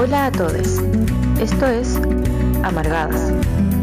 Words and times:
Hola 0.00 0.26
a 0.26 0.30
todos. 0.30 0.78
Esto 1.40 1.66
es 1.66 1.98
Amargadas, 2.62 3.32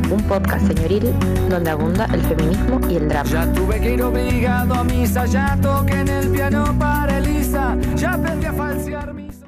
un 0.10 0.24
podcast 0.30 0.66
señoril 0.66 1.14
donde 1.50 1.70
abunda 1.70 2.06
el 2.06 2.22
feminismo 2.22 2.80
y 2.90 2.96
el 2.96 3.10
drama. 3.10 3.30
Ya 3.30 3.52
tuve 3.52 3.82
que 3.82 3.96
ir 3.96 4.02
obligado 4.02 4.76
a 4.76 4.86
misa, 4.86 5.26
ya 5.26 5.60
toqué 5.62 6.00
en 6.00 6.08
el 6.08 6.30
piano 6.30 6.74
para 6.80 7.18
Elisa, 7.18 7.76
ya 7.98 8.14
aprendí 8.14 8.46
a 8.46 8.54
falsear 8.54 9.14
mis... 9.14 9.42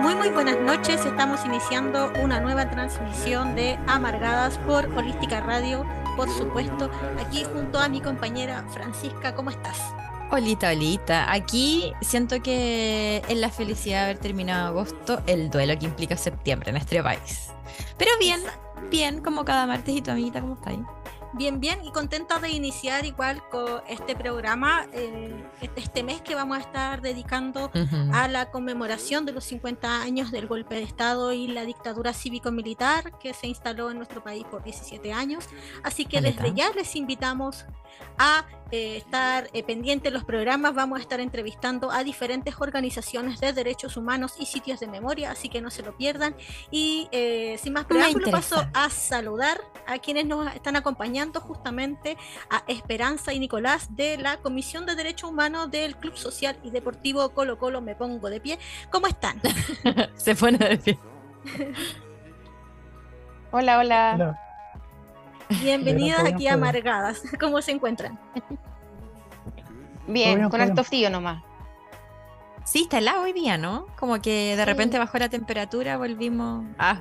Muy 0.00 0.14
muy 0.14 0.28
buenas 0.28 0.60
noches, 0.60 1.04
estamos 1.04 1.44
iniciando 1.44 2.12
una 2.22 2.38
nueva 2.38 2.70
transmisión 2.70 3.56
de 3.56 3.76
Amargadas 3.88 4.58
por 4.58 4.86
Holística 4.96 5.40
Radio, 5.40 5.84
por 6.18 6.28
supuesto, 6.30 6.90
aquí 7.24 7.44
junto 7.44 7.78
a 7.78 7.88
mi 7.88 8.00
compañera 8.00 8.66
Francisca, 8.70 9.36
¿cómo 9.36 9.50
estás? 9.50 9.78
Olita, 10.32 10.72
olita. 10.72 11.32
Aquí 11.32 11.92
siento 12.00 12.42
que 12.42 13.22
es 13.28 13.36
la 13.38 13.50
felicidad 13.50 13.98
de 13.98 14.04
haber 14.06 14.18
terminado 14.18 14.66
agosto, 14.66 15.22
el 15.28 15.48
duelo 15.48 15.78
que 15.78 15.86
implica 15.86 16.16
septiembre 16.16 16.70
en 16.70 16.74
nuestro 16.74 17.04
país. 17.04 17.50
Pero 17.98 18.10
bien, 18.18 18.40
bien, 18.90 19.22
como 19.22 19.44
cada 19.44 19.64
martes 19.68 19.94
y 19.94 20.02
tu 20.02 20.10
amiguita, 20.10 20.40
¿cómo 20.40 20.54
está 20.54 20.70
ahí? 20.70 20.82
Bien, 21.34 21.60
bien, 21.60 21.84
y 21.84 21.90
contenta 21.90 22.38
de 22.38 22.50
iniciar 22.50 23.04
igual 23.04 23.42
con 23.50 23.82
este 23.88 24.16
programa, 24.16 24.86
eh, 24.92 25.34
este 25.76 26.02
mes 26.02 26.22
que 26.22 26.34
vamos 26.34 26.56
a 26.56 26.60
estar 26.60 27.02
dedicando 27.02 27.70
a 28.12 28.28
la 28.28 28.50
conmemoración 28.50 29.26
de 29.26 29.32
los 29.32 29.44
50 29.44 30.02
años 30.02 30.30
del 30.30 30.46
golpe 30.46 30.76
de 30.76 30.82
Estado 30.82 31.32
y 31.32 31.48
la 31.48 31.64
dictadura 31.64 32.14
cívico-militar 32.14 33.18
que 33.18 33.34
se 33.34 33.46
instaló 33.46 33.90
en 33.90 33.98
nuestro 33.98 34.24
país 34.24 34.44
por 34.50 34.62
17 34.62 35.12
años. 35.12 35.44
Así 35.82 36.06
que 36.06 36.20
desde 36.20 36.54
ya 36.54 36.70
les 36.70 36.96
invitamos 36.96 37.66
a 38.16 38.46
eh, 38.70 38.98
estar 38.98 39.48
eh, 39.54 39.62
pendientes 39.62 40.04
de 40.04 40.10
los 40.10 40.24
programas. 40.24 40.74
Vamos 40.74 40.98
a 40.98 41.02
estar 41.02 41.20
entrevistando 41.20 41.90
a 41.90 42.04
diferentes 42.04 42.54
organizaciones 42.58 43.40
de 43.40 43.52
derechos 43.52 43.96
humanos 43.96 44.34
y 44.38 44.46
sitios 44.46 44.80
de 44.80 44.86
memoria, 44.86 45.30
así 45.30 45.48
que 45.48 45.60
no 45.60 45.70
se 45.70 45.82
lo 45.82 45.96
pierdan. 45.96 46.34
Y 46.70 47.08
eh, 47.12 47.58
sin 47.62 47.72
más 47.72 47.86
preámbulo, 47.86 48.30
paso 48.30 48.66
a 48.74 48.90
saludar 48.90 49.58
a 49.86 49.98
quienes 49.98 50.26
nos 50.26 50.54
están 50.54 50.76
acompañando 50.76 51.40
justamente 51.40 52.18
a 52.50 52.62
Esperanza 52.68 53.32
y 53.32 53.38
Nicolás 53.38 53.96
de 53.96 54.18
la 54.18 54.36
Comisión 54.38 54.84
de 54.84 54.94
Derechos 54.96 55.30
Humanos 55.30 55.70
del 55.70 55.96
Club 55.96 56.16
Social 56.16 56.58
y 56.62 56.70
Deportivo 56.70 57.30
Colo 57.30 57.58
Colo. 57.58 57.80
Me 57.80 57.94
pongo 57.94 58.28
de 58.28 58.40
pie. 58.40 58.58
¿Cómo 58.90 59.06
están? 59.06 59.40
se 60.16 60.34
pone 60.34 60.58
de 60.58 60.76
pie. 60.76 60.98
hola, 63.50 63.78
hola. 63.78 64.12
hola. 64.14 64.47
Bienvenidas 65.48 66.24
aquí 66.24 66.46
a 66.46 66.54
Amargadas. 66.54 67.22
¿Cómo 67.40 67.60
se 67.62 67.72
encuentran? 67.72 68.18
Bien, 70.06 70.48
con 70.48 70.60
alto 70.60 70.84
frío 70.84 71.10
nomás. 71.10 71.42
Sí, 72.68 72.82
está 72.82 72.98
helado 72.98 73.22
hoy 73.22 73.32
día, 73.32 73.56
¿no? 73.56 73.86
Como 73.98 74.20
que 74.20 74.54
de 74.54 74.64
repente 74.66 74.98
bajó 74.98 75.16
la 75.16 75.30
temperatura, 75.30 75.96
volvimos 75.96 76.66
a, 76.78 77.00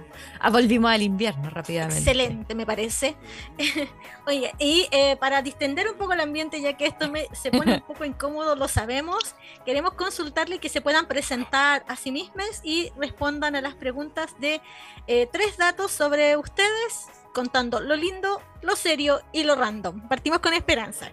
volvimos 0.49 0.89
al 0.89 1.01
invierno 1.01 1.49
rápidamente. 1.49 1.97
Excelente, 1.97 2.55
me 2.55 2.65
parece. 2.65 3.17
Oye, 4.27 4.53
y 4.59 4.87
eh, 4.91 5.17
para 5.17 5.41
distender 5.41 5.89
un 5.89 5.97
poco 5.97 6.13
el 6.13 6.21
ambiente, 6.21 6.61
ya 6.61 6.77
que 6.77 6.85
esto 6.85 7.11
me, 7.11 7.27
se 7.33 7.51
pone 7.51 7.75
un 7.75 7.81
poco 7.87 8.05
incómodo, 8.05 8.55
lo 8.55 8.69
sabemos, 8.69 9.35
queremos 9.65 9.91
consultarle 9.95 10.59
que 10.59 10.69
se 10.69 10.79
puedan 10.79 11.05
presentar 11.05 11.83
a 11.89 11.97
sí 11.97 12.13
mismos 12.13 12.61
y 12.63 12.93
respondan 12.97 13.57
a 13.57 13.61
las 13.61 13.75
preguntas 13.75 14.39
de 14.39 14.61
eh, 15.07 15.27
tres 15.33 15.57
datos 15.57 15.91
sobre 15.91 16.37
ustedes, 16.37 17.07
contando 17.37 17.79
lo 17.79 17.95
lindo, 17.95 18.41
lo 18.63 18.75
serio 18.75 19.21
y 19.31 19.43
lo 19.43 19.53
random. 19.53 20.07
Partimos 20.07 20.39
con 20.39 20.55
esperanza. 20.55 21.11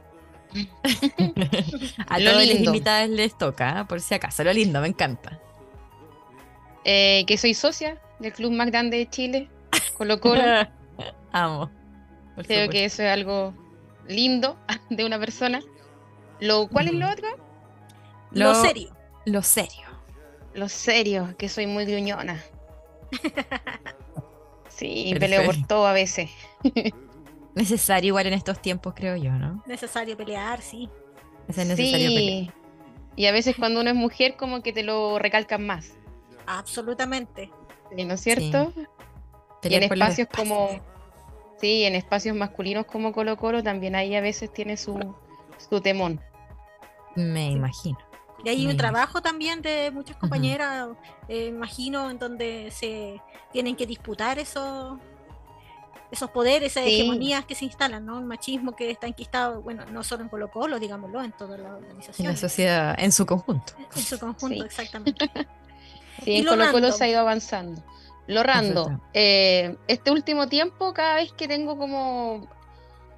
a 2.09 2.19
lo 2.19 2.31
todos 2.31 2.47
los 2.47 2.61
invitados 2.61 3.11
les 3.11 3.37
toca, 3.37 3.81
¿eh? 3.81 3.85
por 3.85 4.01
si 4.01 4.15
acaso. 4.15 4.43
Lo 4.43 4.51
lindo, 4.51 4.81
me 4.81 4.89
encanta. 4.89 5.39
Eh, 6.83 7.25
que 7.27 7.37
soy 7.37 7.53
socia 7.53 8.01
del 8.21 8.33
club 8.33 8.53
más 8.53 8.69
grande 8.69 8.97
de 8.97 9.11
Chile, 9.11 9.51
Colo 9.99 10.19
Colo. 10.19 10.43
Amo. 11.33 11.71
Creo 12.47 12.71
que 12.71 12.87
eso 12.87 13.03
es 13.03 13.11
algo 13.11 13.53
lindo 14.09 14.57
de 14.89 15.05
una 15.05 15.19
persona. 15.19 15.61
Lo, 16.41 16.69
¿Cuál 16.69 16.89
es 16.89 16.95
lo 16.95 17.11
otro? 17.11 17.29
Lo, 18.31 18.55
serio. 18.55 18.97
Lo 19.27 19.43
serio. 19.43 19.89
Lo 20.55 20.71
serio, 20.71 21.35
que 21.37 21.51
soy 21.51 21.67
muy 21.67 21.85
gruñona. 21.85 22.43
Sí, 24.77 25.15
peleo 25.19 25.45
por 25.45 25.67
todo 25.67 25.87
a 25.87 25.93
veces. 25.93 26.31
Necesario 27.55 28.09
igual 28.09 28.27
en 28.27 28.33
estos 28.33 28.61
tiempos, 28.61 28.95
creo 28.97 29.17
yo, 29.17 29.33
¿no? 29.33 29.63
Necesario 29.67 30.17
pelear, 30.17 30.61
sí. 30.61 30.89
Es 31.47 31.57
necesario 31.57 32.09
sí. 32.09 32.15
pelear. 32.15 32.55
Y 33.17 33.27
a 33.27 33.33
veces 33.33 33.55
cuando 33.57 33.81
uno 33.81 33.91
es 33.91 33.97
mujer 33.97 34.37
como 34.37 34.63
que 34.63 34.73
te 34.73 34.83
lo 34.83 35.19
recalcan 35.19 35.65
más. 35.65 35.93
Absolutamente. 36.47 37.51
¿No 37.97 38.15
es 38.15 38.21
cierto? 38.21 38.73
Sí. 38.75 38.87
Y 39.71 39.75
en 39.75 39.85
espacios 39.85 40.29
como... 40.35 40.81
Sí, 41.61 41.85
en 41.85 41.95
espacios 41.95 42.37
masculinos 42.37 42.85
como 42.87 43.13
Colo 43.13 43.37
Colo 43.37 43.63
también 43.63 43.95
ahí 43.95 44.17
a 44.17 44.21
veces 44.21 44.53
tiene 44.53 44.77
su, 44.77 45.15
su 45.57 45.81
temón. 45.81 46.21
Me 47.15 47.53
imagino. 47.53 47.99
Y 48.45 48.49
hay 48.49 48.67
un 48.67 48.77
trabajo 48.77 49.23
también 49.23 49.63
de 49.63 49.91
muchas 49.91 50.17
compañeras, 50.17 50.89
eh, 51.29 51.47
imagino, 51.47 52.11
en 52.11 52.19
donde 52.19 52.71
se 52.71 53.21
tienen 53.53 53.75
que 53.75 53.87
disputar 53.87 54.39
esos 54.39 54.99
esos 56.15 56.31
poderes, 56.31 56.73
esas 56.73 56.87
hegemonías 56.87 57.45
que 57.45 57.55
se 57.55 57.65
instalan, 57.65 58.05
¿no? 58.07 58.19
El 58.19 58.25
machismo 58.25 58.77
que 58.77 58.91
está 58.91 59.07
enquistado, 59.07 59.63
bueno, 59.63 59.85
no 59.87 60.05
solo 60.05 60.23
en 60.23 60.29
Colo 60.29 60.51
Colo, 60.51 60.79
digámoslo, 60.79 61.23
en 61.23 61.33
toda 61.33 61.59
la 61.59 61.75
organización. 61.75 62.27
En 62.27 62.33
la 62.33 62.39
sociedad, 62.39 62.95
en 62.99 63.11
su 63.11 63.27
conjunto. 63.27 63.73
En 63.95 64.03
su 64.03 64.19
conjunto, 64.19 64.65
exactamente. 64.65 65.31
Sí, 66.23 66.37
en 66.37 66.47
Colo 66.47 66.71
Colo 66.71 66.93
se 66.93 67.05
ha 67.05 67.09
ido 67.09 67.19
avanzando. 67.19 67.83
Lo 68.29 68.45
rando, 68.45 69.01
eh, 69.13 69.77
este 69.89 70.13
último 70.13 70.49
tiempo, 70.49 70.95
cada 70.95 71.17
vez 71.17 71.33
que 71.33 71.49
tengo 71.49 71.77
como 71.77 72.49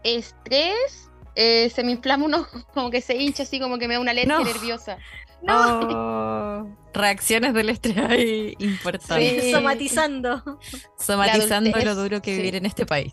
estrés, 0.02 1.10
eh, 1.36 1.70
se 1.70 1.84
me 1.84 1.92
inflama 1.92 2.24
un 2.24 2.34
ojo, 2.34 2.66
como 2.74 2.90
que 2.90 3.00
se 3.00 3.14
hincha 3.16 3.44
así, 3.44 3.60
como 3.60 3.78
que 3.78 3.86
me 3.86 3.94
da 3.94 4.00
una 4.00 4.10
alergia 4.10 4.38
nerviosa. 4.38 4.98
No. 5.42 5.80
Oh, 5.80 6.76
reacciones 6.94 7.52
del 7.52 7.68
estrés 7.68 7.98
ahí 7.98 8.56
importantes. 8.58 9.44
Sí. 9.44 9.52
Somatizando. 9.52 10.58
Somatizando 10.98 11.78
lo 11.78 11.94
duro 11.94 12.22
que 12.22 12.34
vivir 12.34 12.56
en 12.56 12.64
este 12.64 12.86
país. 12.86 13.12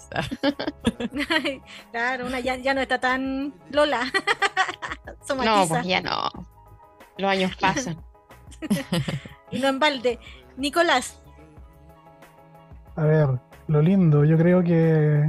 claro, 1.91 2.25
una 2.25 2.39
ya, 2.39 2.73
no 2.73 2.81
está 2.81 2.99
tan 2.99 3.53
Lola. 3.69 4.11
No, 5.43 5.65
pues 5.69 5.85
ya 5.85 6.01
no. 6.01 6.29
Los 7.17 7.31
años 7.31 7.55
pasan. 7.55 8.03
y 9.51 9.59
no 9.59 9.69
en 9.69 9.79
balde. 9.79 10.19
Nicolás. 10.57 11.21
A 12.97 13.05
ver, 13.05 13.27
lo 13.67 13.81
lindo, 13.81 14.25
yo 14.25 14.37
creo 14.37 14.61
que 14.61 15.23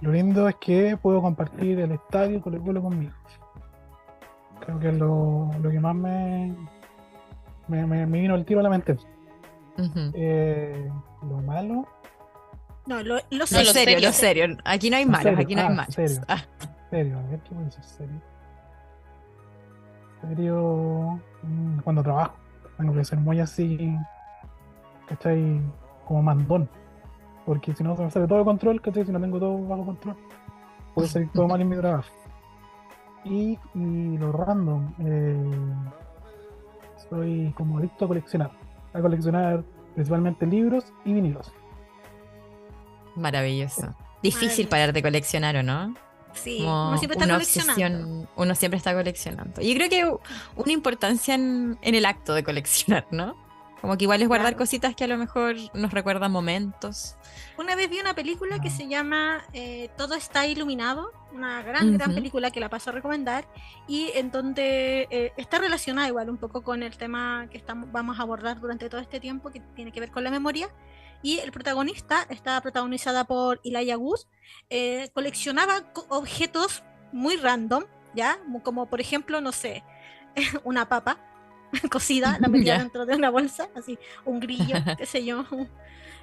lo 0.00 0.12
lindo 0.12 0.48
es 0.48 0.56
que 0.56 0.96
puedo 0.96 1.20
compartir 1.20 1.78
el 1.80 1.92
estadio 1.92 2.40
con 2.40 2.54
el 2.54 2.60
pueblo 2.60 2.82
conmigo. 2.82 3.12
Creo 4.60 4.78
que 4.78 4.88
es 4.88 4.94
lo, 4.94 5.50
lo 5.60 5.70
que 5.70 5.80
más 5.80 5.94
me, 5.94 6.54
me, 7.68 7.86
me, 7.86 8.06
vino 8.06 8.34
el 8.34 8.44
tiro 8.44 8.60
a 8.60 8.62
la 8.62 8.70
mente. 8.70 8.96
eh, 10.14 10.90
lo 11.22 11.36
malo. 11.42 11.86
No, 12.86 13.02
lo, 13.02 13.16
lo, 13.30 13.46
serio, 13.46 13.66
lo 13.66 13.72
serio, 13.72 14.00
lo 14.00 14.12
serio. 14.12 14.56
Aquí 14.64 14.90
no 14.90 14.96
hay 14.96 15.06
malos, 15.06 15.38
aquí 15.38 15.54
no 15.54 15.62
hay 15.62 15.74
malos. 15.74 15.94
Serio, 15.94 16.20
ah. 16.28 16.42
serio, 16.90 17.18
a 17.18 17.22
ver 17.30 17.40
qué 17.40 17.54
puede 17.54 17.70
ser 17.70 17.84
serio. 17.84 18.20
Serio, 20.22 21.20
mm, 21.42 21.78
cuando 21.80 22.02
trabajo, 22.02 22.34
tengo 22.76 22.94
que 22.94 23.04
ser 23.04 23.18
muy 23.18 23.40
así, 23.40 23.96
¿cachai? 25.06 25.60
Como 26.06 26.22
mandón 26.22 26.68
porque 27.50 27.74
si 27.74 27.82
no 27.82 27.96
se 27.96 28.04
me 28.04 28.10
sale 28.12 28.28
todo 28.28 28.38
el 28.38 28.44
control, 28.44 28.80
¿cachai? 28.80 29.04
Si 29.04 29.10
no 29.10 29.20
tengo 29.20 29.40
todo 29.40 29.58
bajo 29.66 29.86
control, 29.86 30.16
puede 30.94 31.08
salir 31.08 31.28
todo 31.32 31.48
mal 31.48 31.60
en 31.60 31.68
mi 31.68 31.76
trabajo. 31.76 32.08
Y, 33.24 33.58
y 33.74 34.18
lo 34.18 34.30
random, 34.30 34.94
eh, 35.00 35.74
soy 37.08 37.52
como 37.56 37.78
adicto 37.78 38.04
a 38.04 38.08
coleccionar, 38.08 38.52
a 38.92 39.00
coleccionar 39.00 39.64
principalmente 39.96 40.46
libros 40.46 40.92
y 41.04 41.12
vinilos. 41.12 41.52
Maravilloso. 43.16 43.96
Difícil 44.22 44.68
parar 44.68 44.92
de 44.92 45.02
coleccionar, 45.02 45.56
¿o 45.56 45.64
no? 45.64 45.96
Sí, 46.34 46.58
uno 46.62 46.98
siempre 46.98 47.18
está 47.18 47.34
coleccionando. 47.34 48.28
uno 48.36 48.54
siempre 48.54 48.78
está 48.78 48.94
coleccionando. 48.94 49.60
Yo 49.60 49.74
creo 49.74 49.88
que 49.88 50.08
una 50.54 50.70
importancia 50.70 51.34
en, 51.34 51.80
en 51.82 51.96
el 51.96 52.06
acto 52.06 52.32
de 52.32 52.44
coleccionar, 52.44 53.08
¿no? 53.10 53.49
Como 53.80 53.96
que 53.96 54.04
igual 54.04 54.20
es 54.20 54.28
guardar 54.28 54.56
cositas 54.56 54.94
que 54.94 55.04
a 55.04 55.06
lo 55.06 55.16
mejor 55.16 55.56
nos 55.74 55.92
recuerdan 55.92 56.30
momentos. 56.30 57.16
Una 57.58 57.74
vez 57.74 57.88
vi 57.88 58.00
una 58.00 58.14
película 58.14 58.60
que 58.60 58.70
se 58.70 58.88
llama 58.88 59.42
eh, 59.52 59.88
Todo 59.96 60.14
está 60.14 60.46
iluminado, 60.46 61.12
una 61.32 61.62
gran, 61.62 61.96
gran 61.96 62.14
película 62.14 62.50
que 62.50 62.60
la 62.60 62.68
paso 62.68 62.90
a 62.90 62.92
recomendar, 62.92 63.48
y 63.88 64.10
en 64.14 64.30
donde 64.30 65.08
eh, 65.10 65.32
está 65.36 65.58
relacionada 65.58 66.08
igual 66.08 66.28
un 66.28 66.36
poco 66.36 66.62
con 66.62 66.82
el 66.82 66.96
tema 66.96 67.48
que 67.50 67.56
estamos, 67.56 67.90
vamos 67.90 68.18
a 68.18 68.22
abordar 68.22 68.60
durante 68.60 68.88
todo 68.88 69.00
este 69.00 69.20
tiempo, 69.20 69.50
que 69.50 69.60
tiene 69.74 69.92
que 69.92 70.00
ver 70.00 70.10
con 70.10 70.24
la 70.24 70.30
memoria. 70.30 70.68
Y 71.22 71.38
el 71.38 71.52
protagonista, 71.52 72.26
está 72.30 72.60
protagonizada 72.60 73.24
por 73.24 73.60
Elijah 73.62 73.98
Wood, 73.98 74.20
eh, 74.70 75.10
coleccionaba 75.12 75.84
objetos 76.08 76.82
muy 77.12 77.36
random 77.36 77.84
¿ya? 78.14 78.38
Como 78.62 78.86
por 78.86 79.00
ejemplo, 79.00 79.40
no 79.40 79.52
sé, 79.52 79.84
una 80.64 80.88
papa 80.88 81.18
cocida, 81.90 82.38
la 82.40 82.48
metía 82.48 82.78
dentro 82.78 83.06
de 83.06 83.14
una 83.14 83.30
bolsa, 83.30 83.68
así, 83.74 83.98
un 84.24 84.40
grillo, 84.40 84.76
qué 84.98 85.06
sé 85.06 85.24
yo. 85.24 85.44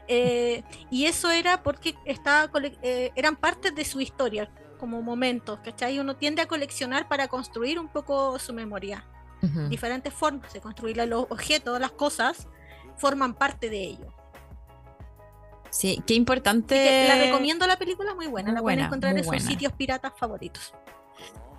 Eh, 0.08 0.64
y 0.90 1.06
eso 1.06 1.32
era 1.32 1.64
porque 1.64 1.96
estaba, 2.06 2.50
eh, 2.82 3.12
eran 3.16 3.36
partes 3.36 3.76
de 3.76 3.86
su 3.86 4.00
historia, 4.00 4.50
como 4.80 5.02
momentos, 5.02 5.60
¿cachai? 5.64 6.00
Uno 6.00 6.16
tiende 6.16 6.42
a 6.42 6.46
coleccionar 6.46 7.08
para 7.08 7.28
construir 7.28 7.80
un 7.80 7.88
poco 7.88 8.38
su 8.40 8.54
memoria. 8.54 9.06
Diferentes 9.70 10.12
formas 10.12 10.52
de 10.52 10.60
construir 10.60 10.98
los 10.98 11.28
objetos, 11.30 11.80
las 11.80 11.92
cosas, 11.92 12.48
forman 12.98 13.36
parte 13.36 13.70
de 13.70 13.84
ello. 13.84 14.08
Sí, 15.70 16.02
qué 16.08 16.16
importante. 16.16 17.08
la 17.08 17.16
recomiendo 17.16 17.68
la 17.68 17.78
película, 17.78 18.16
muy 18.16 18.26
buena. 18.26 18.52
la 18.52 18.62
pueden 18.62 18.80
encontrar 18.80 19.16
en 19.16 19.24
sus 19.24 19.44
sitios 19.44 19.74
piratas 19.74 20.14
favoritos. 20.18 20.74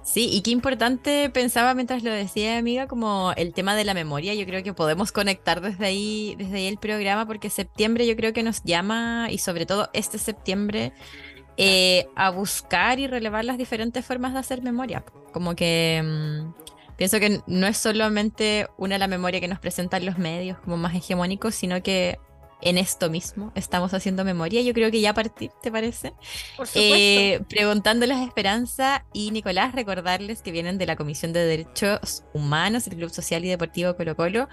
Sí, 0.02 0.30
y 0.32 0.40
qué 0.40 0.50
importante 0.50 1.28
pensaba 1.28 1.74
mientras 1.74 2.02
lo 2.02 2.10
decía, 2.10 2.56
amiga, 2.56 2.86
como 2.86 3.32
el 3.36 3.52
tema 3.52 3.76
de 3.76 3.84
la 3.84 3.92
memoria. 3.92 4.34
Yo 4.34 4.46
creo 4.46 4.62
que 4.62 4.72
podemos 4.72 5.12
conectar 5.12 5.60
desde 5.60 5.84
ahí, 5.84 6.34
desde 6.38 6.56
ahí 6.56 6.66
el 6.66 6.78
programa, 6.78 7.26
porque 7.26 7.50
septiembre 7.50 8.06
yo 8.06 8.16
creo 8.16 8.32
que 8.32 8.42
nos 8.42 8.62
llama, 8.62 9.28
y 9.30 9.38
sobre 9.38 9.66
todo 9.66 9.90
este 9.92 10.18
septiembre, 10.18 10.92
eh, 11.58 12.06
a 12.16 12.30
buscar 12.30 13.00
y 13.00 13.06
relevar 13.06 13.44
las 13.44 13.58
diferentes 13.58 14.04
formas 14.04 14.32
de 14.32 14.38
hacer 14.38 14.62
memoria. 14.62 15.04
Como 15.32 15.54
que 15.54 16.00
mm, 16.02 16.94
pienso 16.96 17.20
que 17.20 17.42
no 17.46 17.66
es 17.66 17.76
solamente 17.76 18.68
una 18.76 18.96
la 18.96 19.08
memoria 19.08 19.40
que 19.40 19.48
nos 19.48 19.58
presentan 19.58 20.06
los 20.06 20.18
medios 20.18 20.58
como 20.60 20.76
más 20.76 20.94
hegemónicos, 20.94 21.54
sino 21.54 21.82
que 21.82 22.18
en 22.60 22.78
esto 22.78 23.08
mismo 23.10 23.52
estamos 23.54 23.94
haciendo 23.94 24.24
memoria. 24.24 24.62
Yo 24.62 24.72
creo 24.74 24.90
que 24.90 25.00
ya 25.00 25.10
a 25.10 25.14
partir, 25.14 25.50
¿te 25.62 25.70
parece? 25.70 26.14
Por 26.56 26.66
eh, 26.74 27.40
preguntándoles 27.48 28.16
a 28.16 28.24
Esperanza 28.24 29.04
y 29.12 29.30
Nicolás, 29.30 29.74
recordarles 29.74 30.42
que 30.42 30.50
vienen 30.50 30.78
de 30.78 30.86
la 30.86 30.96
Comisión 30.96 31.32
de 31.32 31.44
Derechos 31.46 32.24
Humanos, 32.32 32.86
el 32.86 32.96
Club 32.96 33.10
Social 33.10 33.44
y 33.44 33.48
Deportivo 33.48 33.96
Colo 33.96 34.16
Colo. 34.16 34.48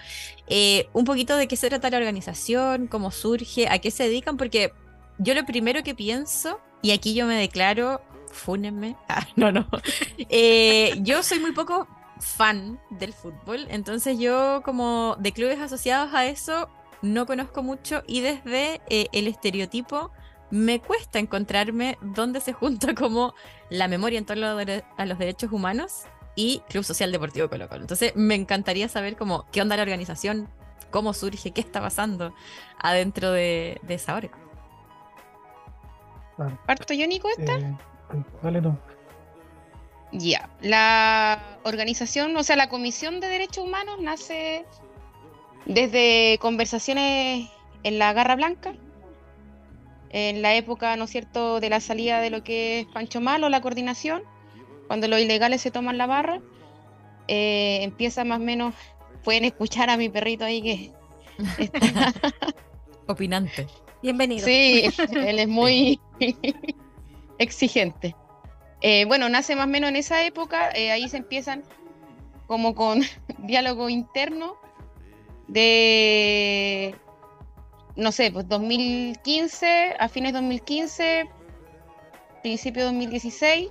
Eh, 0.47 0.87
un 0.93 1.05
poquito 1.05 1.35
de 1.35 1.47
qué 1.47 1.55
se 1.55 1.69
trata 1.69 1.89
la 1.89 1.97
organización, 1.97 2.87
cómo 2.87 3.11
surge, 3.11 3.67
a 3.67 3.79
qué 3.79 3.91
se 3.91 4.03
dedican, 4.03 4.37
porque 4.37 4.71
yo 5.17 5.33
lo 5.33 5.45
primero 5.45 5.83
que 5.83 5.95
pienso, 5.95 6.59
y 6.81 6.91
aquí 6.91 7.13
yo 7.13 7.25
me 7.25 7.35
declaro, 7.35 8.01
fúnenme, 8.31 8.95
ah, 9.09 9.27
no, 9.35 9.51
no, 9.51 9.67
eh, 10.29 10.93
yo 11.01 11.23
soy 11.23 11.39
muy 11.39 11.53
poco 11.53 11.87
fan 12.19 12.79
del 12.91 13.13
fútbol, 13.13 13.67
entonces 13.69 14.17
yo 14.19 14.61
como 14.63 15.17
de 15.19 15.31
clubes 15.33 15.59
asociados 15.59 16.13
a 16.13 16.25
eso 16.25 16.69
no 17.01 17.25
conozco 17.25 17.63
mucho 17.63 18.03
y 18.07 18.21
desde 18.21 18.81
eh, 18.89 19.07
el 19.11 19.27
estereotipo 19.27 20.11
me 20.51 20.79
cuesta 20.79 21.19
encontrarme 21.19 21.97
dónde 22.01 22.39
se 22.39 22.53
junta 22.53 22.93
como 22.95 23.33
la 23.69 23.87
memoria 23.87 24.19
en 24.19 24.25
torno 24.25 24.47
a 24.47 25.05
los 25.05 25.17
derechos 25.17 25.51
humanos 25.51 26.03
y 26.35 26.61
Club 26.69 26.83
Social 26.83 27.11
Deportivo 27.11 27.49
Colo 27.49 27.67
Colo. 27.67 27.81
Entonces 27.81 28.15
me 28.15 28.35
encantaría 28.35 28.87
saber 28.89 29.15
cómo, 29.15 29.45
qué 29.51 29.61
onda 29.61 29.77
la 29.77 29.83
organización, 29.83 30.49
cómo 30.91 31.13
surge, 31.13 31.51
qué 31.51 31.61
está 31.61 31.81
pasando 31.81 32.33
adentro 32.79 33.31
de, 33.31 33.79
esa 33.87 34.15
hora. 34.15 34.29
¿Parto 36.65 36.93
yo, 36.93 37.07
Nico, 37.07 37.29
esta? 37.29 37.57
Eh, 37.57 37.75
dale 38.43 38.61
tú. 38.61 38.77
Ya, 40.11 40.49
la 40.61 41.59
organización, 41.63 42.35
o 42.37 42.43
sea, 42.43 42.55
la 42.55 42.69
Comisión 42.69 43.19
de 43.19 43.27
Derechos 43.27 43.65
Humanos 43.65 43.97
nace 43.99 44.65
desde 45.65 46.37
conversaciones 46.39 47.49
en 47.83 47.99
la 47.99 48.13
Garra 48.13 48.35
Blanca, 48.35 48.73
en 50.09 50.41
la 50.41 50.55
época, 50.55 50.95
¿no 50.95 51.05
es 51.05 51.09
cierto?, 51.09 51.59
de 51.59 51.69
la 51.69 51.79
salida 51.79 52.21
de 52.21 52.29
lo 52.29 52.43
que 52.43 52.81
es 52.81 52.85
Pancho 52.87 53.21
Malo, 53.21 53.49
la 53.49 53.61
coordinación, 53.61 54.23
cuando 54.87 55.07
los 55.07 55.19
ilegales 55.19 55.61
se 55.61 55.71
toman 55.71 55.97
la 55.97 56.05
barra, 56.05 56.39
eh, 57.27 57.79
empieza 57.81 58.23
más 58.23 58.39
o 58.39 58.43
menos, 58.43 58.73
pueden 59.23 59.45
escuchar 59.45 59.89
a 59.89 59.97
mi 59.97 60.09
perrito 60.09 60.45
ahí 60.45 60.61
que 60.61 60.91
está... 61.57 62.13
Opinante. 63.07 63.67
Bienvenido. 64.01 64.45
Sí, 64.45 64.85
él 65.13 65.39
es 65.39 65.47
muy 65.47 65.99
exigente. 67.39 68.15
Eh, 68.81 69.05
bueno, 69.05 69.29
nace 69.29 69.55
más 69.55 69.65
o 69.65 69.69
menos 69.69 69.89
en 69.89 69.95
esa 69.95 70.23
época, 70.25 70.69
eh, 70.71 70.91
ahí 70.91 71.09
se 71.09 71.17
empiezan 71.17 71.63
como 72.47 72.75
con 72.75 73.01
diálogo 73.39 73.89
interno 73.89 74.57
de, 75.47 76.95
no 77.95 78.11
sé, 78.11 78.31
pues 78.31 78.47
2015, 78.47 79.95
a 79.99 80.07
fines 80.09 80.33
de 80.33 80.39
2015, 80.39 81.29
principio 82.41 82.83
de 82.83 82.87
2016, 82.87 83.69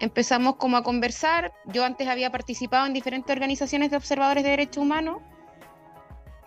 empezamos 0.00 0.56
como 0.56 0.76
a 0.76 0.82
conversar. 0.82 1.52
Yo 1.66 1.84
antes 1.84 2.08
había 2.08 2.30
participado 2.30 2.86
en 2.86 2.92
diferentes 2.92 3.32
organizaciones 3.32 3.90
de 3.90 3.96
observadores 3.96 4.42
de 4.44 4.50
derechos 4.50 4.82
humanos. 4.82 5.18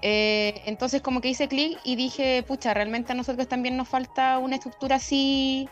Eh, 0.01 0.61
entonces 0.65 1.01
como 1.01 1.21
que 1.21 1.29
hice 1.29 1.47
clic 1.47 1.79
y 1.85 1.95
dije, 1.95 2.43
pucha, 2.43 2.73
realmente 2.73 3.13
a 3.13 3.15
nosotros 3.15 3.47
también 3.47 3.77
nos 3.77 3.87
falta 3.87 4.37
una 4.37 4.55
estructura 4.55 4.97
así 4.97 5.69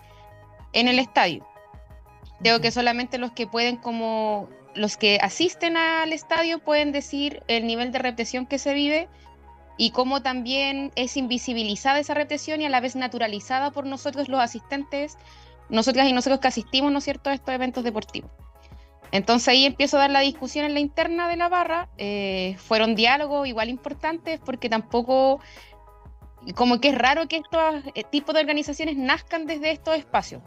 en 0.72 0.88
el 0.88 1.00
estadio. 1.00 1.46
Creo 2.40 2.62
que 2.62 2.72
solamente 2.72 3.18
los 3.18 3.34
que 3.34 3.46
pueden 3.46 3.76
como 3.76 4.48
los 4.76 4.98
que 4.98 5.20
asisten 5.22 5.78
al 5.78 6.14
estadio 6.14 6.60
pueden 6.60 6.92
decir 6.92 7.44
el 7.48 7.68
nivel 7.68 7.92
de 7.92 8.00
represión 8.00 8.46
que 8.46 8.60
se 8.60 8.74
vive 8.74 9.10
y 9.78 9.92
cómo 9.92 10.22
también 10.22 10.92
es 10.96 11.18
invisibilizada 11.18 12.00
esa 12.00 12.14
represión 12.14 12.62
y 12.62 12.66
a 12.66 12.70
la 12.70 12.82
vez 12.82 12.96
naturalizada 12.96 13.72
por 13.72 13.86
nosotros 13.86 14.30
los 14.30 14.40
asistentes, 14.40 15.18
nosotras 15.70 16.08
y 16.08 16.14
nosotros 16.14 16.40
que 16.40 16.48
asistimos, 16.48 16.92
¿no 16.92 17.00
es 17.00 17.04
cierto?, 17.04 17.30
a 17.30 17.34
estos 17.34 17.54
eventos 17.54 17.84
deportivos. 17.84 18.32
Entonces 19.12 19.50
ahí 19.50 19.66
empiezo 19.66 19.98
a 19.98 20.02
dar 20.02 20.12
la 20.12 20.22
discusión 20.22 20.66
en 20.66 20.74
la 20.74 20.80
interna 20.80 21.28
de 21.28 21.36
la 21.36 21.50
barra. 21.50 21.90
Eh, 21.98 22.56
fueron 22.58 22.96
diálogos 22.96 23.48
igual 23.48 23.70
importantes 23.70 24.40
porque 24.40 24.70
tampoco, 24.70 25.42
como 26.56 26.80
que 26.80 26.90
es 26.90 26.98
raro 26.98 27.28
que 27.28 27.38
estos 27.38 27.84
eh, 27.94 28.04
tipos 28.04 28.34
de 28.34 28.42
organizaciones 28.42 28.96
nazcan 28.96 29.48
desde 29.48 29.72
estos 29.72 29.98
espacios. 29.98 30.42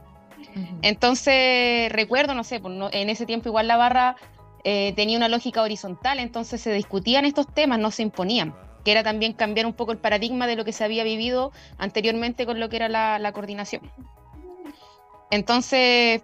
Entonces, 0.82 1.91
recuerdo, 1.93 2.35
no 2.35 2.44
sé, 2.44 2.61
pues, 2.61 2.75
en 2.93 3.11
ese 3.11 3.26
tiempo 3.26 3.49
igual 3.49 3.69
la 3.69 3.76
barra 3.76 4.17
eh, 4.64 4.94
tenía 4.96 5.19
una 5.19 5.29
lógica 5.29 5.61
horizontal, 5.62 6.19
entonces 6.19 6.61
se 6.61 6.73
discutían 6.73 7.26
estos 7.26 7.46
temas, 7.52 7.79
no 7.79 7.91
se 7.91 8.02
imponían, 8.02 8.55
que 8.82 8.93
era 8.93 9.02
también 9.02 9.35
cambiar 9.35 9.67
un 9.67 9.75
poco 9.75 9.93
el 9.93 9.99
paradigma 9.99 10.46
de 10.46 10.56
lo 10.56 10.64
que 10.64 10.73
se 10.73 10.85
había 10.85 11.05
vivido 11.05 11.52
anteriormente 11.76 12.46
con 12.46 12.58
lo 12.58 12.70
que 12.70 12.76
era 12.76 12.88
la, 12.88 13.32
coordinación. 13.32 13.82
Entonces, 15.31 16.23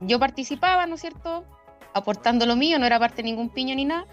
yo 0.00 0.18
participaba, 0.18 0.86
¿no 0.86 0.96
es 0.96 1.00
cierto? 1.00 1.44
Aportando 1.94 2.44
lo 2.44 2.56
mío, 2.56 2.78
no 2.78 2.84
era 2.84 2.98
parte 2.98 3.16
de 3.16 3.22
ningún 3.24 3.48
piño 3.48 3.74
ni 3.74 3.86
nada. 3.86 4.04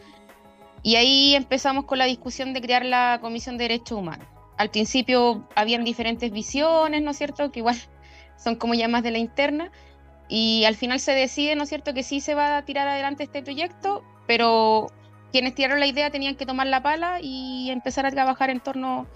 Y 0.81 0.95
ahí 0.95 1.35
empezamos 1.35 1.85
con 1.85 1.97
la 1.97 2.05
discusión 2.05 2.53
de 2.53 2.61
crear 2.61 2.85
la 2.85 3.17
Comisión 3.19 3.57
de 3.57 3.65
Derechos 3.65 3.97
Humanos. 3.97 4.27
Al 4.57 4.69
principio 4.69 5.47
habían 5.55 5.83
diferentes 5.83 6.31
visiones, 6.31 7.01
¿no 7.01 7.11
es 7.11 7.17
cierto? 7.17 7.51
Que 7.51 7.59
igual 7.59 7.75
son 8.37 8.55
como 8.55 8.73
ya 8.73 8.87
más 8.87 9.03
de 9.03 9.11
la 9.11 9.17
interna, 9.17 9.71
y 10.27 10.63
al 10.65 10.75
final 10.75 10.99
se 10.99 11.11
decide, 11.11 11.55
¿no 11.55 11.63
es 11.63 11.69
cierto?, 11.69 11.93
que 11.93 12.03
sí 12.03 12.19
se 12.19 12.35
va 12.35 12.57
a 12.57 12.65
tirar 12.65 12.87
adelante 12.87 13.23
este 13.23 13.43
proyecto, 13.43 14.03
pero 14.27 14.87
quienes 15.31 15.53
tiraron 15.53 15.79
la 15.79 15.87
idea 15.87 16.09
tenían 16.09 16.35
que 16.35 16.45
tomar 16.45 16.67
la 16.67 16.81
pala 16.81 17.19
y 17.21 17.69
empezar 17.69 18.05
a 18.05 18.11
trabajar 18.11 18.49
en 18.49 18.59
torno 18.59 19.07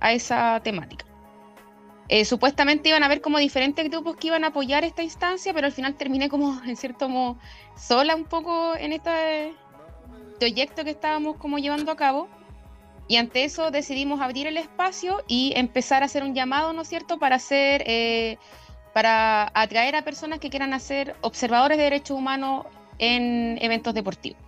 a 0.00 0.12
esa 0.12 0.60
temática. 0.60 1.04
Eh, 2.08 2.24
supuestamente 2.24 2.88
iban 2.88 3.02
a 3.02 3.06
haber 3.06 3.20
como 3.20 3.38
diferentes 3.38 3.88
grupos 3.90 4.16
que 4.16 4.28
iban 4.28 4.44
a 4.44 4.48
apoyar 4.48 4.84
esta 4.84 5.02
instancia, 5.02 5.52
pero 5.52 5.66
al 5.66 5.72
final 5.72 5.94
terminé 5.94 6.28
como, 6.28 6.60
en 6.64 6.76
cierto 6.76 7.08
modo, 7.08 7.38
sola 7.76 8.14
un 8.14 8.24
poco 8.24 8.74
en 8.76 8.92
este 8.92 9.54
proyecto 10.38 10.84
que 10.84 10.90
estábamos 10.90 11.36
como 11.36 11.58
llevando 11.58 11.92
a 11.92 11.96
cabo. 11.96 12.28
Y 13.08 13.18
ante 13.18 13.44
eso 13.44 13.70
decidimos 13.70 14.20
abrir 14.20 14.48
el 14.48 14.56
espacio 14.56 15.22
y 15.28 15.52
empezar 15.54 16.02
a 16.02 16.06
hacer 16.06 16.24
un 16.24 16.34
llamado, 16.34 16.72
¿no 16.72 16.82
es 16.82 16.88
cierto?, 16.88 17.18
para 17.18 17.36
hacer... 17.36 17.84
Eh, 17.86 18.38
para 18.96 19.52
atraer 19.52 19.94
a 19.94 20.04
personas 20.04 20.38
que 20.38 20.48
quieran 20.48 20.72
hacer 20.72 21.16
observadores 21.20 21.76
de 21.76 21.84
derechos 21.84 22.16
humanos 22.16 22.64
en 22.98 23.58
eventos 23.60 23.92
deportivos. 23.92 24.40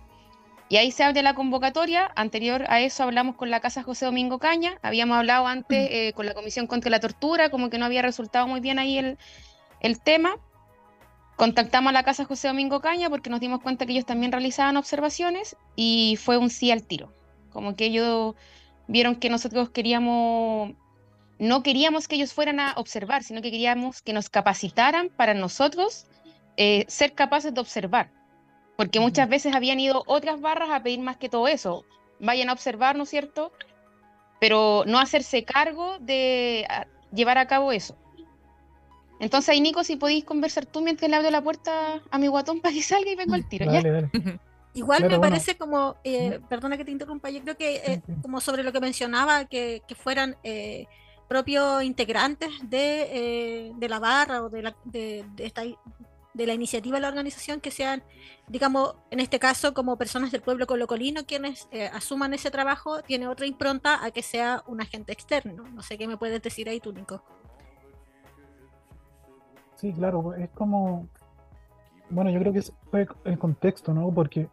Y 0.69 0.77
ahí 0.77 0.89
se 0.89 1.03
abre 1.03 1.21
la 1.21 1.35
convocatoria. 1.35 2.11
Anterior 2.15 2.65
a 2.67 2.81
eso 2.81 3.03
hablamos 3.03 3.35
con 3.35 3.51
la 3.51 3.59
Casa 3.59 3.83
José 3.83 4.05
Domingo 4.05 4.39
Caña. 4.39 4.79
Habíamos 4.81 5.19
hablado 5.19 5.45
antes 5.45 5.89
eh, 5.91 6.13
con 6.15 6.25
la 6.25 6.33
Comisión 6.33 6.65
contra 6.65 6.89
la 6.89 6.99
Tortura, 6.99 7.51
como 7.51 7.69
que 7.69 7.77
no 7.77 7.85
había 7.85 8.01
resultado 8.01 8.47
muy 8.47 8.59
bien 8.59 8.79
ahí 8.79 8.97
el, 8.97 9.19
el 9.81 10.01
tema. 10.01 10.35
Contactamos 11.35 11.91
a 11.91 11.93
la 11.93 12.01
Casa 12.01 12.25
José 12.25 12.47
Domingo 12.47 12.81
Caña 12.81 13.07
porque 13.07 13.29
nos 13.29 13.41
dimos 13.41 13.61
cuenta 13.61 13.85
que 13.85 13.91
ellos 13.91 14.07
también 14.07 14.31
realizaban 14.31 14.77
observaciones 14.77 15.57
y 15.75 16.17
fue 16.19 16.37
un 16.39 16.49
sí 16.49 16.71
al 16.71 16.87
tiro. 16.87 17.13
Como 17.51 17.75
que 17.75 17.85
ellos 17.85 18.33
vieron 18.87 19.15
que 19.17 19.29
nosotros 19.29 19.69
queríamos 19.69 20.71
no 21.39 21.63
queríamos 21.63 22.07
que 22.07 22.15
ellos 22.15 22.33
fueran 22.33 22.59
a 22.59 22.73
observar, 22.75 23.23
sino 23.23 23.41
que 23.41 23.51
queríamos 23.51 24.01
que 24.01 24.13
nos 24.13 24.29
capacitaran 24.29 25.09
para 25.09 25.33
nosotros 25.33 26.05
eh, 26.57 26.85
ser 26.87 27.13
capaces 27.13 27.53
de 27.53 27.61
observar. 27.61 28.11
Porque 28.75 28.99
muchas 28.99 29.27
veces 29.27 29.55
habían 29.55 29.79
ido 29.79 30.03
otras 30.05 30.39
barras 30.39 30.69
a 30.71 30.83
pedir 30.83 30.99
más 30.99 31.17
que 31.17 31.29
todo 31.29 31.47
eso. 31.47 31.85
Vayan 32.19 32.49
a 32.49 32.53
observar, 32.53 32.95
¿no 32.95 33.03
es 33.03 33.09
cierto? 33.09 33.51
Pero 34.39 34.83
no 34.85 34.99
hacerse 34.99 35.43
cargo 35.43 35.97
de 35.99 36.67
llevar 37.13 37.37
a 37.37 37.47
cabo 37.47 37.71
eso. 37.71 37.95
Entonces 39.19 39.49
ahí, 39.49 39.59
Nico, 39.59 39.83
si 39.83 39.97
podéis 39.97 40.23
conversar 40.23 40.65
tú 40.65 40.81
mientras 40.81 41.09
le 41.09 41.17
abro 41.17 41.29
la 41.29 41.41
puerta 41.41 42.01
a 42.09 42.17
mi 42.17 42.27
guatón 42.27 42.61
para 42.61 42.73
que 42.73 42.81
salga 42.81 43.11
y 43.11 43.15
vengo 43.15 43.35
al 43.35 43.47
tiro, 43.47 43.65
¿ya? 43.71 43.81
Igual 44.73 45.09
me 45.09 45.19
parece 45.19 45.57
como, 45.57 45.97
eh, 46.03 46.39
perdona 46.47 46.77
que 46.77 46.85
te 46.85 46.91
interrumpa, 46.91 47.29
yo 47.29 47.41
creo 47.41 47.57
que 47.57 47.75
eh, 47.77 48.01
como 48.21 48.39
sobre 48.39 48.63
lo 48.63 48.71
que 48.71 48.79
mencionaba, 48.79 49.45
que, 49.45 49.81
fueran 49.95 50.37
eh, 50.43 50.87
propios 51.29 51.83
integrantes 51.83 52.49
de, 52.63 53.71
de, 53.75 53.89
la 53.89 53.99
barra 53.99 54.43
o 54.43 54.49
de, 54.49 54.63
la, 54.63 54.75
de, 54.83 55.23
esta, 55.37 55.61
de 55.63 56.47
la 56.47 56.53
iniciativa 56.53 56.97
de 56.97 57.01
la 57.01 57.07
organización 57.07 57.61
que 57.61 57.71
sean, 57.71 58.03
digamos, 58.47 58.95
en 59.11 59.21
este 59.21 59.39
caso 59.39 59.73
como 59.73 59.95
personas 59.95 60.31
del 60.31 60.41
pueblo 60.41 60.67
colocolino 60.67 61.25
quienes 61.25 61.69
asuman 61.93 62.33
ese 62.33 62.51
trabajo, 62.51 63.01
tiene 63.03 63.27
otra 63.27 63.45
impronta 63.45 64.03
a 64.03 64.11
que 64.11 64.23
sea 64.23 64.63
un 64.67 64.81
agente 64.81 65.13
externo. 65.13 65.63
No 65.71 65.81
sé 65.83 65.97
qué 65.97 66.07
me 66.07 66.17
puedes 66.17 66.41
decir 66.41 66.67
ahí 66.67 66.79
tú, 66.79 66.91
Nico. 66.91 67.23
Sí, 69.75 69.93
claro, 69.93 70.33
es 70.33 70.49
como, 70.49 71.07
bueno, 72.09 72.29
yo 72.31 72.39
creo 72.39 72.51
que 72.51 72.63
fue 72.91 73.07
el 73.23 73.39
contexto, 73.39 73.93
¿no? 73.93 74.11
Porque 74.11 74.49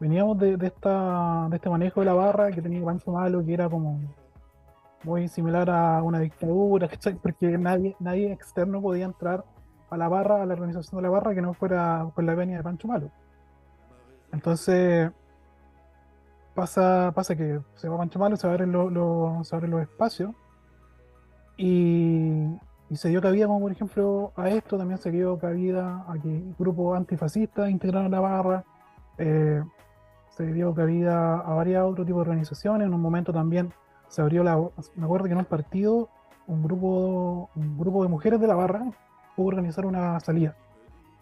veníamos 0.00 0.38
de, 0.38 0.56
esta, 0.62 1.48
de 1.50 1.56
este 1.56 1.68
manejo 1.68 2.00
de 2.00 2.06
la 2.06 2.14
barra 2.14 2.50
que 2.50 2.62
tenía 2.62 2.82
Pancho 2.82 3.12
Malo, 3.12 3.44
que 3.44 3.52
era 3.52 3.68
como 3.68 4.00
muy 5.04 5.28
similar 5.28 5.70
a 5.70 6.02
una 6.02 6.18
dictadura, 6.18 6.88
porque 7.22 7.58
nadie, 7.58 7.96
nadie 8.00 8.32
externo 8.32 8.80
podía 8.80 9.04
entrar 9.04 9.44
a 9.88 9.96
la 9.96 10.08
barra, 10.08 10.42
a 10.42 10.46
la 10.46 10.54
organización 10.54 10.98
de 10.98 11.02
la 11.02 11.10
barra, 11.10 11.34
que 11.34 11.42
no 11.42 11.54
fuera 11.54 12.10
con 12.14 12.26
la 12.26 12.34
venia 12.34 12.58
de 12.58 12.62
Pancho 12.62 12.88
Malo. 12.88 13.10
Entonces, 14.32 15.10
pasa, 16.54 17.12
pasa 17.14 17.34
que 17.36 17.60
se 17.74 17.88
va 17.88 17.98
Pancho 17.98 18.18
Malo, 18.18 18.36
se 18.36 18.46
abren, 18.46 18.72
se 19.44 19.56
abren 19.56 19.70
los 19.70 19.82
espacios 19.82 20.32
y, 21.56 22.46
y 22.90 22.96
se 22.96 23.08
dio 23.08 23.20
cabida, 23.20 23.46
como 23.46 23.60
por 23.60 23.72
ejemplo, 23.72 24.32
a 24.36 24.48
esto 24.48 24.76
también 24.76 24.98
se 24.98 25.10
dio 25.10 25.38
cabida 25.38 26.04
a 26.08 26.14
que 26.14 26.42
grupos 26.58 26.96
antifascistas 26.96 27.70
integraron 27.70 28.10
la 28.10 28.20
barra. 28.20 28.64
Eh, 29.18 29.62
se 30.30 30.52
dio 30.52 30.74
cabida 30.74 31.38
a 31.38 31.54
varios 31.54 31.84
otros 31.84 32.06
tipos 32.06 32.24
de 32.24 32.30
organizaciones. 32.30 32.86
En 32.86 32.94
un 32.94 33.00
momento 33.00 33.32
también 33.32 33.72
se 34.10 34.20
abrió 34.20 34.42
la. 34.42 34.56
Me 34.96 35.04
acuerdo 35.04 35.26
que 35.26 35.32
en 35.32 35.38
un 35.38 35.44
partido, 35.44 36.10
un 36.46 36.62
grupo, 36.62 37.48
un 37.54 37.78
grupo 37.78 38.02
de 38.02 38.08
mujeres 38.10 38.40
de 38.40 38.46
la 38.46 38.56
barra 38.56 38.90
pudo 39.36 39.46
organizar 39.46 39.86
una 39.86 40.18
salida. 40.20 40.54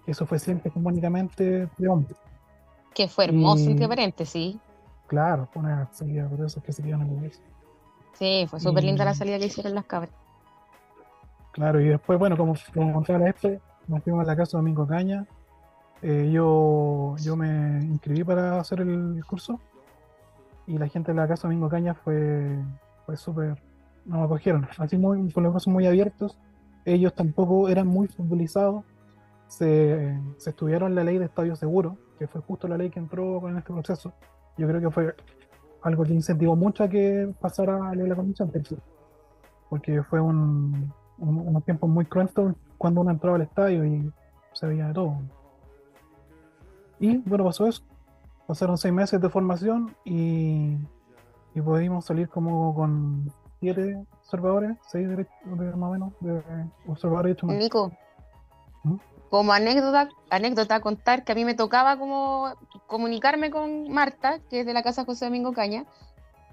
Eso 0.07 0.26
fue 0.26 0.38
siempre 0.38 0.73
comunicamente 0.73 1.68
de 1.76 1.88
hombres. 1.88 2.16
Que 2.95 3.07
fue 3.07 3.26
hermoso, 3.26 3.71
entre 3.71 3.87
paréntesis. 3.87 4.57
Claro, 5.07 5.47
fue 5.52 5.62
una 5.62 5.88
salida 5.92 6.26
por 6.28 6.45
eso 6.45 6.62
que 6.62 6.73
se 6.73 6.83
quedan 6.83 7.02
en 7.02 7.30
Sí, 8.14 8.47
fue 8.49 8.59
súper 8.59 8.85
linda 8.85 9.04
la 9.04 9.14
salida 9.14 9.38
que 9.38 9.47
hicieron 9.47 9.75
las 9.75 9.85
cabras. 9.85 10.12
Claro, 11.52 11.80
y 11.80 11.88
después, 11.88 12.18
bueno, 12.18 12.37
como, 12.37 12.54
como 12.75 12.92
contaba 12.92 13.28
este, 13.28 13.61
nos 13.87 14.02
fuimos 14.02 14.23
a 14.23 14.26
la 14.26 14.37
casa 14.37 14.57
de 14.57 14.62
Domingo 14.62 14.87
Caña. 14.87 15.26
Eh, 16.00 16.30
yo, 16.33 17.16
yo 17.18 17.37
me 17.37 17.80
inscribí 17.83 18.25
para 18.25 18.61
hacer 18.61 18.80
el 18.80 19.23
curso 19.26 19.61
y 20.69 20.77
la 20.77 20.87
gente 20.87 21.13
de 21.13 21.17
la 21.17 21.27
casa 21.27 21.49
Domingo 21.49 21.69
Caña 21.71 21.95
fue, 21.95 22.63
fue 23.07 23.17
súper, 23.17 23.61
no 24.05 24.19
me 24.19 24.25
acogieron, 24.25 24.69
así 24.77 24.99
muy, 24.99 25.33
con 25.33 25.43
los 25.43 25.53
brazos 25.53 25.73
muy 25.73 25.87
abiertos. 25.87 26.39
Ellos 26.85 27.15
tampoco 27.15 27.71
eran 27.71 27.87
muy 27.87 28.07
futbolizados. 28.07 28.85
Se, 29.47 30.21
se 30.37 30.51
estudiaron 30.51 30.95
la 30.95 31.05
ley 31.05 31.17
de 31.17 31.25
estadio 31.25 31.57
seguro, 31.57 31.97
que 32.19 32.27
fue 32.27 32.43
justo 32.43 32.69
la 32.69 32.77
ley 32.77 32.91
que 32.91 32.99
entró 32.99 33.41
con 33.41 33.57
este 33.57 33.73
proceso. 33.73 34.13
Yo 34.59 34.69
creo 34.69 34.81
que 34.81 34.91
fue 34.91 35.17
algo 35.83 36.05
que 36.05 36.13
incentivó 36.13 36.55
mucho 36.55 36.85
a 36.85 36.89
que 36.89 37.33
pasara 37.41 37.89
a 37.89 37.95
la 37.95 38.15
comisión, 38.15 38.53
porque 39.71 40.03
fue 40.03 40.21
un, 40.21 40.93
unos 41.17 41.65
tiempos 41.65 41.89
muy 41.89 42.05
cruentos 42.05 42.55
cuando 42.77 43.01
uno 43.01 43.11
entraba 43.11 43.37
al 43.37 43.43
estadio 43.43 43.87
y 43.87 44.13
se 44.53 44.67
veía 44.67 44.89
de 44.89 44.95
todo. 44.95 45.17
Y 47.01 47.17
bueno, 47.19 47.45
pasó 47.45 47.67
eso. 47.67 47.83
Pasaron 48.49 48.78
seis 48.78 48.95
meses 48.95 49.21
de 49.21 49.28
formación 49.28 49.95
y, 50.07 50.78
y 51.55 51.61
pudimos 51.62 52.07
salir 52.07 52.31
como 52.31 52.75
con 52.75 53.31
siete 53.61 54.02
observadores, 54.23 54.78
seis 54.90 55.07
más 55.07 55.88
o 55.88 55.93
menos, 55.93 56.12
de 56.21 56.43
observadores 56.87 57.37
Nico, 57.43 57.93
¿Mm? 58.85 58.97
como 59.28 59.52
anécdota, 59.52 60.09
anécdota 60.31 60.81
contar 60.81 61.25
que 61.25 61.33
a 61.33 61.35
mí 61.35 61.45
me 61.45 61.52
tocaba 61.52 61.99
como 61.99 62.55
comunicarme 62.87 63.50
con 63.50 63.90
Marta, 63.93 64.38
que 64.49 64.61
es 64.61 64.67
de 64.67 64.73
la 64.73 64.83
casa 64.83 65.05
José 65.05 65.26
Domingo 65.26 65.52
Caña, 65.52 65.85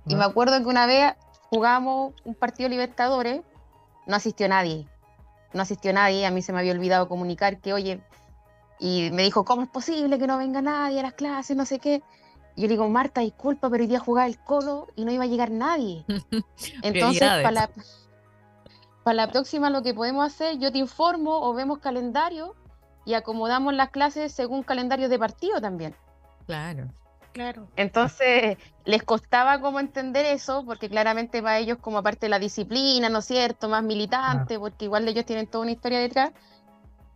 y 0.06 0.16
me 0.16 0.26
acuerdo 0.26 0.60
que 0.60 0.68
una 0.68 0.86
vez 0.88 1.14
jugamos 1.50 2.14
un 2.26 2.36
partido 2.36 2.68
Libertadores 2.68 3.42
no 4.06 4.18
asistió 4.18 4.50
nadie. 4.50 4.86
No 5.54 5.62
asistió 5.62 5.94
nadie, 5.94 6.26
a 6.26 6.32
mí 6.32 6.42
se 6.42 6.52
me 6.52 6.60
había 6.60 6.74
olvidado 6.74 7.08
comunicar 7.08 7.60
que, 7.60 7.72
oye, 7.72 8.02
y 8.80 9.10
me 9.12 9.24
dijo, 9.24 9.46
¿cómo 9.46 9.64
es 9.64 9.70
posible 9.70 10.20
que 10.20 10.28
no 10.28 10.38
venga 10.38 10.62
nadie 10.62 11.00
a 11.00 11.04
las 11.04 11.14
clases, 11.14 11.56
no 11.56 11.66
sé 11.66 11.80
qué? 11.80 12.04
Y 12.56 12.62
yo 12.62 12.68
le 12.68 12.74
digo, 12.74 12.88
Marta, 12.90 13.22
disculpa, 13.22 13.70
pero 13.70 13.84
hoy 13.84 13.88
día 13.88 14.00
jugar 14.00 14.28
el 14.28 14.38
colo 14.40 14.88
y 14.96 15.06
no 15.06 15.12
iba 15.12 15.24
a 15.24 15.28
llegar 15.28 15.52
nadie. 15.52 16.06
Entonces, 16.82 17.28
para 17.28 17.52
la, 17.52 17.70
para 19.04 19.16
la 19.16 19.32
próxima 19.32 19.70
lo 19.70 19.84
que 19.84 19.94
podemos 19.94 20.26
hacer, 20.26 20.58
yo 20.58 20.72
te 20.72 20.78
informo 20.78 21.42
o 21.42 21.54
vemos 21.54 21.80
calendario 21.80 22.56
y 23.06 23.14
acomodamos 23.14 23.74
las 23.74 23.90
clases 23.90 24.32
según 24.32 24.64
calendario 24.64 25.10
de 25.10 25.20
partido 25.20 25.62
también. 25.62 25.96
Claro. 26.46 26.88
Claro. 27.34 27.68
Entonces, 27.76 28.58
les 28.86 29.04
costaba 29.04 29.60
como 29.60 29.82
entender 29.82 30.26
eso, 30.26 30.64
porque 30.66 30.88
claramente 30.88 31.42
para 31.42 31.58
ellos 31.58 31.80
como 31.82 31.98
aparte 31.98 32.28
de 32.28 32.30
la 32.30 32.40
disciplina, 32.40 33.10
¿no 33.10 33.20
es 33.20 33.26
cierto? 33.26 33.68
Más 33.68 33.84
militante, 33.84 34.58
porque 34.58 34.86
igual 34.86 35.06
ellos 35.06 35.26
tienen 35.26 35.46
toda 35.46 35.64
una 35.64 35.72
historia 35.72 36.00
detrás, 36.00 36.32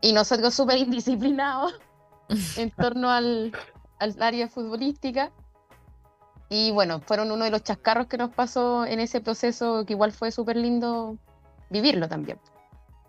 y 0.01 0.13
nosotros 0.13 0.53
súper 0.53 0.77
indisciplinados 0.77 1.79
en 2.57 2.71
torno 2.71 3.09
al, 3.09 3.51
al 3.99 4.21
área 4.21 4.47
futbolística. 4.47 5.31
Y 6.49 6.71
bueno, 6.71 6.99
fueron 7.01 7.31
uno 7.31 7.45
de 7.45 7.51
los 7.51 7.63
chascarros 7.63 8.07
que 8.07 8.17
nos 8.17 8.33
pasó 8.33 8.85
en 8.85 8.99
ese 8.99 9.21
proceso, 9.21 9.85
que 9.85 9.93
igual 9.93 10.11
fue 10.11 10.31
súper 10.31 10.55
lindo 10.55 11.17
vivirlo 11.69 12.07
también. 12.07 12.39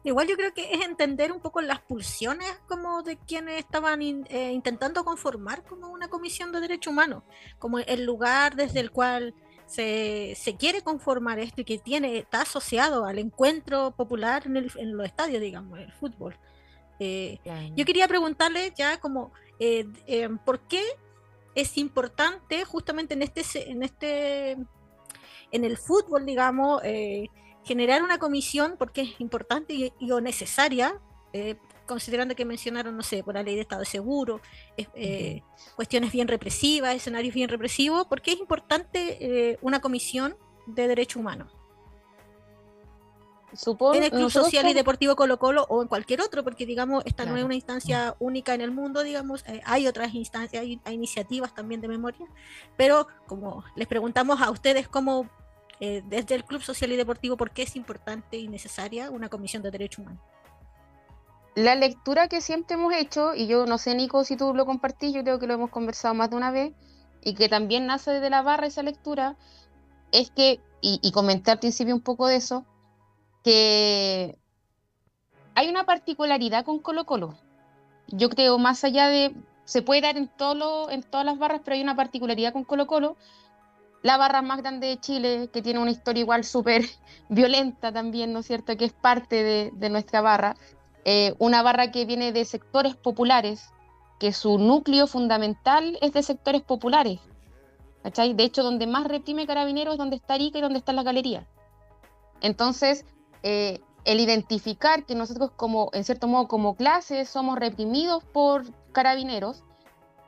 Igual 0.02 0.28
yo 0.28 0.36
creo 0.36 0.54
que 0.54 0.72
es 0.72 0.80
entender 0.84 1.30
un 1.30 1.40
poco 1.40 1.60
las 1.60 1.80
pulsiones 1.80 2.50
como 2.66 3.02
de 3.02 3.18
quienes 3.18 3.58
estaban 3.58 4.00
eh, 4.00 4.50
intentando 4.52 5.04
conformar 5.04 5.62
como 5.64 5.88
una 5.90 6.08
comisión 6.08 6.52
de 6.52 6.60
derechos 6.60 6.92
humanos, 6.92 7.22
como 7.58 7.78
el 7.78 8.04
lugar 8.04 8.56
desde 8.56 8.80
el 8.80 8.90
cual 8.90 9.34
se, 9.66 10.34
se, 10.36 10.56
quiere 10.56 10.80
conformar 10.80 11.38
esto 11.38 11.60
y 11.60 11.64
que 11.64 11.78
tiene, 11.78 12.16
está 12.16 12.42
asociado 12.42 13.04
al 13.04 13.18
encuentro 13.18 13.90
popular 13.90 14.46
en, 14.46 14.56
el, 14.56 14.72
en 14.76 14.96
los 14.96 15.06
estadios, 15.06 15.40
digamos, 15.40 15.78
el 15.78 15.92
fútbol. 15.92 16.34
Eh, 17.00 17.38
yo 17.74 17.84
quería 17.84 18.06
preguntarle 18.06 18.72
ya 18.76 19.00
como, 19.00 19.32
eh, 19.58 19.86
¿por 20.44 20.60
qué 20.60 20.82
es 21.54 21.76
importante 21.76 22.64
justamente 22.64 23.14
en 23.14 23.22
este, 23.22 23.70
en 23.70 23.82
este, 23.82 24.52
en 25.50 25.64
el 25.64 25.76
fútbol, 25.76 26.24
digamos, 26.24 26.80
generar 27.64 28.02
una 28.02 28.18
comisión 28.18 28.76
porque 28.78 29.02
es 29.02 29.20
importante 29.20 29.74
y, 29.74 30.10
o 30.10 30.20
necesaria, 30.20 31.00
eh, 31.32 31.56
considerando 31.86 32.34
que 32.34 32.44
mencionaron, 32.44 32.96
no 32.96 33.02
sé, 33.02 33.22
por 33.22 33.34
la 33.34 33.42
ley 33.42 33.56
de 33.56 33.62
Estado 33.62 33.80
de 33.80 33.86
Seguro, 33.86 34.40
eh, 34.76 35.42
cuestiones 35.76 36.12
bien 36.12 36.28
represivas, 36.28 36.94
escenarios 36.94 37.34
bien 37.34 37.48
represivos, 37.48 38.06
porque 38.06 38.32
es 38.32 38.38
importante 38.38 39.18
eh, 39.20 39.58
una 39.60 39.80
comisión 39.80 40.36
de 40.66 40.88
derechos 40.88 41.16
humanos. 41.16 41.52
Supongo, 43.52 43.94
en 43.94 44.04
el 44.04 44.10
Club 44.10 44.30
Social 44.30 44.68
y 44.68 44.74
Deportivo 44.74 45.16
Colo 45.16 45.38
Colo 45.38 45.66
o 45.68 45.82
en 45.82 45.88
cualquier 45.88 46.20
otro, 46.20 46.44
porque 46.44 46.66
digamos, 46.66 47.02
esta 47.04 47.24
no 47.24 47.36
es 47.36 47.44
una 47.44 47.54
instancia 47.54 48.14
única 48.20 48.54
en 48.54 48.60
el 48.60 48.70
mundo, 48.70 49.02
digamos, 49.02 49.44
hay 49.64 49.86
otras 49.86 50.14
instancias, 50.14 50.62
hay, 50.62 50.80
hay, 50.84 50.94
iniciativas 50.94 51.54
también 51.54 51.80
de 51.80 51.88
memoria, 51.88 52.26
pero 52.76 53.08
como 53.26 53.64
les 53.74 53.88
preguntamos 53.88 54.40
a 54.40 54.50
ustedes 54.50 54.86
cómo 54.88 55.28
eh, 55.80 56.02
desde 56.06 56.34
el 56.34 56.44
Club 56.44 56.62
Social 56.62 56.92
y 56.92 56.96
Deportivo, 56.96 57.36
¿por 57.36 57.50
qué 57.50 57.62
es 57.62 57.74
importante 57.74 58.36
y 58.36 58.48
necesaria 58.48 59.10
una 59.10 59.30
comisión 59.30 59.62
de 59.62 59.70
derechos 59.70 60.00
humanos? 60.00 60.22
La 61.54 61.74
lectura 61.74 62.28
que 62.28 62.40
siempre 62.40 62.74
hemos 62.74 62.92
hecho, 62.94 63.34
y 63.34 63.46
yo 63.46 63.66
no 63.66 63.78
sé, 63.78 63.94
Nico, 63.94 64.22
si 64.24 64.36
tú 64.36 64.54
lo 64.54 64.66
compartís, 64.66 65.12
yo 65.12 65.22
creo 65.22 65.38
que 65.38 65.46
lo 65.46 65.54
hemos 65.54 65.70
conversado 65.70 66.14
más 66.14 66.30
de 66.30 66.36
una 66.36 66.50
vez, 66.50 66.72
y 67.22 67.34
que 67.34 67.48
también 67.48 67.86
nace 67.86 68.12
desde 68.12 68.30
la 68.30 68.42
barra 68.42 68.66
esa 68.66 68.82
lectura, 68.82 69.36
es 70.12 70.30
que, 70.30 70.60
y, 70.80 71.00
y 71.02 71.12
comenté 71.12 71.50
al 71.50 71.58
principio 71.58 71.94
un 71.94 72.02
poco 72.02 72.26
de 72.26 72.36
eso, 72.36 72.66
que 73.42 74.38
hay 75.54 75.68
una 75.68 75.84
particularidad 75.84 76.64
con 76.64 76.78
Colo 76.78 77.04
Colo. 77.04 77.38
Yo 78.08 78.28
creo, 78.28 78.58
más 78.58 78.82
allá 78.84 79.08
de, 79.08 79.34
se 79.64 79.82
puede 79.82 80.00
dar 80.00 80.16
en, 80.16 80.28
todo 80.28 80.90
en 80.90 81.02
todas 81.02 81.26
las 81.26 81.38
barras, 81.38 81.60
pero 81.64 81.74
hay 81.74 81.82
una 81.82 81.96
particularidad 81.96 82.52
con 82.52 82.64
Colo 82.64 82.86
Colo, 82.86 83.16
la 84.02 84.16
barra 84.16 84.42
más 84.42 84.58
grande 84.58 84.86
de 84.86 84.98
Chile, 84.98 85.50
que 85.52 85.62
tiene 85.62 85.78
una 85.78 85.90
historia 85.90 86.22
igual 86.22 86.44
súper 86.44 86.84
violenta 87.28 87.92
también, 87.92 88.32
¿no 88.32 88.40
es 88.40 88.46
cierto?, 88.46 88.76
que 88.76 88.86
es 88.86 88.92
parte 88.92 89.70
de, 89.72 89.90
nuestra 89.90 90.20
barra, 90.20 90.56
eh, 91.04 91.34
una 91.38 91.62
barra 91.62 91.90
que 91.90 92.06
viene 92.06 92.32
de 92.32 92.44
sectores 92.44 92.96
populares, 92.96 93.70
que 94.18 94.32
su 94.32 94.58
núcleo 94.58 95.06
fundamental 95.06 95.98
es 96.02 96.12
de 96.12 96.22
sectores 96.22 96.62
populares, 96.62 97.20
¿cachai? 98.02 98.34
De 98.34 98.44
hecho, 98.44 98.62
donde 98.62 98.86
más 98.86 99.04
reprime 99.04 99.46
Carabineros 99.46 99.94
es 99.94 99.98
donde 99.98 100.16
está 100.16 100.34
Arica 100.34 100.58
y 100.58 100.62
donde 100.62 100.78
está 100.78 100.92
la 100.92 101.02
galería. 101.02 101.46
Entonces, 102.42 103.06
eh, 103.42 103.80
el 104.04 104.20
identificar 104.20 105.04
que 105.04 105.14
nosotros 105.14 105.50
como, 105.56 105.90
en 105.92 106.04
cierto 106.04 106.26
modo, 106.26 106.48
como 106.48 106.74
clase, 106.74 107.24
somos 107.24 107.58
reprimidos 107.58 108.24
por 108.24 108.64
carabineros 108.92 109.62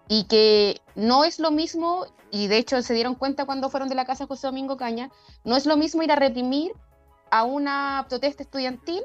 y 0.09 0.25
que 0.25 0.81
no 0.95 1.25
es 1.25 1.39
lo 1.39 1.51
mismo, 1.51 2.07
y 2.31 2.49
de 2.49 2.59
hecho 2.59 2.83
se 2.83 2.95
dieron 2.95 3.15
cuenta 3.15 3.47
cuando 3.47 3.71
fueron 3.71 3.89
de 3.89 3.95
la 3.95 4.05
casa 4.05 4.27
José 4.27 4.47
Domingo 4.47 4.77
Caña, 4.77 5.11
no 5.45 5.57
es 5.57 5.67
lo 5.67 5.77
mismo 5.77 6.03
ir 6.03 6.13
a 6.13 6.17
reprimir 6.17 6.73
a 7.31 7.45
una 7.45 8.07
protesta 8.09 8.43
estudiantil 8.43 9.03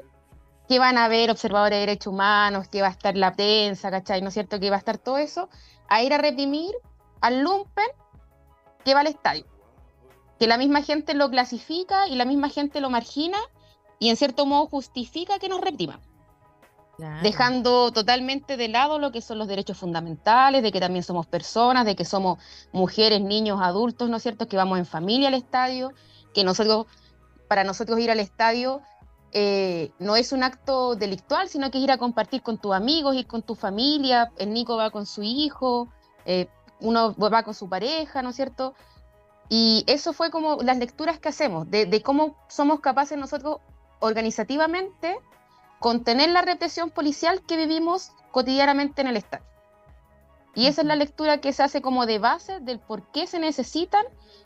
que 0.68 0.78
van 0.78 0.98
a 0.98 1.06
haber 1.06 1.30
observadores 1.30 1.76
de 1.76 1.80
derechos 1.80 2.12
humanos, 2.12 2.68
que 2.68 2.82
va 2.82 2.88
a 2.88 2.90
estar 2.90 3.16
la 3.16 3.32
prensa, 3.32 3.90
¿cachai? 3.90 4.20
¿No 4.20 4.28
es 4.28 4.34
cierto? 4.34 4.60
Que 4.60 4.68
va 4.68 4.76
a 4.76 4.78
estar 4.78 4.98
todo 4.98 5.16
eso, 5.16 5.48
a 5.88 6.02
ir 6.02 6.12
a 6.12 6.18
reprimir 6.18 6.74
al 7.22 7.40
lumpen 7.40 7.86
que 8.84 8.92
va 8.92 9.00
al 9.00 9.06
estadio. 9.06 9.46
Que 10.38 10.46
la 10.46 10.58
misma 10.58 10.82
gente 10.82 11.14
lo 11.14 11.30
clasifica 11.30 12.06
y 12.06 12.16
la 12.16 12.26
misma 12.26 12.50
gente 12.50 12.82
lo 12.82 12.90
margina 12.90 13.38
y 13.98 14.10
en 14.10 14.16
cierto 14.16 14.46
modo 14.46 14.66
justifica 14.66 15.38
que 15.38 15.48
nos 15.48 15.60
repriman. 15.60 16.00
Dejando 17.22 17.92
totalmente 17.92 18.56
de 18.56 18.66
lado 18.66 18.98
lo 18.98 19.12
que 19.12 19.20
son 19.20 19.38
los 19.38 19.46
derechos 19.46 19.78
fundamentales, 19.78 20.64
de 20.64 20.72
que 20.72 20.80
también 20.80 21.04
somos 21.04 21.28
personas, 21.28 21.84
de 21.84 21.94
que 21.94 22.04
somos 22.04 22.40
mujeres, 22.72 23.20
niños, 23.20 23.60
adultos, 23.62 24.10
¿no 24.10 24.16
es 24.16 24.22
cierto? 24.24 24.48
Que 24.48 24.56
vamos 24.56 24.80
en 24.80 24.86
familia 24.86 25.28
al 25.28 25.34
estadio, 25.34 25.92
que 26.34 26.42
nosotros, 26.42 26.86
para 27.46 27.62
nosotros 27.62 28.00
ir 28.00 28.10
al 28.10 28.18
estadio 28.18 28.82
eh, 29.32 29.92
no 29.98 30.16
es 30.16 30.32
un 30.32 30.42
acto 30.42 30.96
delictual, 30.96 31.48
sino 31.48 31.70
que 31.70 31.78
es 31.78 31.84
ir 31.84 31.90
a 31.90 31.98
compartir 31.98 32.42
con 32.42 32.58
tus 32.58 32.74
amigos, 32.74 33.14
ir 33.14 33.26
con 33.26 33.42
tu 33.42 33.54
familia. 33.54 34.32
El 34.38 34.52
Nico 34.52 34.76
va 34.76 34.90
con 34.90 35.06
su 35.06 35.22
hijo, 35.22 35.88
eh, 36.24 36.48
uno 36.80 37.14
va 37.14 37.42
con 37.42 37.54
su 37.54 37.68
pareja, 37.68 38.22
¿no 38.22 38.30
es 38.30 38.36
cierto? 38.36 38.74
Y 39.48 39.84
eso 39.86 40.12
fue 40.12 40.30
como 40.30 40.56
las 40.62 40.78
lecturas 40.78 41.18
que 41.18 41.28
hacemos, 41.28 41.70
de, 41.70 42.02
cómo 42.02 42.36
somos 42.48 42.80
capaces 42.80 43.18
nosotros 43.18 43.58
organizativamente 44.00 45.18
contener 45.78 46.30
la 46.30 46.42
represión 46.42 46.90
policial 46.90 47.42
que 47.42 47.56
vivimos 47.56 48.12
cotidianamente 48.30 49.00
en 49.00 49.08
el 49.08 49.16
Estado. 49.16 49.44
Y 50.54 50.66
esa 50.66 50.80
es 50.80 50.86
la 50.86 50.96
lectura 50.96 51.40
que 51.40 51.52
se 51.52 51.62
hace 51.62 51.80
como 51.80 52.06
de 52.06 52.18
base 52.18 52.60
del 52.60 52.80
por 52.80 53.02
qué 53.12 53.26
se 53.26 53.38
necesitan 53.38 54.04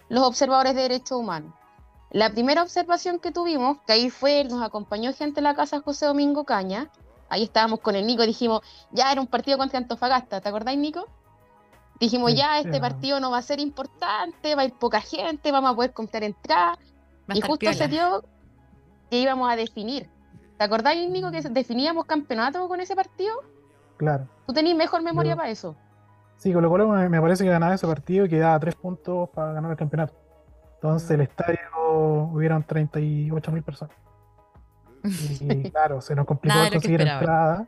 los 0.08 0.24
observadores 0.24 0.74
de 0.74 0.82
derechos 0.82 1.18
humanos. 1.18 1.54
La 2.10 2.30
primera 2.30 2.62
observación 2.62 3.18
que 3.18 3.32
tuvimos, 3.32 3.78
que 3.86 3.94
ahí 3.94 4.10
fue, 4.10 4.44
nos 4.44 4.62
acompañó 4.62 5.14
gente 5.14 5.40
en 5.40 5.44
la 5.44 5.54
casa 5.54 5.80
José 5.80 6.04
Domingo 6.04 6.44
Caña, 6.44 6.90
ahí 7.30 7.44
estábamos 7.44 7.80
con 7.80 7.96
el 7.96 8.06
Nico, 8.06 8.26
dijimos, 8.26 8.60
ya 8.90 9.10
era 9.10 9.22
un 9.22 9.26
partido 9.26 9.56
contra 9.56 9.78
Antofagasta, 9.78 10.42
¿te 10.42 10.48
acordáis 10.48 10.78
Nico? 10.78 11.06
Dijimos, 11.98 12.34
ya, 12.34 12.58
este 12.58 12.80
partido 12.80 13.20
no 13.20 13.30
va 13.30 13.38
a 13.38 13.42
ser 13.42 13.60
importante, 13.60 14.54
va 14.54 14.62
a 14.62 14.64
ir 14.66 14.74
poca 14.74 15.00
gente, 15.00 15.52
vamos 15.52 15.72
a 15.72 15.74
poder 15.74 15.92
comprar 15.92 16.24
entradas. 16.24 16.78
Y 17.32 17.40
justo 17.40 17.72
se 17.72 17.88
dio 17.88 18.24
que 19.12 19.18
íbamos 19.18 19.52
a 19.52 19.56
definir. 19.56 20.08
¿Te 20.56 20.64
acordáis, 20.64 21.10
Nico, 21.10 21.30
que 21.30 21.42
definíamos 21.42 22.06
campeonato 22.06 22.66
con 22.66 22.80
ese 22.80 22.96
partido? 22.96 23.34
Claro. 23.98 24.26
¿Tú 24.46 24.54
tenés 24.54 24.74
mejor 24.74 25.02
memoria 25.02 25.36
para 25.36 25.50
eso? 25.50 25.76
Sí, 26.36 26.50
con 26.50 26.62
lo 26.62 26.70
cual 26.70 27.10
me 27.10 27.20
parece 27.20 27.44
que 27.44 27.50
ganaba 27.50 27.74
ese 27.74 27.86
partido 27.86 28.24
y 28.24 28.30
que 28.30 28.38
daba 28.38 28.58
tres 28.58 28.74
puntos 28.74 29.28
para 29.28 29.52
ganar 29.52 29.70
el 29.70 29.76
campeonato. 29.76 30.14
Entonces 30.76 31.10
el 31.10 31.20
estadio 31.20 31.58
hubieron 32.32 32.62
38 32.62 33.52
mil 33.52 33.62
personas. 33.62 33.94
Y 35.04 35.70
claro, 35.70 36.00
se 36.00 36.14
nos 36.14 36.24
complicó 36.24 36.56
conseguir 36.72 37.02
entrada. 37.02 37.66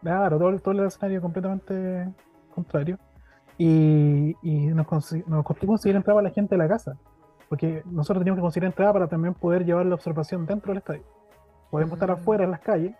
Claro, 0.00 0.38
todo, 0.38 0.58
todo, 0.58 0.72
el 0.72 0.86
escenario 0.86 1.20
completamente 1.20 2.08
contrario. 2.54 2.98
Y, 3.58 4.34
y 4.40 4.68
nos, 4.68 4.86
nos 5.26 5.44
costó 5.44 5.66
conseguir 5.66 5.96
entrada 5.96 6.16
para 6.16 6.28
la 6.28 6.34
gente 6.34 6.54
de 6.54 6.58
la 6.62 6.68
casa. 6.68 6.96
Porque 7.48 7.82
nosotros 7.86 8.20
teníamos 8.20 8.38
que 8.38 8.42
conseguir 8.42 8.66
entrada 8.66 8.92
para 8.92 9.08
también 9.08 9.34
poder 9.34 9.64
llevar 9.64 9.86
la 9.86 9.94
observación 9.94 10.44
dentro 10.46 10.72
del 10.72 10.78
estadio. 10.78 11.02
Podemos 11.70 11.94
estar 11.94 12.10
mm. 12.10 12.12
afuera 12.12 12.44
en 12.44 12.50
las 12.50 12.60
calles, 12.60 12.94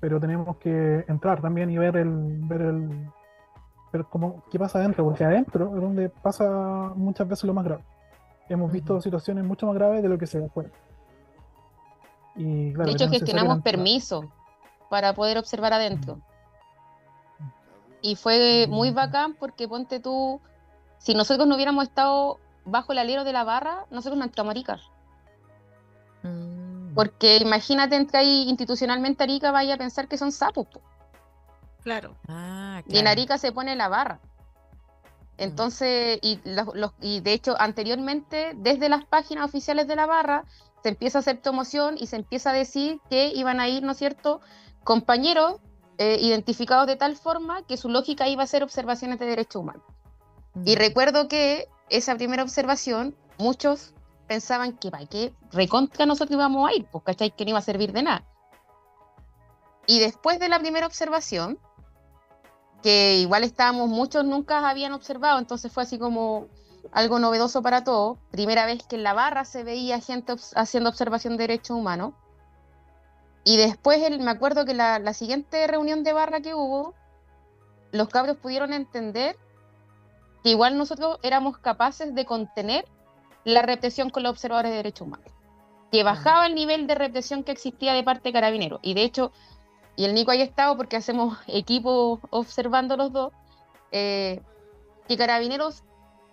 pero 0.00 0.20
tenemos 0.20 0.56
que 0.56 1.04
entrar 1.08 1.40
también 1.40 1.70
y 1.70 1.78
ver 1.78 1.96
el, 1.96 2.40
ver 2.42 2.62
el, 2.62 2.88
ver 3.92 4.04
cómo, 4.10 4.42
qué 4.50 4.58
pasa 4.58 4.78
adentro, 4.78 5.04
porque 5.04 5.24
adentro 5.24 5.74
es 5.74 5.80
donde 5.80 6.08
pasa 6.08 6.92
muchas 6.96 7.28
veces 7.28 7.44
lo 7.44 7.54
más 7.54 7.64
grave 7.64 7.82
hemos 8.48 8.70
visto 8.70 9.00
situaciones 9.00 9.44
mucho 9.44 9.66
más 9.66 9.74
graves 9.74 10.02
de 10.02 10.08
lo 10.08 10.18
que 10.18 10.26
se 10.26 10.38
ve 10.38 10.46
afuera. 10.46 10.70
Y, 12.36 12.72
de 12.72 12.90
hecho, 12.90 13.08
gestionamos 13.08 13.62
permiso 13.62 14.30
para 14.90 15.14
poder 15.14 15.38
observar 15.38 15.72
adentro. 15.72 16.20
Y 18.02 18.14
fue 18.14 18.66
muy 18.68 18.90
bacán 18.90 19.34
porque 19.34 19.66
ponte 19.66 20.00
tú, 20.00 20.40
si 20.98 21.14
nosotros 21.14 21.48
no 21.48 21.54
hubiéramos 21.54 21.84
estado 21.84 22.38
bajo 22.66 22.92
el 22.92 22.98
alero 22.98 23.24
de 23.24 23.32
la 23.32 23.44
barra, 23.44 23.86
nosotros 23.90 24.18
no 24.18 24.24
entramos 24.24 24.50
a 24.50 24.52
Arica. 24.52 24.80
Mm. 26.22 26.94
Porque 26.94 27.36
imagínate 27.36 27.96
entre 27.96 28.18
ahí 28.18 28.48
institucionalmente 28.48 29.22
Arica 29.22 29.50
vaya 29.50 29.74
a 29.74 29.78
pensar 29.78 30.08
que 30.08 30.18
son 30.18 30.32
sapos. 30.32 30.66
Claro. 31.82 32.16
Ah, 32.28 32.82
claro. 32.84 32.96
Y 32.96 32.98
en 32.98 33.06
Arica 33.06 33.38
se 33.38 33.52
pone 33.52 33.76
la 33.76 33.88
barra. 33.88 34.20
Entonces, 35.38 36.18
y, 36.22 36.40
y 37.02 37.20
de 37.20 37.32
hecho, 37.32 37.54
anteriormente, 37.60 38.52
desde 38.56 38.88
las 38.88 39.04
páginas 39.04 39.44
oficiales 39.44 39.86
de 39.86 39.94
la 39.94 40.06
barra, 40.06 40.44
se 40.82 40.88
empieza 40.88 41.18
a 41.18 41.20
hacer 41.20 41.40
promoción 41.40 41.96
y 41.98 42.06
se 42.06 42.16
empieza 42.16 42.50
a 42.50 42.52
decir 42.54 43.00
que 43.10 43.28
iban 43.34 43.60
a 43.60 43.68
ir, 43.68 43.82
¿no 43.82 43.92
es 43.92 43.98
cierto?, 43.98 44.40
compañeros 44.82 45.60
eh, 45.98 46.18
identificados 46.20 46.86
de 46.86 46.96
tal 46.96 47.16
forma 47.16 47.62
que 47.66 47.76
su 47.76 47.88
lógica 47.88 48.28
iba 48.28 48.44
a 48.44 48.46
ser 48.46 48.62
observaciones 48.62 49.18
de 49.18 49.26
derechos 49.26 49.56
humanos. 49.56 49.82
Y 50.64 50.74
mm. 50.74 50.78
recuerdo 50.78 51.28
que 51.28 51.68
esa 51.88 52.16
primera 52.16 52.42
observación, 52.42 53.16
muchos 53.38 53.94
pensaban 54.26 54.76
que, 54.76 54.90
¿para 54.90 55.06
qué 55.06 55.32
recontra 55.52 56.06
nosotros 56.06 56.36
íbamos 56.36 56.68
a 56.68 56.74
ir? 56.74 56.86
Pues, 56.90 57.04
¿cachai? 57.04 57.30
Que 57.30 57.44
no 57.44 57.50
iba 57.50 57.58
a 57.58 57.62
servir 57.62 57.92
de 57.92 58.02
nada. 58.02 58.24
Y 59.86 60.00
después 60.00 60.40
de 60.40 60.48
la 60.48 60.58
primera 60.58 60.86
observación, 60.86 61.58
que 62.82 63.16
igual 63.16 63.44
estábamos, 63.44 63.88
muchos 63.88 64.24
nunca 64.24 64.68
habían 64.68 64.92
observado, 64.92 65.38
entonces 65.38 65.72
fue 65.72 65.84
así 65.84 65.98
como 65.98 66.48
algo 66.92 67.18
novedoso 67.18 67.62
para 67.62 67.84
todos. 67.84 68.18
Primera 68.30 68.66
vez 68.66 68.84
que 68.86 68.96
en 68.96 69.02
la 69.02 69.14
barra 69.14 69.44
se 69.44 69.62
veía 69.62 70.00
gente 70.00 70.34
haciendo 70.54 70.90
observación 70.90 71.36
de 71.36 71.44
derechos 71.44 71.76
humanos. 71.76 72.14
Y 73.44 73.56
después 73.58 74.00
me 74.18 74.30
acuerdo 74.30 74.64
que 74.64 74.74
la, 74.74 74.98
la, 74.98 75.12
siguiente 75.12 75.66
reunión 75.68 76.02
de 76.02 76.12
barra 76.12 76.40
que 76.40 76.54
hubo, 76.54 76.94
los 77.92 78.08
cabros 78.08 78.38
pudieron 78.38 78.72
entender 78.72 79.36
que 80.46 80.52
igual 80.52 80.78
nosotros 80.78 81.18
éramos 81.24 81.58
capaces 81.58 82.14
de 82.14 82.24
contener 82.24 82.84
la 83.42 83.62
represión 83.62 84.10
con 84.10 84.22
los 84.22 84.30
observadores 84.30 84.70
de 84.70 84.76
derechos 84.76 85.08
humanos. 85.08 85.26
Que 85.90 86.04
bajaba 86.04 86.46
el 86.46 86.54
nivel 86.54 86.86
de 86.86 86.94
represión 86.94 87.42
que 87.42 87.50
existía 87.50 87.94
de 87.94 88.04
parte 88.04 88.28
de 88.28 88.32
carabineros. 88.32 88.78
Y 88.80 88.94
de 88.94 89.02
hecho, 89.02 89.32
y 89.96 90.04
el 90.04 90.14
Nico 90.14 90.30
ahí 90.30 90.42
estado 90.42 90.76
porque 90.76 90.96
hacemos 90.96 91.36
equipo 91.48 92.20
observando 92.30 92.96
los 92.96 93.12
dos, 93.12 93.32
eh, 93.90 94.40
que 95.08 95.16
Carabineros 95.16 95.82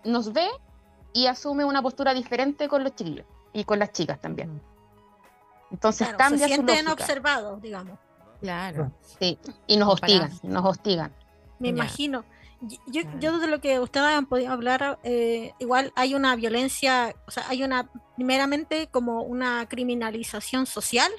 nos 0.04 0.32
ve 0.32 0.46
y 1.12 1.26
asume 1.26 1.64
una 1.64 1.82
postura 1.82 2.14
diferente 2.14 2.68
con 2.68 2.84
los 2.84 2.94
chiquillos 2.94 3.26
y 3.52 3.64
con 3.64 3.80
las 3.80 3.90
chicas 3.90 4.20
también. 4.20 4.62
Entonces 5.72 6.06
cambia 6.16 6.46
se 6.46 6.54
sienten 6.54 6.86
observados, 6.86 7.60
digamos. 7.60 7.98
Claro. 8.40 8.92
Sí, 9.18 9.40
y 9.66 9.76
nos 9.76 9.92
hostigan, 9.92 10.30
nos 10.44 10.64
hostigan. 10.64 11.12
Me 11.58 11.70
imagino. 11.70 12.24
Yo, 12.86 13.02
yo, 13.18 13.38
de 13.38 13.46
lo 13.46 13.60
que 13.60 13.80
ustedes 13.80 14.06
han 14.06 14.26
podido 14.26 14.52
hablar, 14.52 14.98
eh, 15.02 15.52
igual 15.58 15.92
hay 15.96 16.14
una 16.14 16.36
violencia, 16.36 17.14
o 17.26 17.30
sea, 17.30 17.44
hay 17.48 17.62
una, 17.62 17.90
primeramente 18.16 18.88
como 18.88 19.22
una 19.22 19.66
criminalización 19.68 20.66
social. 20.66 21.10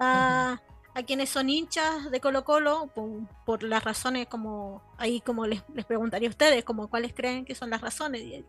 A 0.00 0.60
quienes 1.02 1.28
son 1.28 1.48
hinchas 1.50 2.10
de 2.10 2.20
Colo 2.20 2.44
Colo, 2.44 2.90
por, 3.44 3.62
las 3.62 3.84
razones 3.84 4.26
como, 4.26 4.82
ahí 4.96 5.20
como 5.20 5.46
les, 5.46 5.62
preguntaría 5.86 6.28
a 6.28 6.30
ustedes, 6.30 6.64
como 6.64 6.88
cuáles 6.88 7.12
creen 7.12 7.44
que 7.44 7.54
son 7.54 7.70
las 7.70 7.80
razones. 7.80 8.44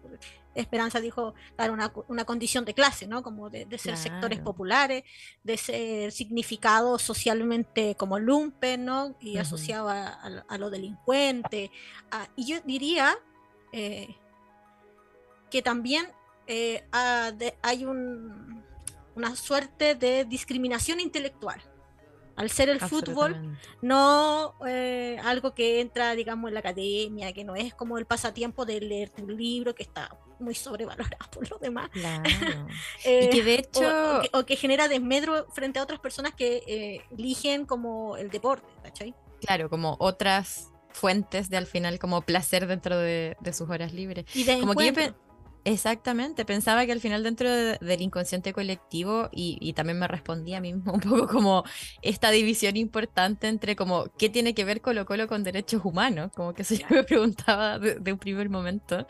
Esperanza 0.55 0.99
dijo, 0.99 1.33
dar 1.57 1.71
una, 1.71 1.91
una 2.07 2.25
condición 2.25 2.65
de 2.65 2.73
clase, 2.73 3.07
¿no? 3.07 3.23
Como 3.23 3.49
de, 3.49 3.67
ser 3.77 3.97
sectores 3.97 4.39
populares, 4.39 5.03
de 5.43 5.57
ser 5.57 6.11
significados 6.11 7.01
socialmente 7.01 7.95
como 7.95 8.19
lumpen, 8.19 8.85
¿no? 8.85 9.15
Y 9.19 9.37
asociado 9.37 9.89
a, 9.89 10.57
lo 10.57 10.69
delincuente. 10.69 11.71
y 12.35 12.45
yo 12.45 12.61
diría 12.65 13.17
eh, 13.71 14.15
que 15.51 15.61
también 15.61 16.07
eh, 16.47 16.83
hay 17.61 17.85
un, 17.85 18.63
una 19.15 19.35
suerte 19.35 19.95
de 19.95 20.25
discriminación 20.25 20.99
intelectual 20.99 21.61
al 22.39 22.49
ser 22.49 22.69
el 22.69 22.79
fútbol, 22.79 23.57
no 23.81 24.55
eh, 24.65 25.19
algo 25.25 25.53
que 25.53 25.81
entra, 25.81 26.15
digamos, 26.15 26.47
en 26.47 26.53
la 26.53 26.61
academia, 26.61 27.33
que 27.33 27.43
no 27.43 27.53
es 27.53 27.73
como 27.73 27.97
el 27.97 28.05
pasatiempo 28.05 28.65
de 28.65 28.79
leer 28.79 29.11
un 29.21 29.35
libro 29.35 29.75
que 29.75 29.83
está 29.83 30.17
muy 30.39 30.55
sobrevalorado 30.55 31.29
por 31.33 31.49
los 31.49 31.59
demás. 31.59 31.89
Eh, 33.03 33.25
y 33.25 33.29
que 33.29 33.43
de 33.43 33.55
hecho... 33.55 34.21
O, 34.31 34.45
que, 34.45 34.55
genera 34.55 34.87
desmedro 34.87 35.47
frente 35.51 35.79
a 35.79 35.83
otras 35.83 35.99
personas 35.99 36.33
que 36.33 36.63
eh, 36.65 37.01
eligen 37.11 37.65
como 37.65 38.15
el 38.15 38.29
deporte, 38.29 38.69
¿cachai? 38.83 39.13
Claro, 39.41 39.69
como 39.69 39.97
otras 39.99 40.71
fuentes 40.91 41.49
de 41.49 41.57
al 41.57 41.67
final 41.67 41.99
como 41.99 42.21
placer 42.21 42.67
dentro 42.67 42.97
de, 42.97 43.35
sus 43.51 43.69
horas 43.69 43.91
libres. 43.91 44.25
Y 44.33 44.45
de 44.45 44.61
como 44.61 44.75
que 44.75 45.13
Exactamente, 45.65 46.45
pensaba 46.45 46.85
que 46.85 46.93
al 46.93 47.01
final 47.01 47.21
dentro 47.21 47.49
del 47.49 48.01
inconsciente 48.01 48.53
colectivo 48.53 49.29
y, 49.31 49.73
también 49.73 49.99
me 49.99 50.07
respondía 50.07 50.57
a 50.57 50.61
mí 50.61 50.73
mismo 50.73 50.93
un 50.93 51.01
poco 51.01 51.27
como 51.27 51.63
esta 52.01 52.31
división 52.31 52.77
importante 52.77 53.47
entre 53.47 53.75
como 53.75 54.05
qué 54.17 54.29
tiene 54.29 54.53
que 54.53 54.63
ver 54.63 54.81
Colo 54.81 55.05
Colo 55.05 55.27
con 55.27 55.43
derechos 55.43 55.83
humanos, 55.83 56.31
como 56.33 56.53
que 56.53 56.61
eso 56.61 56.75
yo 56.75 56.85
me 56.89 57.03
preguntaba 57.03 57.77
de, 57.77 58.11
un 58.11 58.19
primer 58.19 58.49
momento. 58.49 59.05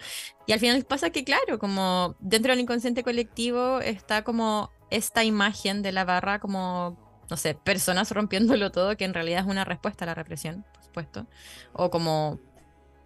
Y 0.47 0.53
al 0.53 0.59
final 0.59 0.83
pasa 0.85 1.11
que 1.11 1.23
claro, 1.23 1.59
como 1.59 2.15
dentro 2.19 2.51
del 2.51 2.61
inconsciente 2.61 3.03
colectivo 3.03 3.79
está 3.79 4.23
como 4.23 4.71
esta 4.89 5.23
imagen 5.23 5.83
de 5.83 5.91
la 5.91 6.03
barra 6.03 6.39
como, 6.39 6.97
no 7.29 7.37
sé, 7.37 7.53
personas 7.53 8.11
rompiéndolo 8.11 8.71
todo, 8.71 8.97
que 8.97 9.05
en 9.05 9.13
realidad 9.13 9.41
es 9.41 9.47
una 9.47 9.65
respuesta 9.65 10.05
a 10.05 10.07
la 10.07 10.15
represión, 10.15 10.65
por 10.73 10.83
supuesto, 10.83 11.27
o 11.73 11.91
como, 11.91 12.39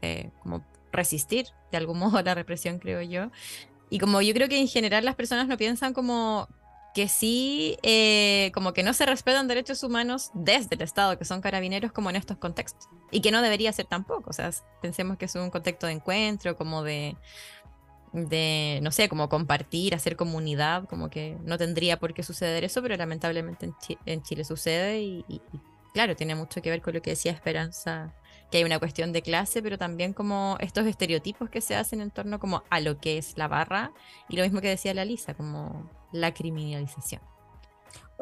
eh, 0.01 0.31
como 0.41 0.63
resistir 0.93 1.47
de 1.71 1.77
algún 1.77 1.99
modo 1.99 2.21
la 2.21 2.35
represión, 2.35 2.79
creo 2.79 3.01
yo. 3.01 3.31
Y 3.89 3.99
como 3.99 4.21
yo 4.21 4.33
creo 4.33 4.49
que 4.49 4.59
en 4.59 4.67
general 4.67 5.05
las 5.05 5.15
personas 5.15 5.47
no 5.47 5.57
piensan 5.57 5.93
como 5.93 6.47
que 6.93 7.07
sí, 7.07 7.77
eh, 7.81 8.51
como 8.53 8.73
que 8.73 8.83
no 8.83 8.93
se 8.93 9.05
respetan 9.05 9.47
derechos 9.47 9.83
humanos 9.83 10.29
desde 10.33 10.75
el 10.75 10.81
Estado, 10.83 11.17
que 11.17 11.25
son 11.25 11.41
carabineros, 11.41 11.91
como 11.91 12.09
en 12.09 12.15
estos 12.15 12.37
contextos. 12.37 12.87
Y 13.09 13.21
que 13.21 13.31
no 13.31 13.41
debería 13.41 13.73
ser 13.73 13.87
tampoco. 13.87 14.29
O 14.29 14.33
sea, 14.33 14.51
pensemos 14.81 15.17
que 15.17 15.25
es 15.25 15.35
un 15.35 15.49
contexto 15.49 15.87
de 15.87 15.93
encuentro, 15.93 16.55
como 16.55 16.83
de, 16.83 17.17
de, 18.13 18.79
no 18.83 18.91
sé, 18.91 19.09
como 19.09 19.27
compartir, 19.27 19.95
hacer 19.95 20.15
comunidad, 20.15 20.87
como 20.87 21.09
que 21.09 21.35
no 21.43 21.57
tendría 21.57 21.99
por 21.99 22.13
qué 22.13 22.21
suceder 22.21 22.63
eso, 22.63 22.81
pero 22.83 22.95
lamentablemente 22.95 23.71
en, 24.05 24.21
Chile 24.21 24.43
sucede 24.43 25.01
y, 25.01 25.25
y, 25.27 25.41
claro, 25.93 26.15
tiene 26.15 26.35
mucho 26.35 26.61
que 26.61 26.69
ver 26.69 26.81
con 26.81 26.93
lo 26.93 27.01
que 27.01 27.11
decía 27.11 27.31
Esperanza 27.31 28.13
que 28.53 28.59
hay 28.59 28.63
una 28.65 28.77
cuestión 28.77 29.13
de 29.13 29.23
clase, 29.23 29.63
pero 29.63 29.79
también 29.79 30.13
como 30.13 30.57
estos 30.59 30.85
estereotipos 30.85 31.49
que 31.49 31.59
se 31.59 31.75
hacen 31.75 32.01
en 32.01 32.11
torno 32.11 32.39
como 32.39 32.61
a 32.69 32.81
lo 32.81 32.99
que 32.99 33.17
es 33.17 33.35
la 33.35 33.47
barra 33.47 33.91
y 34.29 34.37
lo 34.37 34.43
mismo 34.43 34.61
que 34.61 34.69
decía 34.69 34.93
la 34.93 35.05
Lisa, 35.05 35.33
como 35.33 35.89
la 36.11 36.35
criminalización. 36.35 37.19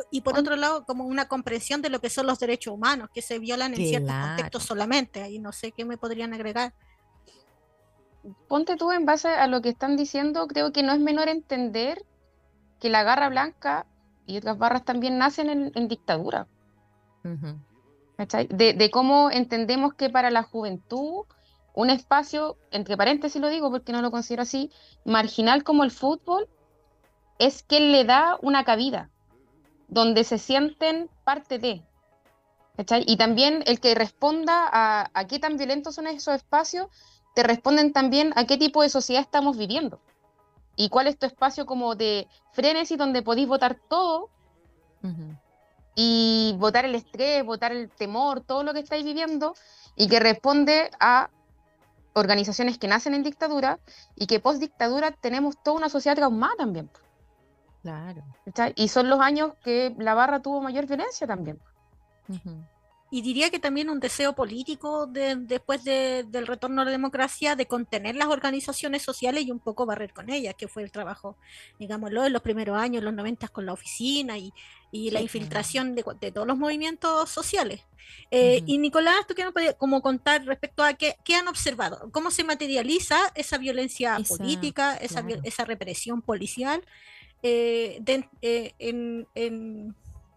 Y 0.09 0.21
por 0.21 0.39
otro 0.39 0.55
lado, 0.55 0.85
como 0.85 1.03
una 1.03 1.27
comprensión 1.27 1.81
de 1.81 1.89
lo 1.89 1.99
que 1.99 2.09
son 2.09 2.27
los 2.27 2.39
derechos 2.39 2.73
humanos, 2.73 3.09
que 3.13 3.21
se 3.21 3.39
violan 3.39 3.73
en 3.73 3.85
ciertos 3.85 4.15
contextos 4.15 4.63
solamente, 4.63 5.29
y 5.29 5.39
no 5.39 5.51
sé 5.51 5.73
qué 5.73 5.83
me 5.83 5.97
podrían 5.97 6.33
agregar. 6.33 6.73
Ponte 8.47 8.77
tú 8.77 8.93
en 8.93 9.05
base 9.05 9.27
a 9.27 9.47
lo 9.47 9.61
que 9.61 9.67
están 9.67 9.97
diciendo, 9.97 10.47
creo 10.47 10.71
que 10.71 10.81
no 10.81 10.93
es 10.93 10.99
menor 11.01 11.27
entender 11.27 12.05
que 12.79 12.87
la 12.87 13.03
garra 13.03 13.27
blanca 13.27 13.85
y 14.25 14.37
otras 14.37 14.57
barras 14.57 14.85
también 14.85 15.17
nacen 15.17 15.73
en, 15.75 15.87
dictadura. 15.89 16.47
De, 18.49 18.89
cómo 18.91 19.31
entendemos 19.31 19.93
que 19.93 20.09
para 20.09 20.29
la 20.29 20.43
juventud 20.43 21.25
un 21.73 21.89
espacio, 21.89 22.57
entre 22.71 22.97
paréntesis 22.97 23.41
lo 23.41 23.49
digo 23.49 23.71
porque 23.71 23.93
no 23.93 24.01
lo 24.01 24.11
considero 24.11 24.43
así, 24.43 24.71
marginal 25.05 25.63
como 25.63 25.83
el 25.83 25.91
fútbol, 25.91 26.47
es 27.39 27.63
que 27.63 27.79
le 27.79 28.03
da 28.03 28.37
una 28.41 28.63
cabida, 28.63 29.09
donde 29.87 30.23
se 30.23 30.37
sienten 30.37 31.09
parte 31.23 31.57
de. 31.59 31.83
Y 33.05 33.17
también 33.17 33.63
el 33.65 33.79
que 33.79 33.95
responda 33.95 34.69
a, 34.71 35.27
qué 35.27 35.39
tan 35.39 35.57
violentos 35.57 35.95
son 35.95 36.07
esos 36.07 36.35
espacios, 36.35 36.87
te 37.35 37.43
responden 37.43 37.93
también 37.93 38.33
a 38.35 38.45
qué 38.45 38.57
tipo 38.57 38.81
de 38.81 38.89
sociedad 38.89 39.21
estamos 39.21 39.57
viviendo. 39.57 39.99
Y 40.75 40.89
cuál 40.89 41.07
es 41.07 41.17
tu 41.17 41.25
espacio 41.25 41.65
como 41.65 41.95
de 41.95 42.27
frenesí 42.53 42.95
donde 42.95 43.21
podéis 43.21 43.47
votar 43.47 43.79
todo, 43.89 44.29
y 45.95 46.55
votar 46.57 46.85
el 46.85 46.95
estrés, 46.95 47.45
votar 47.45 47.71
el 47.71 47.89
temor, 47.89 48.41
todo 48.41 48.63
lo 48.63 48.73
que 48.73 48.79
estáis 48.79 49.03
viviendo 49.03 49.53
y 49.95 50.07
que 50.07 50.19
responde 50.19 50.89
a 50.99 51.29
organizaciones 52.13 52.77
que 52.77 52.87
nacen 52.87 53.13
en 53.13 53.23
dictadura 53.23 53.79
y 54.15 54.27
que 54.27 54.39
post 54.39 54.59
dictadura 54.59 55.11
tenemos 55.11 55.61
toda 55.61 55.77
una 55.77 55.89
sociedad 55.89 56.15
traumada 56.15 56.55
también. 56.57 56.89
Claro. 57.81 58.23
Y 58.75 58.89
son 58.89 59.09
los 59.09 59.19
años 59.21 59.53
que 59.63 59.95
la 59.97 60.13
barra 60.13 60.41
tuvo 60.41 60.61
mayor 60.61 60.85
violencia 60.85 61.25
también 61.25 61.59
y 63.13 63.21
diría 63.21 63.49
que 63.49 63.59
también 63.59 63.89
un 63.89 63.99
deseo 63.99 64.33
político 64.33 65.05
después 65.05 65.83
del 65.83 66.47
retorno 66.47 66.81
a 66.81 66.85
la 66.85 66.91
democracia 66.91 67.57
de 67.57 67.65
contener 67.65 68.15
las 68.15 68.29
organizaciones 68.29 69.01
sociales 69.01 69.45
y 69.45 69.51
un 69.51 69.59
poco 69.59 69.85
barrer 69.85 70.13
con 70.13 70.29
ellas, 70.29 70.55
que 70.57 70.69
fue 70.69 70.81
el 70.81 70.93
trabajo, 70.93 71.35
digámoslo, 71.77 72.25
en 72.25 72.31
los 72.31 72.41
primeros 72.41 72.77
años, 72.77 73.03
los 73.03 73.13
noventas 73.13 73.49
con 73.51 73.65
la 73.65 73.73
oficina 73.73 74.37
y, 74.37 74.53
la 74.93 75.21
infiltración 75.21 75.93
de, 75.93 76.03
todos 76.31 76.47
los 76.47 76.57
movimientos 76.57 77.29
sociales. 77.29 77.81
Eh, 78.29 78.61
y 78.65 78.77
Nicolás, 78.77 79.27
¿tú 79.27 79.35
qué 79.35 79.43
nos 79.43 79.53
puedes 79.53 79.75
como 79.75 80.01
contar 80.01 80.45
respecto 80.45 80.83
a 80.83 80.93
qué, 80.93 81.15
han 81.35 81.49
observado? 81.49 82.09
¿Cómo 82.11 82.31
se 82.31 82.45
materializa 82.45 83.17
esa 83.35 83.57
violencia 83.57 84.17
política, 84.27 84.95
esa, 84.95 85.23
esa, 85.43 85.65
represión 85.65 86.21
policial 86.21 86.83
eh, 87.43 88.01
eh, 88.41 88.73
en 88.79 89.27
en, 89.35 89.95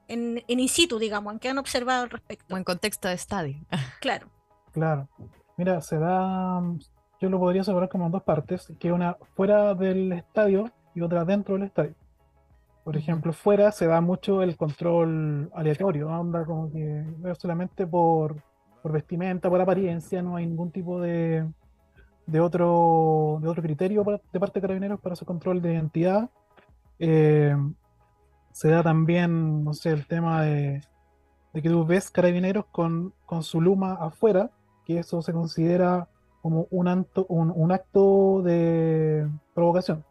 in 0.08 0.68
situ, 0.68 0.98
digamos, 0.98 1.32
en 1.32 1.38
qué 1.38 1.48
han 1.48 1.58
observado 1.58 2.04
al 2.04 2.10
respecto. 2.10 2.54
O 2.54 2.58
en 2.58 2.64
contexto 2.64 3.08
de 3.08 3.14
estadio. 3.14 3.56
Claro. 4.00 4.28
Claro. 4.72 5.08
Mira, 5.56 5.80
se 5.80 5.98
da, 5.98 6.60
yo 7.20 7.30
lo 7.30 7.38
podría 7.38 7.62
separar 7.62 7.88
como 7.88 8.06
en 8.06 8.12
dos 8.12 8.22
partes, 8.22 8.72
que 8.78 8.92
una 8.92 9.16
fuera 9.34 9.74
del 9.74 10.12
estadio 10.12 10.70
y 10.94 11.00
otra 11.00 11.24
dentro 11.24 11.54
del 11.54 11.64
estadio. 11.64 11.94
Por 12.82 12.96
ejemplo, 12.96 13.32
fuera 13.32 13.72
se 13.72 13.86
da 13.86 14.00
mucho 14.00 14.42
el 14.42 14.56
control 14.56 15.50
aleatorio, 15.54 16.08
onda 16.08 16.44
como 16.44 16.70
que 16.70 17.04
solamente 17.38 17.86
por, 17.86 18.42
por 18.82 18.92
vestimenta, 18.92 19.48
por 19.48 19.60
apariencia, 19.60 20.20
no 20.22 20.36
hay 20.36 20.46
ningún 20.46 20.70
tipo 20.70 21.00
de, 21.00 21.48
de, 22.26 22.40
otro, 22.40 23.38
de 23.40 23.48
otro 23.48 23.62
criterio 23.62 24.04
de 24.32 24.40
parte 24.40 24.58
de 24.58 24.60
carabineros 24.60 25.00
para 25.00 25.16
su 25.16 25.24
control 25.24 25.62
de 25.62 25.72
identidad. 25.72 26.28
Eh, 26.98 27.56
se 28.54 28.68
da 28.70 28.84
también, 28.84 29.64
no 29.64 29.74
sé, 29.74 29.90
el 29.90 30.06
tema 30.06 30.42
de, 30.42 30.80
que 31.52 31.68
tú 31.68 31.84
ves 31.84 32.08
carabineros 32.08 32.66
con, 32.66 33.12
con, 33.26 33.42
su 33.42 33.60
luma 33.60 33.94
afuera, 33.94 34.52
que 34.84 35.00
eso 35.00 35.22
se 35.22 35.32
considera 35.32 36.08
como 36.40 36.68
un, 36.70 37.04
un, 37.26 37.72
acto 37.72 38.42
de 38.42 39.28
provocación. 39.54 40.04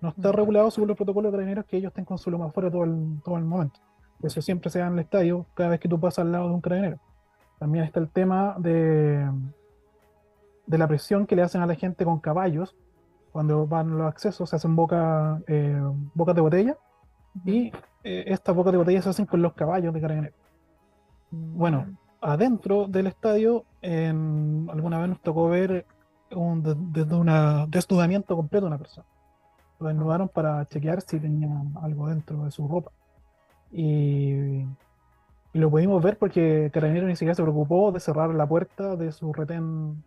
No 0.00 0.10
está 0.10 0.30
regulado 0.30 0.70
según 0.70 0.86
los 0.86 0.96
protocolos 0.96 1.32
de 1.32 1.36
carabineros 1.36 1.64
que 1.66 1.78
ellos 1.78 1.90
estén 1.90 2.04
con 2.04 2.16
su 2.16 2.30
luma 2.30 2.46
afuera 2.46 2.70
todo 2.70 2.84
el, 2.84 3.20
todo 3.24 3.36
el 3.36 3.44
momento. 3.44 3.80
Eso 4.22 4.40
siempre 4.40 4.70
se 4.70 4.78
da 4.78 4.86
en 4.86 4.92
el 4.92 5.00
estadio 5.00 5.44
cada 5.54 5.70
vez 5.70 5.80
que 5.80 5.88
tú 5.88 5.98
pasas 5.98 6.20
al 6.20 6.30
lado 6.30 6.46
de 6.46 6.54
un 6.54 6.60
carabinero. 6.60 7.00
También 7.58 7.84
está 7.84 7.98
el 7.98 8.08
tema 8.08 8.54
de, 8.60 9.28
de 10.64 10.78
la 10.78 10.86
presión 10.86 11.26
que 11.26 11.34
le 11.34 11.42
hacen 11.42 11.60
a 11.60 11.66
la 11.66 11.74
gente 11.74 12.04
con 12.04 12.20
caballos 12.20 12.76
cuando 13.32 13.66
van 13.66 13.98
los 13.98 14.06
accesos, 14.06 14.48
se 14.48 14.54
hacen 14.54 14.76
boca, 14.76 15.42
eh, 15.48 15.82
bocas 16.14 16.36
de 16.36 16.40
botella 16.40 16.78
y 17.44 17.72
eh, 18.04 18.24
estas 18.26 18.54
bocas 18.54 18.72
de 18.72 18.78
botella 18.78 19.02
se 19.02 19.10
hacen 19.10 19.26
con 19.26 19.42
los 19.42 19.54
caballos 19.54 19.92
de 19.92 20.00
carabineros. 20.00 20.38
Bueno, 21.30 21.86
adentro 22.20 22.86
del 22.86 23.06
estadio, 23.06 23.64
alguna 23.82 24.98
vez 24.98 25.08
nos 25.10 25.20
tocó 25.20 25.48
ver 25.48 25.86
un 26.30 26.62
desnudamiento 27.70 28.36
completo 28.36 28.66
de 28.66 28.68
una 28.68 28.78
persona. 28.78 29.06
Lo 29.78 29.88
desnudaron 29.88 30.28
para 30.28 30.66
chequear 30.66 31.00
si 31.02 31.20
tenía 31.20 31.48
algo 31.82 32.08
dentro 32.08 32.44
de 32.44 32.50
su 32.50 32.66
ropa. 32.66 32.90
Y, 33.70 34.64
lo 35.54 35.70
pudimos 35.70 36.02
ver 36.02 36.18
porque 36.18 36.70
Carabinero 36.72 37.06
ni 37.06 37.16
siquiera 37.16 37.34
se 37.34 37.42
preocupó 37.42 37.90
de 37.90 38.00
cerrar 38.00 38.32
la 38.34 38.46
puerta 38.46 38.96
de 38.96 39.10
su 39.12 39.32
retén, 39.32 40.04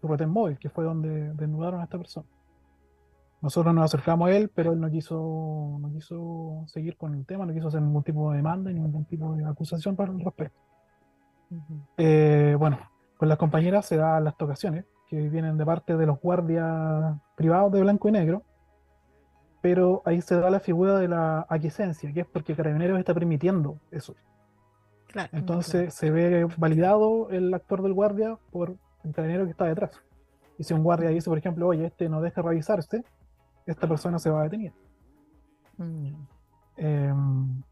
su 0.00 0.06
retén 0.06 0.28
móvil, 0.28 0.58
que 0.58 0.68
fue 0.68 0.84
donde 0.84 1.32
desnudaron 1.34 1.80
a 1.80 1.84
esta 1.84 1.98
persona. 1.98 2.26
Nosotros 3.44 3.74
nos 3.74 3.84
acercamos 3.84 4.30
a 4.30 4.32
él, 4.32 4.50
pero 4.54 4.72
él 4.72 4.80
no 4.80 4.90
quiso, 4.90 5.76
no 5.78 5.92
quiso 5.92 6.64
seguir 6.66 6.96
con 6.96 7.14
el 7.14 7.26
tema, 7.26 7.44
no 7.44 7.52
quiso 7.52 7.68
hacer 7.68 7.82
ningún 7.82 8.02
tipo 8.02 8.30
de 8.30 8.38
demanda 8.38 8.72
ni 8.72 8.80
ningún 8.80 9.04
tipo 9.04 9.34
de 9.34 9.44
acusación 9.44 9.94
para 9.94 10.12
el 10.12 10.20
respecto. 10.20 10.58
Eh, 11.98 12.56
bueno, 12.58 12.78
con 13.18 13.28
las 13.28 13.36
compañeras 13.36 13.84
se 13.84 13.98
dan 13.98 14.24
las 14.24 14.34
tocaciones, 14.38 14.86
que 15.10 15.28
vienen 15.28 15.58
de 15.58 15.66
parte 15.66 15.94
de 15.94 16.06
los 16.06 16.18
guardias 16.22 17.20
privados 17.34 17.70
de 17.72 17.82
blanco 17.82 18.08
y 18.08 18.12
negro, 18.12 18.44
pero 19.60 20.00
ahí 20.06 20.22
se 20.22 20.36
da 20.36 20.48
la 20.48 20.60
figura 20.60 20.98
de 20.98 21.08
la 21.08 21.44
aquiescencia, 21.50 22.10
que 22.14 22.20
es 22.20 22.26
porque 22.26 22.56
Carabineros 22.56 22.98
está 22.98 23.12
permitiendo 23.12 23.78
eso. 23.90 24.14
Entonces 25.32 25.92
se 25.92 26.10
ve 26.10 26.48
validado 26.56 27.28
el 27.28 27.52
actor 27.52 27.82
del 27.82 27.92
guardia 27.92 28.38
por 28.50 28.74
el 29.04 29.12
carabinero 29.12 29.44
que 29.44 29.50
está 29.50 29.66
detrás. 29.66 30.00
Y 30.56 30.64
si 30.64 30.72
un 30.72 30.82
guardia 30.82 31.10
dice, 31.10 31.28
por 31.28 31.36
ejemplo, 31.36 31.66
oye, 31.68 31.84
este 31.84 32.08
no 32.08 32.22
deja 32.22 32.40
revisarse, 32.40 33.04
esta 33.66 33.88
persona 33.88 34.18
se 34.18 34.30
va 34.30 34.40
a 34.40 34.44
detener. 34.44 34.72
Mm. 35.76 36.14
Em, 36.76 37.62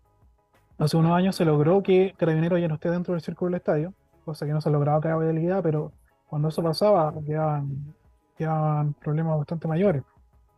hace 0.78 0.96
unos 0.96 1.12
años 1.12 1.36
se 1.36 1.44
logró 1.44 1.82
que 1.82 2.14
Carabineros 2.16 2.60
ya 2.60 2.68
no 2.68 2.74
esté 2.74 2.90
dentro 2.90 3.14
del 3.14 3.22
círculo 3.22 3.50
del 3.50 3.58
estadio, 3.58 3.94
cosa 4.24 4.46
que 4.46 4.52
no 4.52 4.60
se 4.60 4.70
lograba 4.70 5.00
cada 5.00 5.14
habilidad, 5.14 5.62
pero 5.62 5.92
cuando 6.26 6.48
eso 6.48 6.62
pasaba 6.62 7.12
quedaban, 7.26 7.94
quedaban 8.36 8.94
problemas 8.94 9.38
bastante 9.38 9.68
mayores. 9.68 10.02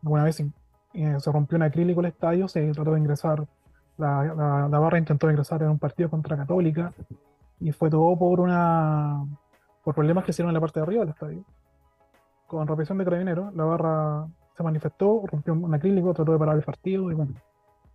Alguna 0.03 0.25
vez 0.25 0.41
eh, 0.41 1.17
se 1.19 1.33
rompió 1.33 1.57
un 1.57 1.63
acrílico 1.63 2.01
el 2.01 2.07
estadio, 2.07 2.49
se 2.49 2.71
trató 2.73 2.93
de 2.93 3.01
ingresar, 3.01 3.47
la, 3.97 4.69
la, 4.69 4.79
barra 4.79 4.99
intentó 4.99 5.31
ingresar 5.31 5.63
en 5.63 5.71
un 5.71 5.79
partido 5.79 6.11
contra 6.11 6.37
Católica 6.37 6.93
y 7.61 7.71
fue 7.73 7.91
todo 7.91 8.17
por 8.19 8.41
una 8.41 9.25
por 9.85 9.95
problemas 9.95 10.25
que 10.25 10.33
hicieron 10.33 10.51
en 10.51 10.55
la 10.55 10.61
parte 10.61 10.81
de 10.81 10.85
arriba 10.85 11.01
del 11.01 11.11
estadio. 11.11 11.45
Con 12.47 12.67
represión 12.67 12.99
de 12.99 13.05
carabineros, 13.05 13.55
la 13.55 13.65
barra 13.65 14.27
se 14.57 14.63
manifestó, 14.63 15.23
rompió 15.27 15.53
un 15.53 15.75
acrílico, 15.75 16.15
trató 16.15 16.33
de 16.33 16.39
parar 16.39 16.57
el 16.57 16.63
partido 16.63 17.11
y 17.11 17.15
bueno, 17.15 17.35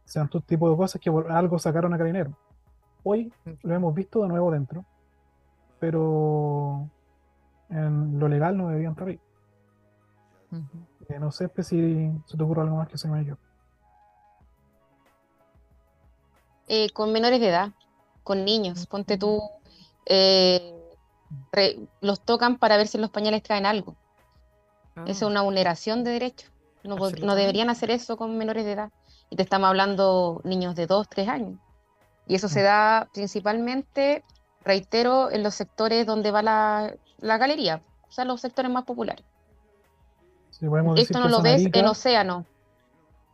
sean 0.06 0.28
todo 0.28 0.42
tipo 0.42 0.70
de 0.70 0.76
cosas 0.76 1.00
que 1.02 1.10
algo 1.30 1.60
sacaron 1.60 1.94
a 1.94 1.98
Carabineros. 1.98 2.34
Hoy 3.04 3.32
lo 3.64 3.74
hemos 3.74 3.94
visto 3.94 4.22
de 4.24 4.28
nuevo 4.28 4.52
dentro, 4.52 4.84
pero 5.80 6.90
en 7.70 8.20
lo 8.20 8.28
legal 8.28 8.58
no 8.58 8.68
deberían 8.68 8.92
estar 8.92 9.08
ahí. 9.08 9.20
Eh, 11.10 11.20
no 11.20 11.32
sé 11.32 11.50
si 11.64 12.12
se 12.26 12.38
te 12.38 12.44
ocurre 12.44 12.62
algo 12.62 12.78
más 12.78 12.90
que 12.90 12.98
se 12.98 13.08
me 13.08 13.24
yo. 13.24 13.36
Eh, 16.68 16.90
con 16.92 17.12
menores 17.12 17.40
de 17.40 17.50
edad, 17.50 17.72
con 18.24 18.46
niños, 18.46 18.86
ponte 18.86 19.18
tú, 19.18 19.42
eh, 20.06 20.76
los 22.02 22.22
tocan 22.22 22.58
para 22.58 22.78
ver 22.78 22.88
si 22.88 22.98
los 22.98 23.10
pañales 23.10 23.44
traen 23.44 23.66
algo. 23.66 23.96
Eso 24.96 25.12
es 25.12 25.24
ah. 25.24 25.28
una 25.28 25.42
vulneración 25.42 26.04
de 26.04 26.12
derechos. 26.12 26.52
No, 26.84 26.96
no, 26.96 27.36
deberían 27.36 27.70
hacer 27.70 27.92
eso 27.92 28.18
con 28.18 28.38
menores 28.38 28.66
de 28.66 28.74
edad. 28.74 28.92
Y 29.30 29.36
te 29.36 29.44
estamos 29.44 29.68
hablando 29.68 30.42
niños 30.44 30.76
de 30.76 30.88
2, 30.88 31.08
3 31.10 31.28
años. 31.28 31.60
Y 32.28 32.36
eso 32.36 32.48
se 32.48 32.62
mm. 32.62 32.64
da 32.64 33.10
principalmente, 33.14 34.24
reitero, 34.64 35.32
en 35.32 35.44
los 35.44 35.56
sectores 35.56 36.06
donde 36.06 36.32
va 36.32 36.42
la, 36.42 36.94
la 37.20 37.38
galería, 37.38 37.82
o 38.08 38.12
sea, 38.12 38.26
los 38.26 38.42
sectores 38.42 38.72
más 38.72 38.86
populares. 38.86 39.26
Esto 40.98 41.20
no 41.20 41.30
lo 41.30 41.42
ves 41.42 41.68
en 41.72 41.86
Océano. 41.86 42.46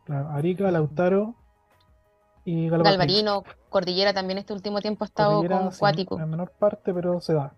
Arica, 0.07 0.69
Lautaro 0.69 1.33
y 2.43 2.69
Galvarino, 2.69 3.43
Cordillera 3.69 4.13
también 4.13 4.37
este 4.37 4.53
último 4.53 4.79
tiempo 4.79 5.03
ha 5.03 5.07
estado 5.07 5.43
con 5.47 5.71
Cuático. 5.71 6.19
En 6.19 6.29
menor 6.29 6.51
parte, 6.51 6.93
pero 6.93 7.19
se 7.19 7.33
da. 7.33 7.53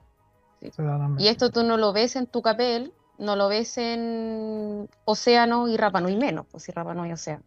y 1.17 1.27
esto 1.27 1.49
tú 1.49 1.63
no 1.63 1.75
lo 1.75 1.91
ves 1.91 2.15
en 2.15 2.27
tu 2.27 2.41
capel, 2.41 2.93
no 3.17 3.35
lo 3.35 3.47
ves 3.47 3.77
en 3.77 4.89
Océano 5.05 5.67
y 5.67 5.77
Rapanui 5.77 6.15
menos, 6.17 6.45
pues 6.49 6.63
si 6.63 6.71
Rapanui 6.71 7.09
y 7.09 7.13
Océano. 7.13 7.43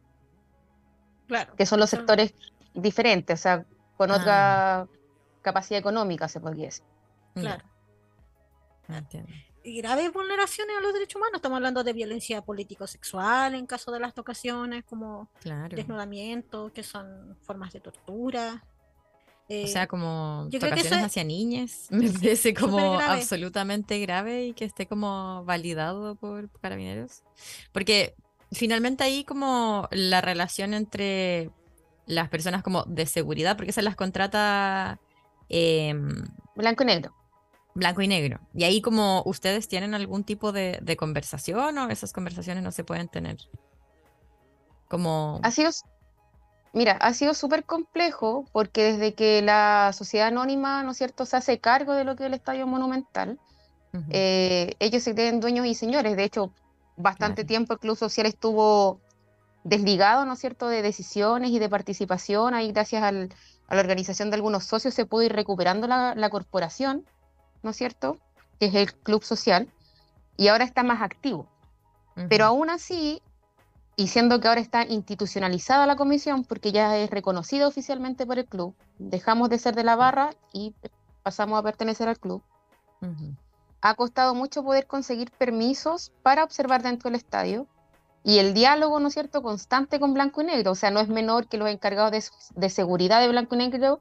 Claro. 1.27 1.55
Que 1.55 1.67
son 1.67 1.81
los 1.81 1.91
sectores 1.91 2.35
diferentes, 2.75 3.41
o 3.41 3.43
sea, 3.43 3.65
con 3.97 4.11
otra 4.11 4.81
ah. 4.81 4.89
capacidad 5.43 5.79
económica, 5.79 6.29
se 6.29 6.41
podría 6.41 6.67
decir. 6.67 6.85
Claro. 7.35 7.65
Entiendo 8.89 9.31
y 9.63 9.81
graves 9.81 10.13
vulneraciones 10.13 10.77
a 10.77 10.81
los 10.81 10.93
derechos 10.93 11.17
humanos. 11.17 11.37
Estamos 11.37 11.57
hablando 11.57 11.85
de 11.85 11.93
violencia 11.93 12.43
político-sexual 12.43 13.55
en 13.55 13.67
caso 13.67 13.93
de 13.93 14.01
las 14.01 14.15
tocaciones, 14.15 14.85
como 14.85 15.29
desnudamiento, 15.71 16.73
que 16.73 16.83
son 16.83 17.37
formas 17.43 17.73
de 17.73 17.81
tortura. 17.81 18.65
O 19.51 19.67
sea, 19.67 19.87
como 19.87 20.49
tocaciones 20.51 21.05
hacia 21.05 21.25
niñas, 21.25 21.87
me 21.91 22.11
parece 22.11 22.55
como 22.55 22.99
absolutamente 23.01 23.99
grave 23.99 24.47
y 24.47 24.53
que 24.55 24.65
esté 24.65 24.87
como 24.87 25.45
validado 25.45 26.15
por 26.15 26.51
carabineros. 26.61 27.23
Porque 27.73 28.15
finalmente 28.53 29.05
ahí 29.05 29.25
como 29.25 29.89
la 29.91 30.21
relación 30.21 30.75
entre 30.75 31.51
las 32.07 32.29
personas 32.29 32.63
como 32.63 32.85
de 32.85 33.07
seguridad, 33.07 33.57
porque 33.57 33.73
se 33.73 33.83
las 33.83 33.97
contrata... 33.97 35.01
Em, 35.49 36.09
Blanco 36.55 36.83
y 36.83 36.87
negro 36.87 37.15
blanco 37.75 38.03
y 38.03 38.09
negro. 38.09 38.41
Y 38.55 38.65
ahí 38.65 38.81
como 38.81 39.23
ustedes 39.27 39.69
tienen 39.69 39.95
algún 39.95 40.25
tipo 40.25 40.53
de, 40.53 40.97
conversación 40.99 41.79
o 41.79 41.89
esas 41.89 42.13
conversaciones 42.13 42.63
no 42.63 42.73
se 42.73 42.85
pueden 42.85 43.09
tener. 43.09 43.39
Como... 44.89 45.41
Ha 45.43 45.51
sido, 45.51 45.71
mira, 46.73 46.93
ha 46.93 47.13
sido 47.15 47.35
súper 47.35 47.65
complejo 47.65 48.45
porque 48.53 48.93
desde 48.93 49.15
que 49.15 49.43
la 49.43 49.93
sociedad 49.93 50.29
anónima, 50.29 50.83
¿no 50.83 50.93
es 50.93 50.99
cierto?, 50.99 51.27
se 51.27 51.37
hace 51.37 51.59
cargo 51.59 51.95
de 51.95 52.05
lo 52.05 52.17
que 52.17 52.25
es 52.25 52.29
el 52.29 52.35
estadio 52.35 52.67
monumental, 52.67 53.39
eh, 54.11 54.75
ellos 54.79 55.03
se 55.03 55.15
creen 55.15 55.41
dueños 55.41 55.67
y 55.67 55.75
señores. 55.75 56.17
De 56.17 56.25
hecho, 56.25 56.53
bastante 56.97 57.45
tiempo 57.45 57.73
el 57.73 57.81
Club 57.81 57.97
Social 57.97 58.27
estuvo 58.27 59.01
desligado, 59.65 60.25
¿no 60.27 60.35
es 60.35 60.39
cierto?, 60.39 60.69
de 60.69 60.83
decisiones 60.83 61.51
y 61.51 61.59
de 61.59 61.69
participación. 61.69 62.55
Ahí 62.55 62.73
gracias 62.73 63.03
a 63.03 63.13
la 63.13 63.29
organización 63.81 64.31
de 64.31 64.37
algunos 64.37 64.65
socios 64.65 64.95
se 64.95 65.07
pudo 65.07 65.23
ir 65.23 65.33
recuperando 65.33 65.87
la 65.87 66.31
corporación 66.31 67.05
¿no 67.63 67.71
es 67.71 67.77
cierto? 67.77 68.19
Que 68.59 68.67
es 68.67 68.75
el 68.75 68.93
club 68.93 69.23
social, 69.23 69.69
y 70.37 70.49
ahora 70.49 70.65
está 70.65 70.83
más 70.83 71.03
activo. 71.03 71.47
Pero 72.29 72.45
aún 72.45 72.69
así, 72.69 73.23
y 74.01 74.07
siendo 74.07 74.41
que 74.41 74.49
ahora 74.49 74.63
está 74.63 74.87
institucionalizada 74.87 75.85
la 75.85 75.95
comisión, 75.95 76.45
porque 76.45 76.73
ya 76.73 76.97
es 76.97 77.11
reconocida 77.11 77.69
oficialmente 77.69 78.25
por 78.25 78.39
el 78.39 78.47
club, 78.47 78.75
dejamos 78.99 79.51
de 79.51 79.59
ser 79.59 79.75
de 79.75 79.85
la 79.85 79.95
barra 79.95 80.31
y 80.55 80.75
pasamos 81.23 81.59
a 81.59 81.63
pertenecer 81.63 82.09
al 82.09 82.19
club. 82.19 82.43
Ha 83.83 83.95
costado 83.97 84.35
mucho 84.35 84.65
poder 84.65 84.87
conseguir 84.87 85.31
permisos 85.33 86.13
para 86.23 86.45
observar 86.45 86.83
dentro 86.83 87.11
del 87.11 87.17
estadio 87.17 87.67
y 88.25 88.39
el 88.39 88.55
diálogo, 88.55 89.01
¿no 89.01 89.09
es 89.09 89.13
cierto?, 89.13 89.43
constante 89.43 90.01
con 90.01 90.15
Blanco 90.15 90.41
y 90.41 90.47
Negro. 90.47 90.71
O 90.71 90.77
sea, 90.77 90.91
no 90.91 91.01
es 91.01 91.09
menor 91.09 91.47
que 91.47 91.59
los 91.59 91.69
encargados 91.69 92.11
de, 92.11 92.25
de 92.59 92.71
seguridad 92.71 93.21
de 93.21 93.29
Blanco 93.29 93.55
y 93.55 93.59
Negro, 93.59 94.01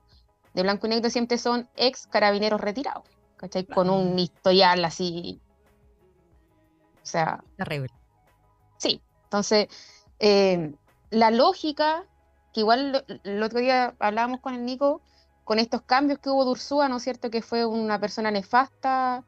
de 0.53 0.63
Blanco 0.63 0.88
y 0.88 0.91
Negro 0.91 1.09
siempre 1.09 1.38
son 1.38 1.67
ex 1.75 2.07
carabineros 2.07 2.62
retirados. 2.62 3.03
¿cachai? 3.35 3.65
Con 3.65 3.89
un 3.89 4.17
historial 4.17 4.85
así. 4.85 5.41
O 7.03 7.05
sea. 7.05 7.43
Terrible. 7.57 7.89
Sí. 8.77 9.01
Entonces, 9.29 9.67
eh, 10.17 10.73
la 11.11 11.29
lógica, 11.29 12.03
que 12.51 12.61
igual 12.61 13.05
el 13.23 13.43
otro 13.43 13.59
día 13.59 13.93
hablábamos 13.99 14.39
con 14.39 14.55
el 14.55 14.65
Nico, 14.65 15.01
con 15.43 15.59
estos 15.59 15.83
cambios 15.83 16.17
que 16.17 16.31
hubo 16.31 16.45
de 16.45 16.51
Ursúa, 16.51 16.89
¿no 16.89 16.97
es 16.97 17.03
cierto? 17.03 17.29
Que 17.29 17.43
fue 17.43 17.63
una 17.63 17.99
persona 17.99 18.31
nefasta 18.31 19.23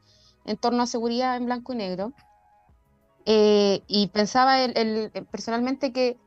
en 0.45 0.57
torno 0.57 0.81
a 0.81 0.87
seguridad 0.87 1.37
en 1.37 1.45
blanco 1.45 1.73
y 1.73 1.75
negro. 1.75 2.13
Eh, 3.27 3.83
y 3.85 4.07
pensaba 4.07 4.59
el, 4.63 5.11
personalmente 5.29 5.93
que 5.93 6.17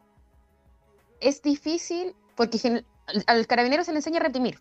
es 1.20 1.42
difícil 1.42 2.14
porque 2.37 2.84
al 3.26 3.46
carabinero 3.48 3.82
se 3.82 3.90
le 3.90 3.98
enseña 3.98 4.20
a 4.20 4.22
reprimir. 4.22 4.60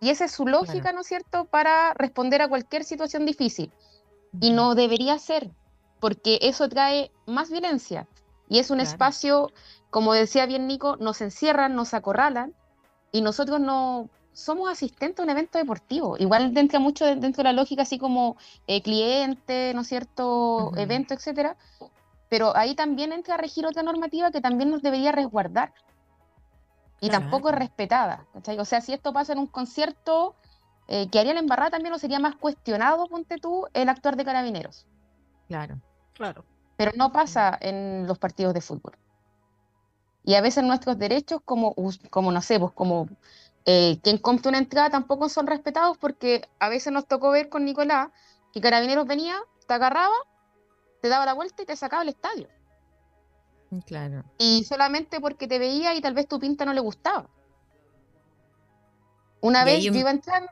Y 0.00 0.08
esa 0.08 0.24
es 0.24 0.32
su 0.32 0.46
lógica, 0.46 0.92
¿no 0.92 1.02
es 1.02 1.06
cierto?, 1.06 1.44
para 1.44 1.92
responder 1.94 2.40
a 2.40 2.48
cualquier 2.48 2.84
situación 2.84 3.26
difícil. 3.26 3.70
Y 4.40 4.52
no 4.52 4.74
debería 4.74 5.18
ser, 5.18 5.50
porque 6.00 6.38
eso 6.40 6.66
trae 6.68 7.10
más 7.26 7.50
violencia. 7.50 8.08
Y 8.48 8.58
es 8.58 8.70
un 8.70 8.80
espacio, 8.80 9.50
como 9.90 10.12
decía 10.12 10.46
bien 10.46 10.66
Nico, 10.66 10.96
nos 10.96 11.20
encierran, 11.20 11.74
nos 11.74 11.94
acorralan, 11.94 12.54
y 13.12 13.22
nosotros 13.22 13.60
no 13.60 14.10
somos 14.32 14.70
asistentes 14.70 15.20
a 15.20 15.22
un 15.22 15.30
evento 15.30 15.58
deportivo. 15.58 16.16
Igual 16.18 16.56
entra 16.56 16.80
mucho 16.80 17.04
dentro 17.06 17.42
de 17.42 17.44
la 17.44 17.52
lógica, 17.52 17.82
así 17.82 17.98
como 17.98 18.36
eh, 18.66 18.82
cliente, 18.82 19.72
¿no 19.74 19.82
es 19.82 19.88
cierto?, 19.88 20.72
evento, 20.76 21.14
etcétera. 21.14 21.56
Pero 22.28 22.56
ahí 22.56 22.74
también 22.74 23.12
entra 23.12 23.34
a 23.34 23.38
regir 23.38 23.64
otra 23.66 23.82
normativa 23.82 24.30
que 24.30 24.40
también 24.40 24.70
nos 24.70 24.82
debería 24.82 25.12
resguardar 25.12 25.72
y 27.00 27.10
tampoco 27.10 27.50
es 27.50 27.54
respetada. 27.54 28.26
O 28.58 28.64
sea, 28.64 28.80
si 28.80 28.92
esto 28.92 29.12
pasa 29.12 29.34
en 29.34 29.38
un 29.38 29.46
concierto, 29.46 30.34
eh, 30.88 31.08
que 31.10 31.18
haría 31.18 31.34
la 31.34 31.40
embarrada 31.40 31.70
también 31.70 31.92
no 31.92 31.98
sería 31.98 32.18
más 32.18 32.34
cuestionado, 32.36 33.06
ponte 33.08 33.36
tú, 33.36 33.66
el 33.74 33.88
actuar 33.88 34.16
de 34.16 34.24
carabineros. 34.24 34.86
Claro, 35.48 35.78
claro. 36.14 36.44
Pero 36.76 36.92
no 36.96 37.12
pasa 37.12 37.56
en 37.60 38.06
los 38.06 38.18
partidos 38.18 38.54
de 38.54 38.60
fútbol. 38.60 38.96
Y 40.24 40.34
a 40.34 40.40
veces 40.40 40.64
nuestros 40.64 40.98
derechos, 40.98 41.40
como, 41.44 41.74
como 42.10 42.32
no 42.32 42.40
sé, 42.40 42.58
pues 42.58 42.72
como 42.72 43.08
eh, 43.66 43.98
quien 44.02 44.18
compra 44.18 44.48
una 44.48 44.58
entrada, 44.58 44.90
tampoco 44.90 45.28
son 45.28 45.46
respetados 45.46 45.98
porque 45.98 46.48
a 46.58 46.68
veces 46.68 46.92
nos 46.92 47.06
tocó 47.06 47.30
ver 47.30 47.48
con 47.48 47.64
Nicolás 47.64 48.08
que 48.52 48.60
Carabineros 48.60 49.06
venía, 49.06 49.36
te 49.66 49.74
agarraba, 49.74 50.14
te 51.02 51.08
daba 51.08 51.26
la 51.26 51.34
vuelta 51.34 51.62
y 51.62 51.66
te 51.66 51.76
sacaba 51.76 52.02
el 52.02 52.08
estadio. 52.10 52.48
Claro. 53.86 54.24
Y 54.38 54.64
solamente 54.64 55.20
porque 55.20 55.48
te 55.48 55.58
veía 55.58 55.94
y 55.94 56.00
tal 56.00 56.14
vez 56.14 56.28
tu 56.28 56.38
pinta 56.38 56.64
no 56.64 56.72
le 56.72 56.80
gustaba. 56.80 57.28
Una 59.40 59.64
vez 59.64 59.84
yo 59.84 59.92
iba 59.92 60.10
entrando, 60.10 60.48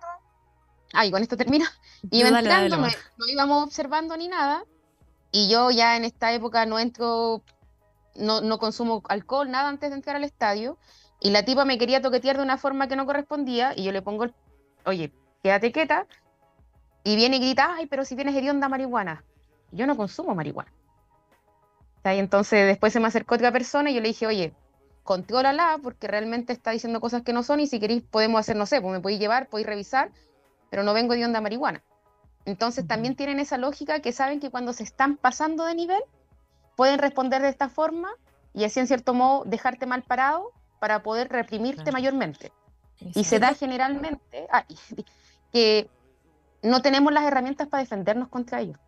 ay, 0.92 1.10
con 1.10 1.22
esto 1.22 1.36
termino, 1.36 1.64
iba 2.10 2.28
entrando, 2.28 2.76
no, 2.76 3.26
íbamos 3.26 3.64
observando 3.64 4.16
ni 4.16 4.28
nada, 4.28 4.64
y 5.32 5.48
yo 5.48 5.70
ya 5.70 5.96
en 5.96 6.04
esta 6.04 6.32
época 6.32 6.66
no 6.66 6.78
entro, 6.78 7.42
no, 8.14 8.40
no 8.42 8.58
consumo 8.58 9.02
alcohol, 9.08 9.50
nada 9.50 9.68
antes 9.68 9.90
de 9.90 9.96
entrar 9.96 10.14
al 10.16 10.24
estadio, 10.24 10.78
y 11.20 11.30
la 11.30 11.44
tipa 11.44 11.64
me 11.64 11.78
quería 11.78 12.02
toquetear 12.02 12.36
de 12.36 12.42
una 12.42 12.58
forma 12.58 12.86
que 12.86 12.96
no 12.96 13.06
correspondía, 13.06 13.72
y 13.74 13.84
yo 13.84 13.92
le 13.92 14.02
pongo, 14.02 14.26
oye, 14.84 15.12
quédate 15.42 15.72
quieta, 15.72 16.06
y 17.04 17.16
viene 17.16 17.36
y 17.36 17.40
grita, 17.40 17.74
ay, 17.74 17.86
pero 17.86 18.04
si 18.04 18.14
tienes 18.14 18.36
hedionda 18.36 18.68
marihuana. 18.68 19.24
Yo 19.72 19.86
no 19.86 19.96
consumo 19.96 20.34
marihuana. 20.34 20.72
Y 22.04 22.18
entonces 22.18 22.66
después 22.66 22.92
se 22.92 23.00
me 23.00 23.06
acercó 23.06 23.36
otra 23.36 23.52
persona 23.52 23.90
y 23.90 23.94
yo 23.94 24.00
le 24.00 24.08
dije, 24.08 24.26
oye, 24.26 24.54
contrólala 25.04 25.78
porque 25.82 26.08
realmente 26.08 26.52
está 26.52 26.72
diciendo 26.72 27.00
cosas 27.00 27.22
que 27.22 27.32
no 27.32 27.42
son 27.42 27.60
y 27.60 27.66
si 27.66 27.80
queréis 27.80 28.02
podemos 28.02 28.40
hacer, 28.40 28.56
no 28.56 28.66
sé, 28.66 28.80
pues 28.80 28.92
me 28.92 29.00
podéis 29.00 29.20
llevar, 29.20 29.48
podéis 29.48 29.66
revisar, 29.66 30.10
pero 30.70 30.82
no 30.82 30.94
vengo 30.94 31.14
de 31.14 31.24
onda 31.24 31.40
marihuana. 31.40 31.82
Entonces 32.44 32.86
también 32.86 33.14
tienen 33.14 33.38
esa 33.38 33.56
lógica 33.58 34.00
que 34.00 34.12
saben 34.12 34.40
que 34.40 34.50
cuando 34.50 34.72
se 34.72 34.82
están 34.82 35.16
pasando 35.16 35.64
de 35.64 35.74
nivel, 35.74 36.02
pueden 36.76 36.98
responder 36.98 37.42
de 37.42 37.48
esta 37.48 37.68
forma 37.68 38.10
y 38.52 38.64
así 38.64 38.80
en 38.80 38.86
cierto 38.86 39.14
modo 39.14 39.44
dejarte 39.44 39.86
mal 39.86 40.02
parado 40.02 40.50
para 40.80 41.02
poder 41.02 41.28
reprimirte 41.28 41.92
mayormente. 41.92 42.52
Y 43.14 43.24
se 43.24 43.38
da 43.38 43.54
generalmente 43.54 44.48
que 45.52 45.88
no 46.62 46.82
tenemos 46.82 47.12
las 47.12 47.24
herramientas 47.24 47.68
para 47.68 47.82
defendernos 47.82 48.28
contra 48.28 48.60
ellos. 48.60 48.78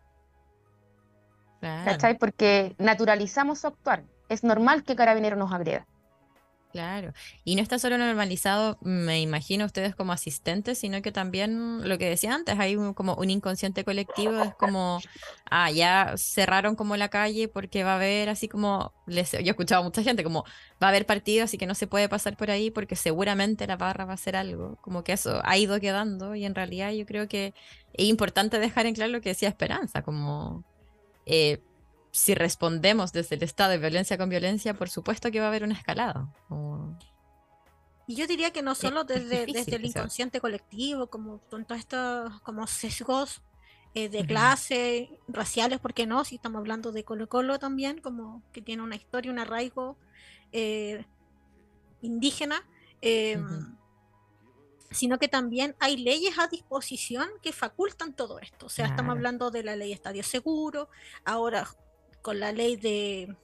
¿Cachai? 1.61 2.17
Porque 2.17 2.75
naturalizamos 2.77 3.59
su 3.59 3.67
actuar. 3.67 4.03
Es 4.29 4.43
normal 4.43 4.83
que 4.83 4.95
Carabinero 4.95 5.35
nos 5.35 5.51
agreda. 5.51 5.85
Claro. 6.75 7.13
Y 7.45 7.55
no 7.55 7.61
está 7.61 7.79
solo 7.79 7.97
normalizado, 7.97 8.77
me 8.81 9.21
imagino 9.21 9.63
ustedes 9.63 9.95
como 9.95 10.11
asistentes, 10.11 10.77
sino 10.77 11.01
que 11.01 11.13
también 11.13 11.87
lo 11.87 11.97
que 11.97 12.09
decía 12.09 12.35
antes, 12.35 12.59
hay 12.59 12.75
como 12.93 13.15
un 13.15 13.29
inconsciente 13.29 13.85
colectivo, 13.85 14.43
es 14.43 14.53
como, 14.55 14.99
ah, 15.49 15.71
ya 15.71 16.15
cerraron 16.17 16.75
como 16.75 16.97
la 16.97 17.07
calle 17.07 17.47
porque 17.47 17.85
va 17.85 17.93
a 17.93 17.95
haber 17.95 18.27
así 18.27 18.49
como, 18.49 18.91
les, 19.07 19.31
yo 19.31 19.37
he 19.37 19.49
escuchado 19.51 19.83
a 19.83 19.85
mucha 19.85 20.03
gente 20.03 20.21
como, 20.25 20.43
va 20.83 20.87
a 20.87 20.89
haber 20.89 21.05
partido, 21.05 21.45
así 21.45 21.57
que 21.57 21.65
no 21.65 21.75
se 21.75 21.87
puede 21.87 22.09
pasar 22.09 22.35
por 22.35 22.51
ahí 22.51 22.71
porque 22.71 22.97
seguramente 22.97 23.67
la 23.67 23.77
barra 23.77 24.03
va 24.03 24.11
a 24.11 24.15
hacer 24.15 24.35
algo, 24.35 24.77
como 24.81 25.01
que 25.05 25.13
eso 25.13 25.39
ha 25.45 25.57
ido 25.57 25.79
quedando 25.79 26.35
y 26.35 26.43
en 26.43 26.55
realidad 26.55 26.91
yo 26.91 27.05
creo 27.05 27.29
que 27.29 27.53
es 27.93 28.05
importante 28.05 28.59
dejar 28.59 28.85
en 28.85 28.95
claro 28.95 29.13
lo 29.13 29.21
que 29.21 29.29
decía 29.29 29.47
Esperanza, 29.47 30.01
como... 30.01 30.65
Eh, 31.25 31.61
si 32.15 32.33
respondemos 32.33 33.11
desde 33.11 33.35
el 33.35 33.43
estado 33.43 33.71
de 33.71 33.77
violencia 33.77 34.17
con 34.17 34.29
violencia, 34.29 34.73
por 34.73 34.89
supuesto 34.89 35.31
que 35.31 35.39
va 35.41 35.47
a 35.47 35.49
haber 35.49 35.63
una 35.63 35.73
escalada. 35.73 36.31
Y 38.07 38.15
yo 38.15 38.25
diría 38.25 38.53
que 38.53 38.61
no 38.61 38.73
solo 38.73 39.03
desde, 39.03 39.45
desde 39.45 39.75
el 39.75 39.85
inconsciente 39.85 40.39
colectivo, 40.39 41.07
como 41.07 41.39
con 41.49 41.65
todos 41.65 41.81
estos 41.81 42.39
como 42.41 42.67
sesgos 42.67 43.41
eh, 43.93 44.07
de 44.07 44.25
clase, 44.25 45.09
raciales, 45.27 45.79
¿por 45.79 45.93
qué 45.93 46.05
no? 46.05 46.23
Si 46.23 46.35
estamos 46.35 46.59
hablando 46.59 46.93
de 46.93 47.03
Colo 47.03 47.27
Colo 47.27 47.59
también, 47.59 47.99
como 47.99 48.41
que 48.53 48.61
tiene 48.61 48.81
una 48.81 48.95
historia, 48.95 49.29
un 49.29 49.39
arraigo 49.39 49.97
eh, 50.53 51.03
indígena, 52.01 52.65
em, 53.01 53.75
sino 54.89 55.19
que 55.19 55.27
también 55.27 55.75
hay 55.79 55.97
leyes 55.97 56.39
a 56.39 56.47
disposición 56.47 57.27
que 57.41 57.51
facultan 57.51 58.13
todo 58.13 58.39
esto. 58.39 58.67
O 58.67 58.69
sea, 58.69 58.85
estamos 58.85 59.11
hablando 59.11 59.51
de 59.51 59.63
la 59.63 59.75
ley 59.75 59.91
Estadio 59.91 60.23
Seguro, 60.23 60.87
ahora 61.25 61.67
con 62.25 62.39
la 62.39 62.51
ley 62.51 62.75
de, 62.75 63.35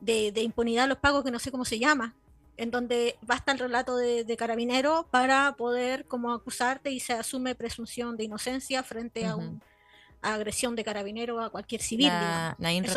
de, 0.00 0.40
impunidad 0.40 0.84
a 0.84 0.86
los 0.86 0.96
pagos, 0.96 1.22
que 1.22 1.30
no 1.30 1.38
sé 1.38 1.50
cómo 1.50 1.66
se 1.66 1.78
llama, 1.78 2.14
en 2.56 2.70
donde 2.70 3.18
basta 3.20 3.52
el 3.52 3.58
relato 3.58 3.94
de, 3.94 4.36
carabinero 4.38 5.06
para 5.10 5.54
poder 5.54 6.06
como 6.06 6.32
acusarte 6.32 6.90
y 6.90 6.98
se 6.98 7.12
asume 7.12 7.54
presunción 7.54 8.16
de 8.16 8.24
inocencia 8.24 8.82
frente 8.82 9.26
a 9.26 9.36
una 9.36 9.60
agresión 10.22 10.76
de 10.76 10.82
carabinero 10.82 11.42
a 11.42 11.50
cualquier 11.50 11.82
civil. 11.82 12.10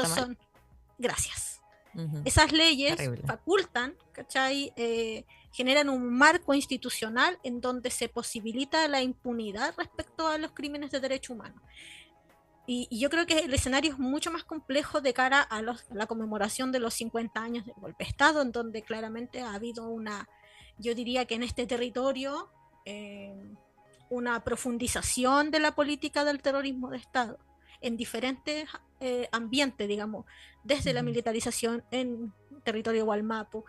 son, 0.08 0.38
gracias. 0.98 1.60
Esas 2.24 2.54
leyes 2.54 2.98
facultan, 3.28 3.96
¿cachai? 4.14 4.72
Eh, 4.78 5.26
generan 5.52 5.90
un 5.90 6.18
marco 6.18 6.54
institucional 6.54 7.38
en 7.44 7.60
donde 7.60 7.92
se 7.92 8.08
posibilita 8.08 8.88
la 8.88 9.02
impunidad 9.02 9.74
respecto 9.78 10.30
a 10.30 10.38
los 10.38 10.52
crímenes 10.54 10.92
de 10.92 11.02
derecho 11.02 11.34
humano. 11.34 11.62
Y, 12.68 12.88
yo 12.92 13.10
creo 13.10 13.26
que 13.26 13.40
el 13.40 13.54
escenario 13.54 13.92
es 13.92 14.00
mucho 14.00 14.32
más 14.32 14.44
complejo 14.44 15.02
de 15.02 15.14
cara 15.14 15.42
a, 15.42 15.62
la 15.62 16.08
conmemoración 16.08 16.72
de 16.72 16.80
los 16.80 16.94
50 16.94 17.42
años 17.42 17.66
del 17.66 17.76
golpe 17.76 18.04
de 18.04 18.10
Estado, 18.10 18.42
en 18.42 18.52
donde 18.52 18.84
claramente 18.84 19.42
ha 19.42 19.54
habido 19.54 19.88
una, 19.88 20.30
yo 20.78 20.96
diría 20.96 21.26
que 21.26 21.36
en 21.36 21.44
este 21.44 21.66
territorio, 21.66 22.52
eh, 22.86 23.34
una 24.10 24.44
profundización 24.44 25.52
de 25.52 25.60
la 25.60 25.74
política 25.74 26.26
del 26.26 26.42
terrorismo 26.42 26.90
de 26.90 26.98
Estado 26.98 27.40
en 27.80 27.98
diferentes 27.98 28.70
eh, 29.00 29.28
ambientes, 29.32 29.88
digamos, 29.88 30.26
desde 30.64 30.94
la 30.94 31.02
militarización 31.02 31.84
en 31.92 32.32
territorio 32.64 33.06
Gualmapu, 33.06 33.66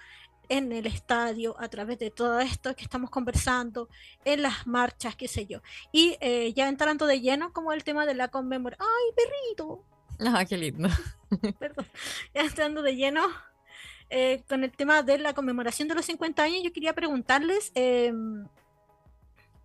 en 0.49 0.73
el 0.73 0.87
estadio, 0.87 1.57
a 1.59 1.69
través 1.69 1.99
de 1.99 2.11
todo 2.11 2.41
esto 2.41 2.75
que 2.77 2.85
estamos 2.85 3.11
conversando, 3.11 3.89
en 4.25 4.43
las 4.43 4.67
marchas, 4.67 5.17
qué 5.17 5.29
sé 5.29 5.47
yo. 5.47 5.61
Y 5.93 6.17
eh, 6.21 6.53
ya 6.53 6.69
entrando 6.69 7.07
de 7.07 7.21
lleno 7.21 7.53
como 7.53 7.73
el 7.73 7.85
tema 7.85 8.07
de 8.07 8.15
la 8.15 8.29
conmemoración. 8.29 8.87
¡Ay, 8.89 9.15
perrito! 9.17 9.85
Ah, 10.25 10.45
qué 10.45 10.57
lindo. 10.57 10.89
Perdón. 11.59 11.87
Ya 12.33 12.43
entrando 12.43 12.83
de 12.83 12.95
lleno 12.95 13.23
eh, 14.09 14.45
con 14.49 14.63
el 14.63 14.71
tema 14.71 15.03
de 15.03 15.19
la 15.19 15.35
conmemoración 15.35 15.89
de 15.89 15.97
los 15.97 16.05
50 16.05 16.41
años, 16.41 16.63
yo 16.63 16.73
quería 16.73 16.93
preguntarles 16.93 17.73
em, 17.75 18.47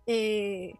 eh, 0.06 0.74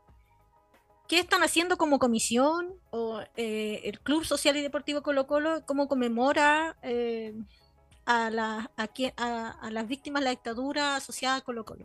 qué 1.07 1.21
están 1.21 1.45
haciendo 1.45 1.77
como 1.77 2.01
comisión 2.01 2.75
o 2.91 3.21
el 3.37 4.01
Club 4.01 4.25
Social 4.25 4.57
y 4.57 4.63
Deportivo 4.63 5.03
Colo 5.03 5.29
Colo, 5.29 5.65
cómo 5.65 5.87
conmemora 5.87 6.77
a, 8.09 8.31
la, 8.31 8.71
a, 8.79 9.55
a, 9.61 9.71
las 9.71 9.87
víctimas 9.87 10.23
de 10.23 10.25
la 10.25 10.31
dictadura 10.31 10.97
asociada 10.97 11.37
a 11.37 11.41
Colo 11.43 11.67
Colo. 11.67 11.85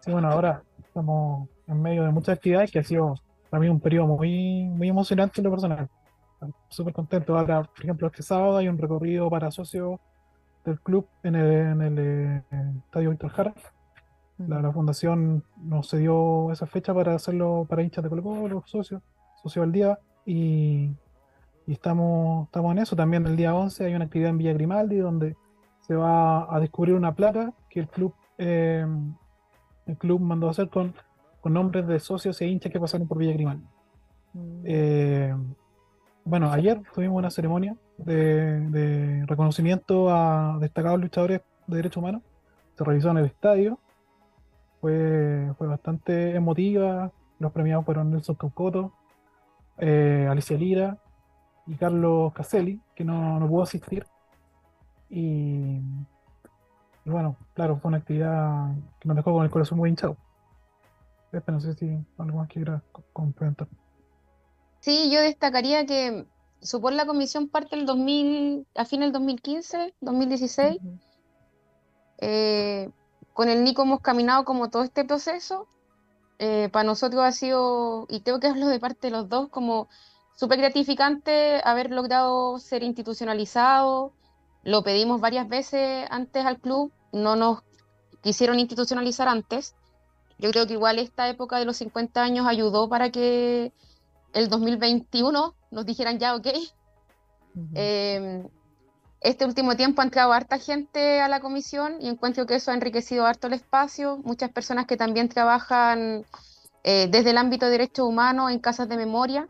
Sí, 0.00 0.10
bueno, 0.10 0.30
ahora 0.30 0.62
estamos 0.78 1.50
en 1.66 1.82
medio 1.82 2.04
de 2.04 2.10
muchas 2.10 2.36
actividades 2.36 2.70
que 2.70 2.78
ha 2.78 2.82
sido 2.82 3.14
para 3.50 3.60
mí 3.60 3.68
un 3.68 3.80
periodo 3.80 4.06
muy, 4.06 4.64
muy 4.64 4.88
emocionante 4.88 5.40
en 5.40 5.44
lo 5.44 5.50
personal. 5.50 5.88
Súper 6.68 6.94
contento. 6.94 7.38
Ahora, 7.38 7.62
por 7.62 7.84
ejemplo, 7.84 8.06
este 8.06 8.22
sábado 8.22 8.56
hay 8.56 8.68
un 8.68 8.78
recorrido 8.78 9.28
para 9.28 9.50
socios 9.50 10.00
del 10.64 10.80
club 10.80 11.06
en 11.22 11.34
el, 11.34 11.52
en 11.52 11.82
el, 11.82 11.98
eh, 11.98 12.42
Estadio 12.86 13.10
Víctor 13.10 13.30
Jara. 13.32 13.54
La, 14.38 14.62
la, 14.62 14.72
fundación 14.72 15.44
nos 15.58 15.90
cedió 15.90 16.50
esa 16.52 16.66
fecha 16.66 16.94
para 16.94 17.14
hacerlo 17.14 17.66
para 17.68 17.82
hinchas 17.82 18.02
de 18.02 18.08
Colo 18.08 18.22
Colo, 18.22 18.62
socios, 18.66 19.02
socios 19.42 19.62
al 19.62 19.72
día. 19.72 19.98
Y 20.24 20.90
y 21.66 21.72
estamos, 21.72 22.46
estamos 22.46 22.72
en 22.72 22.78
eso. 22.78 22.96
También 22.96 23.26
el 23.26 23.36
día 23.36 23.54
11 23.54 23.86
hay 23.86 23.94
una 23.94 24.04
actividad 24.04 24.30
en 24.30 24.38
Villa 24.38 24.52
Grimaldi 24.52 24.96
donde 24.96 25.36
se 25.80 25.94
va 25.94 26.54
a 26.54 26.60
descubrir 26.60 26.94
una 26.94 27.14
placa 27.14 27.52
que 27.68 27.80
el 27.80 27.88
club, 27.88 28.14
eh, 28.38 28.86
el 29.86 29.96
club 29.96 30.20
mandó 30.20 30.48
a 30.48 30.50
hacer 30.50 30.68
con, 30.68 30.94
con 31.40 31.52
nombres 31.52 31.86
de 31.86 32.00
socios 32.00 32.40
e 32.40 32.46
hinchas 32.46 32.72
que 32.72 32.80
pasaron 32.80 33.06
por 33.06 33.18
Villa 33.18 33.32
Grimaldi. 33.32 33.64
Mm. 34.32 34.62
Eh, 34.64 35.34
bueno, 36.24 36.50
ayer 36.50 36.80
tuvimos 36.94 37.18
una 37.18 37.30
ceremonia 37.30 37.76
de, 37.98 39.24
reconocimiento 39.26 40.08
a 40.10 40.58
destacados 40.60 41.00
luchadores 41.00 41.42
de 41.66 41.76
derechos 41.76 41.98
humanos. 41.98 42.22
Se 42.76 42.84
realizó 42.84 43.10
en 43.10 43.18
el 43.18 43.26
estadio. 43.26 43.78
Fue, 44.80 45.52
fue 45.58 45.66
bastante 45.66 46.34
emotiva. 46.34 47.12
Los 47.38 47.52
premiados 47.52 47.84
fueron 47.84 48.10
Nelson 48.10 48.36
Caucoto, 48.36 48.92
eh, 49.78 50.26
Alicia 50.30 50.56
Lira, 50.56 50.98
y 51.66 51.74
Carlos 51.76 52.32
Caselli, 52.32 52.80
que 52.94 53.04
no, 53.04 53.38
no 53.40 53.48
pudo 53.48 53.62
asistir. 53.62 54.06
Y, 55.08 55.80
bueno, 57.04 57.36
claro, 57.54 57.78
fue 57.78 57.88
una 57.88 57.98
actividad 57.98 58.74
que 59.00 59.08
nos 59.08 59.16
dejó 59.16 59.32
con 59.32 59.44
el 59.44 59.50
corazón 59.50 59.78
muy 59.78 59.90
hinchado. 59.90 60.16
no 61.46 61.60
sé 61.60 61.74
si 61.74 61.98
algo 62.18 62.38
más 62.38 62.48
quiera 62.48 62.82
complementar. 63.12 63.68
Sí, 64.80 65.10
yo 65.10 65.20
destacaría 65.20 65.86
que 65.86 66.26
supone 66.60 66.96
la 66.96 67.06
comisión 67.06 67.48
parte 67.48 67.76
el 67.76 67.86
2000, 67.86 68.66
a 68.74 68.84
fin 68.84 69.00
del 69.00 69.12
2015, 69.12 69.94
2016. 70.00 70.78
Eh, 72.18 72.90
con 73.32 73.48
el 73.48 73.64
Nico 73.64 73.82
hemos 73.82 74.00
caminado 74.00 74.44
como 74.44 74.70
todo 74.70 74.82
este 74.82 75.04
proceso. 75.04 75.68
Eh, 76.38 76.68
para 76.72 76.84
nosotros 76.84 77.22
ha 77.22 77.32
sido, 77.32 78.06
y 78.08 78.20
tengo 78.20 78.40
que 78.40 78.48
hablo 78.48 78.66
de 78.66 78.80
parte 78.80 79.06
de 79.06 79.12
los 79.12 79.28
dos, 79.28 79.48
como 79.48 79.88
súper 80.36 80.58
gratificante 80.58 81.60
haber 81.64 81.90
logrado 81.90 82.58
ser 82.58 82.82
institucionalizado. 82.82 84.12
Lo 84.62 84.82
pedimos 84.82 85.20
varias 85.20 85.48
veces 85.48 86.06
antes 86.10 86.44
al 86.44 86.58
club, 86.58 86.92
no 87.12 87.36
nos 87.36 87.62
quisieron 88.22 88.58
institucionalizar 88.58 89.28
antes. 89.28 89.74
Yo 90.38 90.50
creo 90.50 90.66
que 90.66 90.72
igual 90.72 90.98
esta 90.98 91.28
época 91.28 91.58
de 91.58 91.64
los 91.64 91.76
50 91.76 92.22
años 92.22 92.46
ayudó 92.46 92.88
para 92.88 93.10
que 93.10 93.72
el 94.32 94.48
2021 94.48 95.54
nos 95.70 95.86
dijeran 95.86 96.18
ya, 96.18 96.34
ok. 96.34 96.48
Em, 97.74 98.48
este 99.20 99.44
último 99.44 99.76
tiempo 99.76 100.00
ha 100.00 100.04
entrado 100.04 100.32
harta 100.32 100.58
gente 100.58 101.20
a 101.20 101.28
la 101.28 101.40
comisión 101.40 101.98
y 102.00 102.08
encuentro 102.08 102.46
que 102.46 102.56
eso 102.56 102.72
ha 102.72 102.74
enriquecido 102.74 103.26
harto 103.26 103.46
el 103.46 103.52
espacio. 103.52 104.18
Muchas 104.24 104.50
personas 104.50 104.86
que 104.86 104.96
también 104.96 105.28
trabajan 105.28 106.24
eh, 106.82 107.06
desde 107.08 107.30
el 107.30 107.38
ámbito 107.38 107.66
de 107.66 107.72
derechos 107.72 108.06
humanos 108.06 108.50
en 108.50 108.58
casas 108.58 108.88
de 108.88 108.96
memoria 108.96 109.48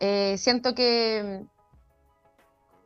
eh, 0.00 0.36
siento 0.38 0.74
que, 0.74 1.44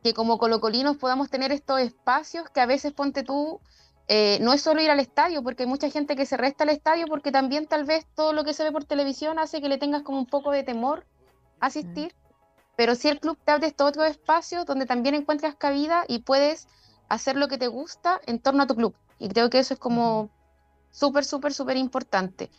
que 0.03 0.13
como 0.13 0.37
colocolinos 0.37 0.97
podamos 0.97 1.29
tener 1.29 1.51
estos 1.51 1.79
espacios 1.79 2.49
que 2.49 2.61
a 2.61 2.65
veces 2.65 2.93
ponte 2.93 3.23
tú, 3.23 3.59
eh, 4.07 4.37
no 4.41 4.51
es 4.51 4.61
solo 4.61 4.81
ir 4.81 4.89
al 4.89 4.99
estadio, 4.99 5.43
porque 5.43 5.63
hay 5.63 5.69
mucha 5.69 5.89
gente 5.89 6.15
que 6.15 6.25
se 6.25 6.35
resta 6.35 6.65
al 6.65 6.71
estadio 6.71 7.05
porque 7.07 7.31
también 7.31 7.67
tal 7.67 7.85
vez 7.85 8.05
todo 8.15 8.33
lo 8.33 8.43
que 8.43 8.53
se 8.53 8.63
ve 8.63 8.71
por 8.71 8.83
televisión 8.83 9.39
hace 9.39 9.61
que 9.61 9.69
le 9.69 9.77
tengas 9.77 10.03
como 10.03 10.19
un 10.19 10.25
poco 10.25 10.51
de 10.51 10.63
temor 10.63 11.05
asistir, 11.59 12.13
pero 12.75 12.95
si 12.95 13.07
el 13.07 13.19
club 13.19 13.37
te 13.45 13.51
abre 13.51 13.67
estos 13.67 13.87
otros 13.87 14.07
espacios 14.07 14.65
donde 14.65 14.85
también 14.85 15.15
encuentras 15.15 15.55
cabida 15.55 16.03
y 16.07 16.19
puedes 16.19 16.67
hacer 17.07 17.37
lo 17.37 17.47
que 17.47 17.57
te 17.57 17.67
gusta 17.67 18.19
en 18.25 18.39
torno 18.39 18.63
a 18.63 18.67
tu 18.67 18.75
club. 18.75 18.95
Y 19.19 19.29
creo 19.29 19.49
que 19.49 19.59
eso 19.59 19.73
es 19.73 19.79
como 19.79 20.29
súper, 20.91 21.23
súper, 21.23 21.53
súper 21.53 21.77
importante. 21.77 22.49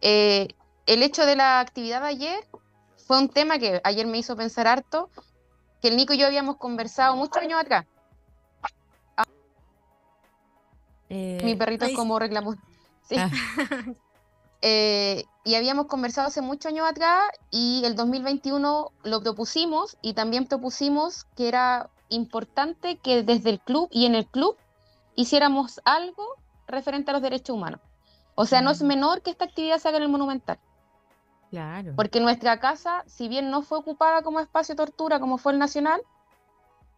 Eh, 0.00 0.48
el 0.86 1.02
hecho 1.02 1.26
de 1.26 1.36
la 1.36 1.60
actividad 1.60 2.00
de 2.00 2.08
ayer 2.08 2.48
fue 3.06 3.18
un 3.18 3.28
tema 3.28 3.58
que 3.58 3.80
ayer 3.84 4.06
me 4.06 4.18
hizo 4.18 4.36
pensar 4.36 4.66
harto, 4.66 5.10
que 5.80 5.88
el 5.88 5.96
Nico 5.96 6.12
y 6.12 6.18
yo 6.18 6.26
habíamos 6.26 6.56
conversado 6.56 7.16
muchos 7.16 7.42
años 7.42 7.60
atrás. 7.60 7.86
Mi 11.08 11.52
eh, 11.52 11.56
perrito 11.58 11.84
es 11.84 11.94
como 11.94 12.18
reclamó. 12.18 12.54
Sí. 13.02 13.16
Ah. 13.18 13.30
eh, 14.62 15.24
y 15.44 15.54
habíamos 15.56 15.86
conversado 15.86 16.28
hace 16.28 16.40
muchos 16.40 16.72
años 16.72 16.88
atrás 16.88 17.24
y 17.50 17.82
el 17.84 17.96
2021 17.96 18.92
lo 19.02 19.20
propusimos 19.22 19.98
y 20.00 20.14
también 20.14 20.46
propusimos 20.46 21.24
que 21.36 21.48
era 21.48 21.90
importante 22.08 22.96
que 22.96 23.22
desde 23.22 23.50
el 23.50 23.60
club 23.60 23.88
y 23.90 24.06
en 24.06 24.14
el 24.14 24.26
club 24.26 24.56
hiciéramos 25.16 25.80
algo 25.84 26.24
referente 26.66 27.10
a 27.10 27.14
los 27.14 27.22
derechos 27.22 27.56
humanos. 27.56 27.80
O 28.34 28.46
sea, 28.46 28.62
no 28.62 28.70
es 28.70 28.82
mm. 28.82 28.86
menor 28.86 29.22
que 29.22 29.30
esta 29.30 29.44
actividad 29.44 29.78
se 29.78 29.88
haga 29.88 29.98
en 29.98 30.04
el 30.04 30.08
Monumental. 30.08 30.58
Claro. 31.52 31.92
Porque 31.96 32.18
nuestra 32.18 32.58
casa, 32.60 33.04
si 33.06 33.28
bien 33.28 33.50
no 33.50 33.60
fue 33.60 33.76
ocupada 33.76 34.22
como 34.22 34.40
espacio 34.40 34.72
de 34.74 34.78
tortura 34.78 35.20
como 35.20 35.36
fue 35.36 35.52
el 35.52 35.58
Nacional, 35.58 36.00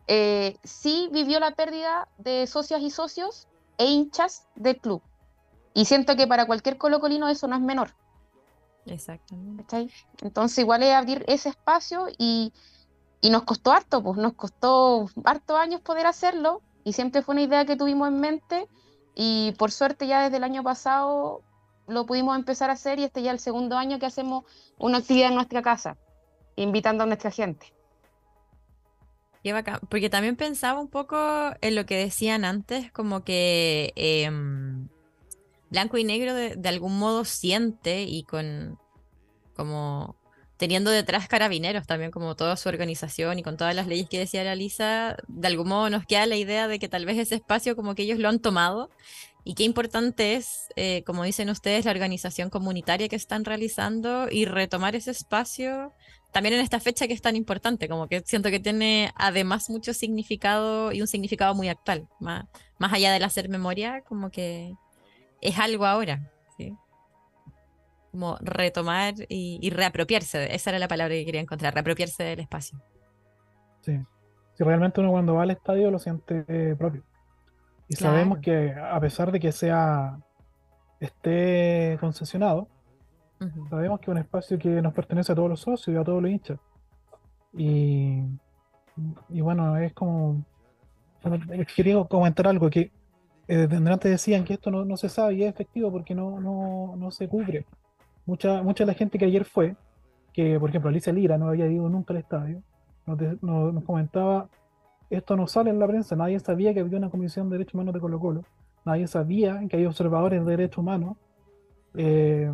eh, 0.07 0.57
sí 0.63 1.09
vivió 1.13 1.41
la 1.41 1.57
pérdida 1.57 2.07
de 2.19 2.47
socias 2.47 2.81
y 2.81 2.91
socios 2.91 3.49
e 3.79 3.87
hinchas 3.87 4.47
del 4.55 4.77
club. 4.77 5.03
Y 5.75 5.87
siento 5.87 6.15
que 6.15 6.29
para 6.29 6.47
cualquier 6.47 6.79
colocolino 6.79 7.27
eso 7.29 7.49
no 7.49 7.57
es 7.57 7.63
menor. 7.63 7.97
Exactamente. 8.87 9.89
Entonces 10.23 10.59
igual 10.59 10.85
es 10.85 10.95
abrir 10.95 11.25
ese 11.27 11.49
espacio 11.49 12.07
y, 12.17 12.53
y, 13.21 13.31
nos 13.31 13.43
costó 13.43 13.73
harto, 13.73 14.05
pues 14.05 14.19
nos 14.19 14.35
costó 14.35 15.09
harto 15.25 15.57
años 15.57 15.81
poder 15.81 16.07
hacerlo 16.07 16.63
y 16.85 16.93
siempre 16.93 17.23
fue 17.23 17.33
una 17.33 17.43
idea 17.43 17.65
que 17.65 17.75
tuvimos 17.75 18.07
en 18.07 18.21
mente 18.21 18.69
y 19.17 19.53
por 19.59 19.73
suerte 19.73 20.07
ya 20.07 20.23
desde 20.23 20.37
el 20.37 20.45
año 20.45 20.63
pasado 20.63 21.43
lo 21.87 22.07
pudimos 22.07 22.37
empezar 22.37 22.71
a 22.71 22.75
hacer 22.75 22.99
y 22.99 23.05
este 23.05 23.23
ya 23.23 23.31
es 23.31 23.35
el 23.35 23.41
segundo 23.41 23.77
año 23.77 23.99
que 23.99 24.07
hacemos 24.07 24.45
una 24.79 24.99
actividad 24.99 25.29
en 25.29 25.35
nuestra 25.35 25.63
casa, 25.63 25.97
invitando 26.57 27.05
a 27.05 27.07
nuestra 27.07 27.31
gente. 27.31 27.73
Qué 29.43 29.53
bacán. 29.53 29.81
Porque 29.91 30.09
también 30.09 30.37
pensaba 30.37 30.81
un 30.81 30.89
poco 30.89 31.17
en 31.61 31.75
lo 31.75 31.85
que 31.85 31.97
decían 31.97 32.45
antes, 32.47 32.91
como 32.93 33.25
que 33.25 33.93
em, 33.97 34.89
Blanco 35.71 35.99
y 35.99 36.05
Negro 36.05 36.35
de, 36.35 36.57
de, 36.57 36.69
algún 36.69 36.99
modo 36.99 37.25
siente 37.25 38.05
y 38.05 38.25
con 38.25 38.79
como 39.55 40.17
teniendo 40.57 40.91
detrás 40.91 41.29
carabineros 41.29 41.87
también, 41.87 42.11
como 42.11 42.37
toda 42.37 42.57
su 42.57 42.69
organización 42.69 43.39
y 43.39 43.43
con 43.43 43.57
todas 43.57 43.75
las 43.75 43.87
leyes 43.87 44.09
que 44.09 44.19
decía 44.19 44.45
la 44.45 44.55
Lisa, 44.55 45.17
de 45.27 45.49
algún 45.49 45.69
modo 45.69 45.91
nos 45.91 46.07
queda 46.07 46.27
la 46.27 46.37
idea 46.37 46.69
de 46.69 46.79
que 46.79 46.89
tal 46.89 47.05
vez 47.05 47.19
ese 47.19 47.35
espacio 47.35 47.77
como 47.77 47.95
que 47.95 48.05
ellos 48.05 48.19
lo 48.19 48.29
han 48.29 48.39
tomado 48.39 48.91
y 49.45 49.55
qué 49.55 49.65
importante 49.65 50.35
es, 50.35 50.69
eh, 50.75 51.05
como 51.05 51.23
dicen 51.23 51.51
ustedes, 51.51 51.85
la 51.85 51.91
organización 51.91 52.49
comunitaria 52.49 53.09
que 53.09 53.17
están 53.17 53.45
realizando 53.45 54.29
y 54.31 54.47
retomar 54.47 54.97
ese 54.97 55.11
espacio 55.11 55.93
también 56.33 56.55
en 56.55 56.63
esta 56.63 56.81
fecha 56.81 57.07
que 57.07 57.13
es 57.13 57.23
tan 57.23 57.37
importante, 57.37 57.89
como 57.89 58.09
que 58.09 58.21
siento 58.23 58.51
que 58.51 58.59
tiene 58.59 59.13
además 59.15 59.71
mucho 59.71 59.95
significado 59.95 60.91
y 60.91 61.01
un 61.01 61.07
significado 61.07 61.55
muy 61.55 61.69
actual, 61.69 62.09
más, 62.19 62.47
más 62.79 62.93
allá 62.93 63.13
del 63.13 63.23
hacer 63.23 63.49
memoria, 63.49 64.01
como 64.01 64.31
que 64.31 64.75
es 65.41 65.59
algo 65.61 65.87
ahora, 65.87 66.33
como 68.11 68.37
retomar 68.41 69.15
y, 69.29 69.71
reapropiarse. 69.71 70.55
Esa 70.55 70.71
era 70.71 70.79
la 70.79 70.89
palabra 70.89 71.15
que 71.15 71.25
quería 71.25 71.41
encontrar, 71.41 71.75
reapropiarse 71.75 72.23
del 72.23 72.41
espacio. 72.41 72.81
Sí. 73.83 73.99
Si 74.55 74.65
realmente 74.65 75.01
uno 75.01 75.11
cuando 75.11 75.35
va 75.35 75.43
al 75.43 75.51
estadio 75.51 75.91
lo 75.91 75.99
siente 75.99 76.45
propio. 76.77 77.03
Y 77.95 77.97
sabemos 77.97 78.41
que 78.41 78.73
a 78.73 78.99
pesar 78.99 79.31
de 79.31 79.39
que 79.39 79.53
sea 79.53 80.19
esté 80.99 81.97
concesionado, 82.01 82.67
sabemos 83.71 84.01
que 84.01 84.07
es 84.07 84.09
un 84.09 84.19
espacio 84.19 84.59
que 84.59 84.83
nos 84.83 84.93
pertenece 84.93 85.31
a 85.31 85.35
todos 85.37 85.49
los 85.49 85.61
socios 85.61 85.95
y 85.95 85.99
a 85.99 86.03
todos 86.03 86.21
los 86.21 86.29
hinchas. 86.29 86.59
Y, 87.57 88.21
y 89.29 89.41
bueno, 89.41 89.77
es 89.77 89.93
como... 89.93 90.45
Quería 91.77 92.03
comentar 92.05 92.49
algo 92.49 92.69
que 92.69 92.91
eh, 93.47 93.69
antes 93.71 94.11
decían 94.11 94.45
que 94.45 94.55
esto 94.55 94.73
no, 94.73 94.85
no, 94.85 94.97
se 94.97 95.09
sabe 95.09 95.35
y 95.35 95.45
es 95.45 95.51
efectivo 95.51 95.93
porque 95.93 96.17
no, 96.17 96.41
no, 96.41 96.97
no 96.97 97.11
se 97.13 97.29
cubre. 97.29 97.65
Mucha, 98.27 98.61
mucha 98.63 98.85
de 98.85 98.89
la 98.89 98.99
gente 98.99 99.19
que 99.19 99.27
ayer 99.27 99.45
fue, 99.45 99.77
que 100.33 100.59
por 100.59 100.69
ejemplo 100.69 100.91
Alicia 100.91 101.13
Lira 101.13 101.39
no 101.39 101.49
había 101.49 101.69
ido 101.69 101.89
nunca 101.89 102.13
al 102.13 102.19
estadio, 102.19 102.61
nos, 103.07 103.85
comentaba, 103.85 104.49
esto 105.15 105.37
no 105.37 105.47
sale 105.47 105.71
en 105.71 105.79
la 105.79 105.87
prensa, 105.87 106.17
nadie 106.17 106.39
sabía 106.41 106.75
que 106.75 106.81
había 106.81 106.99
una 106.99 107.11
comisión 107.11 107.49
de 107.49 107.59
derechos 107.59 107.75
humanos 107.75 107.95
de 107.95 108.01
Colo 108.01 108.21
Colo, 108.21 108.45
nadie 108.85 109.07
sabía 109.07 109.61
que 109.69 109.77
hay 109.77 109.87
observadores 109.87 110.45
de 110.45 110.51
derechos 110.51 110.79
humanos, 110.79 111.17
eh, 111.95 112.53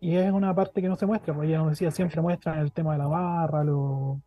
y 0.00 0.16
es 0.16 0.32
una 0.32 0.54
parte 0.54 0.80
que 0.80 0.88
no 0.88 0.96
se 0.96 1.06
muestra, 1.06 1.34
porque 1.34 1.48
ella 1.48 1.58
nos 1.58 1.70
decía, 1.70 1.90
siempre 1.90 2.20
muestran 2.20 2.58
el 2.58 2.72
tema 2.72 2.92
de 2.92 2.98
la 2.98 3.08
barra, 3.08 3.64
los, 3.64 4.18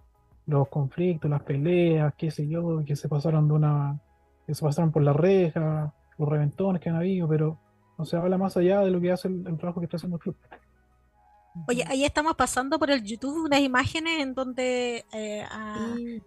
los 0.45 0.67
conflictos, 0.67 1.29
las 1.29 1.43
peleas, 1.43 2.13
qué 2.15 2.29
sé 2.29 2.47
yo, 2.47 2.83
que 2.85 2.95
se 2.95 3.07
pasaron 3.07 3.47
de 3.47 3.53
una, 3.53 3.99
que 4.45 4.53
se 4.53 4.63
pasaron 4.65 4.91
por 4.91 5.03
la 5.03 5.13
reja, 5.13 5.93
los 6.17 6.29
reventones 6.29 6.81
que 6.81 6.89
han 6.89 6.97
habido, 6.97 7.27
pero 7.27 7.57
no 7.97 8.05
se 8.05 8.17
habla 8.17 8.37
más 8.37 8.57
allá 8.57 8.81
de 8.81 8.91
lo 8.91 8.99
que 8.99 9.11
hace 9.11 9.27
el, 9.27 9.57
trabajo 9.57 9.79
que 9.79 9.85
está 9.85 9.97
haciendo 9.97 10.17
el 10.17 10.21
club. 10.21 10.35
Oye, 11.67 11.83
ahí 11.87 12.05
estamos 12.05 12.35
pasando 12.35 12.79
por 12.79 12.89
el 12.91 13.03
YouTube 13.03 13.45
unas 13.45 13.59
imágenes 13.59 14.21
en 14.21 14.33
donde, 14.33 15.05
eh, 15.11 15.45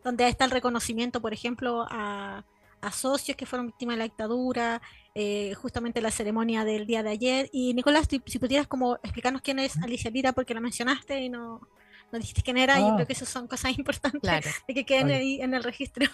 donde 0.02 0.28
está 0.28 0.44
el 0.44 0.50
reconocimiento, 0.50 1.20
por 1.20 1.32
ejemplo, 1.32 1.86
a, 1.88 2.44
socios 2.92 3.34
que 3.34 3.46
fueron 3.46 3.68
víctimas 3.68 3.94
de 3.94 3.98
la 3.98 4.04
dictadura, 4.04 4.82
eh, 5.14 5.54
justamente 5.54 6.02
la 6.02 6.10
ceremonia 6.10 6.66
del 6.66 6.86
día 6.86 7.02
de 7.02 7.10
ayer. 7.10 7.48
Y 7.50 7.72
Nicolás, 7.72 8.06
si, 8.08 8.38
pudieras 8.38 8.66
como 8.66 8.96
explicarnos 8.96 9.40
quién 9.40 9.58
es 9.58 9.82
Alicia 9.82 10.10
Lira, 10.10 10.32
porque 10.34 10.52
la 10.52 10.60
mencionaste 10.60 11.18
y 11.18 11.30
no, 11.30 11.62
no 12.12 12.18
dijiste 12.18 12.42
quién 12.42 12.58
era, 12.58 12.78
y 12.78 12.82
yo 12.82 12.88
ah. 12.88 12.94
creo 12.96 13.06
que 13.06 13.14
esas 13.14 13.30
son 13.30 13.48
cosas 13.48 13.72
importantes 13.78 14.62
de 14.68 14.74
que 14.74 14.84
queden 14.84 15.08
ahí 15.08 15.40
en 15.40 15.54
el 15.54 15.64
registro. 15.64 16.06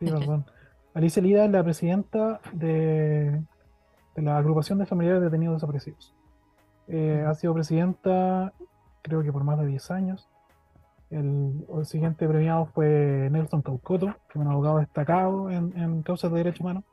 Sí, 0.00 0.06
perdón. 0.06 0.46
Alicia 0.94 1.20
Lira 1.20 1.44
es 1.44 1.50
la 1.50 1.62
presidenta 1.62 2.40
de 2.54 3.42
de 4.14 4.22
la 4.22 4.36
agrupación 4.36 4.78
de 4.78 4.86
familiares 4.86 5.20
de 5.20 5.26
detenidos 5.26 5.56
desaparecidos. 5.56 6.14
Eh, 6.88 7.24
ha 7.26 7.34
sido 7.34 7.54
presidenta, 7.54 8.52
creo 9.02 9.22
que 9.22 9.32
por 9.32 9.44
más 9.44 9.58
de 9.58 9.66
10 9.66 9.90
años. 9.90 10.28
El, 11.10 11.66
siguiente 11.84 12.26
premiado 12.26 12.66
fue 12.66 13.28
Nelson 13.30 13.60
Caucoto, 13.60 14.06
que 14.06 14.38
es 14.38 14.44
un 14.44 14.48
abogado 14.48 14.78
destacado 14.78 15.50
en, 15.50 16.02
causas 16.02 16.30
de 16.32 16.38
derechos 16.38 16.60
humanos. 16.60 16.84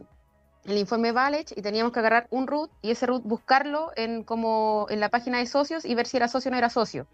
el 0.64 0.76
informe 0.76 1.12
Valech 1.12 1.52
y 1.56 1.62
teníamos 1.62 1.92
que 1.92 2.00
agarrar 2.00 2.26
un 2.28 2.46
root 2.46 2.70
y 2.82 2.90
ese 2.90 3.06
root 3.06 3.22
buscarlo 3.24 3.90
en, 3.96 4.22
como 4.22 4.86
en 4.90 5.00
la 5.00 5.08
página 5.08 5.38
de 5.38 5.46
socios 5.46 5.86
y 5.86 5.94
ver 5.94 6.06
si 6.06 6.18
era 6.18 6.28
socio 6.28 6.50
o 6.50 6.52
no 6.52 6.58
era 6.58 6.68
socio. 6.68 7.06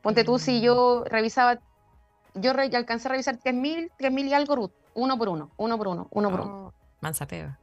Ponte 0.00 0.24
tú, 0.24 0.38
si 0.38 0.62
yo 0.62 1.04
revisaba, 1.04 1.60
yo 2.34 2.52
alcancé 2.52 3.08
a 3.08 3.10
revisar 3.10 3.36
3.000, 3.36 3.90
3.000 3.98 4.28
y 4.28 4.32
algo 4.32 4.56
root, 4.56 4.72
uno 4.94 5.18
por 5.18 5.28
uno, 5.28 5.50
uno 5.58 5.76
por 5.76 5.88
uno, 5.88 6.08
uno 6.10 6.30
por 6.30 6.40
uno. 6.40 6.66
Oh, 6.66 6.79
mansa 7.00 7.26
pega. 7.26 7.58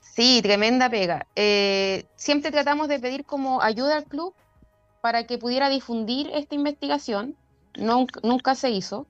Sí, 0.00 0.40
tremenda 0.42 0.90
pega. 0.90 1.26
Eh, 1.36 2.06
siempre 2.16 2.50
tratamos 2.50 2.88
de 2.88 2.98
pedir 2.98 3.24
como 3.24 3.62
ayuda 3.62 3.96
al 3.96 4.04
club 4.04 4.34
para 5.00 5.24
que 5.26 5.38
pudiera 5.38 5.68
difundir 5.68 6.30
esta 6.32 6.54
investigación. 6.54 7.36
nunca 7.76 8.54
se 8.54 8.70
hizo. 8.70 9.06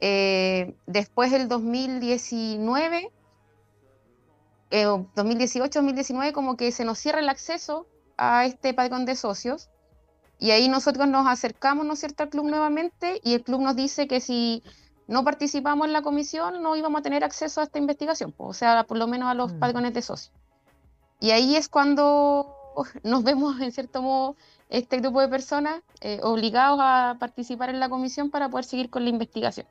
Eh, 0.00 0.74
después 0.86 1.30
del 1.30 1.48
2019 1.48 3.10
2018-2019 4.70 6.28
eh, 6.28 6.32
como 6.32 6.56
que 6.56 6.72
se 6.72 6.84
nos 6.84 6.98
cierra 6.98 7.20
el 7.20 7.28
acceso 7.28 7.86
a 8.16 8.46
este 8.46 8.72
padrón 8.72 9.04
de 9.04 9.16
socios 9.16 9.68
y 10.38 10.52
ahí 10.52 10.68
nosotros 10.68 11.06
nos 11.08 11.26
acercamos, 11.26 11.84
¿no 11.84 11.94
es 11.94 11.98
cierto?, 11.98 12.22
al 12.22 12.30
club 12.30 12.46
nuevamente 12.46 13.20
y 13.22 13.34
el 13.34 13.42
club 13.42 13.60
nos 13.60 13.76
dice 13.76 14.06
que 14.06 14.20
si 14.20 14.62
no 15.10 15.24
participamos 15.24 15.88
en 15.88 15.92
la 15.92 16.02
comisión 16.02 16.62
no 16.62 16.76
íbamos 16.76 17.00
a 17.00 17.02
tener 17.02 17.24
acceso 17.24 17.60
a 17.60 17.64
esta 17.64 17.80
investigación, 17.80 18.32
o 18.38 18.54
sea, 18.54 18.84
por 18.84 18.96
lo 18.96 19.08
menos 19.08 19.28
a 19.28 19.34
los 19.34 19.52
mm. 19.52 19.58
padrones 19.58 19.92
de 19.92 20.02
socios. 20.02 20.32
Y 21.18 21.32
ahí 21.32 21.56
es 21.56 21.68
cuando 21.68 22.54
nos 23.02 23.24
vemos, 23.24 23.60
en 23.60 23.72
cierto 23.72 24.02
modo, 24.02 24.36
este 24.68 24.98
grupo 24.98 25.20
de 25.20 25.26
personas 25.26 25.82
eh, 26.00 26.20
obligados 26.22 26.78
a 26.80 27.16
participar 27.18 27.70
en 27.70 27.80
la 27.80 27.88
comisión 27.88 28.30
para 28.30 28.48
poder 28.48 28.64
seguir 28.64 28.88
con 28.88 29.02
la 29.02 29.10
investigación. 29.10 29.66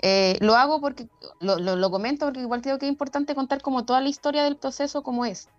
Eh, 0.00 0.38
lo 0.40 0.54
hago 0.56 0.80
porque, 0.80 1.06
lo, 1.40 1.90
comento 1.90 2.24
porque 2.24 2.40
igual 2.40 2.62
creo 2.62 2.78
que 2.78 2.86
es 2.86 2.92
importante 2.92 3.34
contar 3.34 3.60
como 3.60 3.84
toda 3.84 4.00
la 4.00 4.08
historia 4.08 4.42
del 4.42 4.56
proceso 4.56 5.02
como 5.02 5.26
es, 5.26 5.50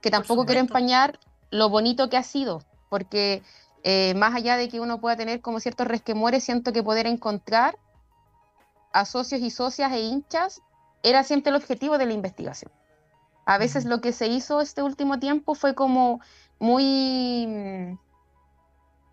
que 0.00 0.10
tampoco 0.10 0.46
quiero 0.46 0.62
empañar 0.62 1.20
lo 1.50 1.68
bonito 1.68 2.08
que 2.08 2.16
ha 2.16 2.22
sido, 2.22 2.62
porque 2.88 3.42
eh, 3.82 4.14
más 4.14 4.34
allá 4.34 4.56
de 4.56 4.70
que 4.70 4.80
uno 4.80 4.98
pueda 4.98 5.14
tener 5.16 5.42
como 5.42 5.60
ciertos 5.60 5.86
resquemores, 5.86 6.42
siento 6.42 6.72
que 6.72 6.82
poder 6.82 7.06
encontrar 7.06 7.78
a 8.94 9.04
socios 9.04 9.42
y 9.42 9.50
socias 9.50 9.92
e 9.92 10.00
hinchas 10.00 10.62
era 11.02 11.24
siempre 11.24 11.50
el 11.50 11.56
objetivo 11.56 11.98
de 11.98 12.06
la 12.06 12.14
investigación. 12.14 12.72
A 13.44 13.58
veces 13.58 13.84
lo 13.84 14.00
que 14.00 14.12
se 14.12 14.28
hizo 14.28 14.60
este 14.60 14.82
último 14.82 15.18
tiempo 15.18 15.54
fue 15.54 15.74
como 15.74 16.20
muy 16.58 17.98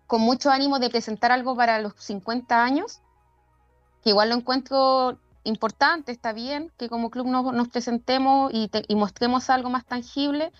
con 0.06 0.20
mucho 0.20 0.50
ánimo 0.50 0.78
de 0.78 0.88
presentar 0.88 1.32
algo 1.32 1.56
para 1.56 1.80
los 1.80 1.94
50 1.96 2.62
años 2.62 3.00
que 4.02 4.10
igual 4.10 4.30
lo 4.30 4.36
encuentro 4.36 5.18
importante, 5.44 6.12
está 6.12 6.32
bien 6.32 6.72
que 6.76 6.88
como 6.88 7.10
club 7.10 7.26
nos, 7.26 7.68
presentemos 7.68 8.52
y, 8.52 8.70
mostremos 8.94 9.50
algo 9.50 9.68
más 9.68 9.84
tangible, 9.84 10.52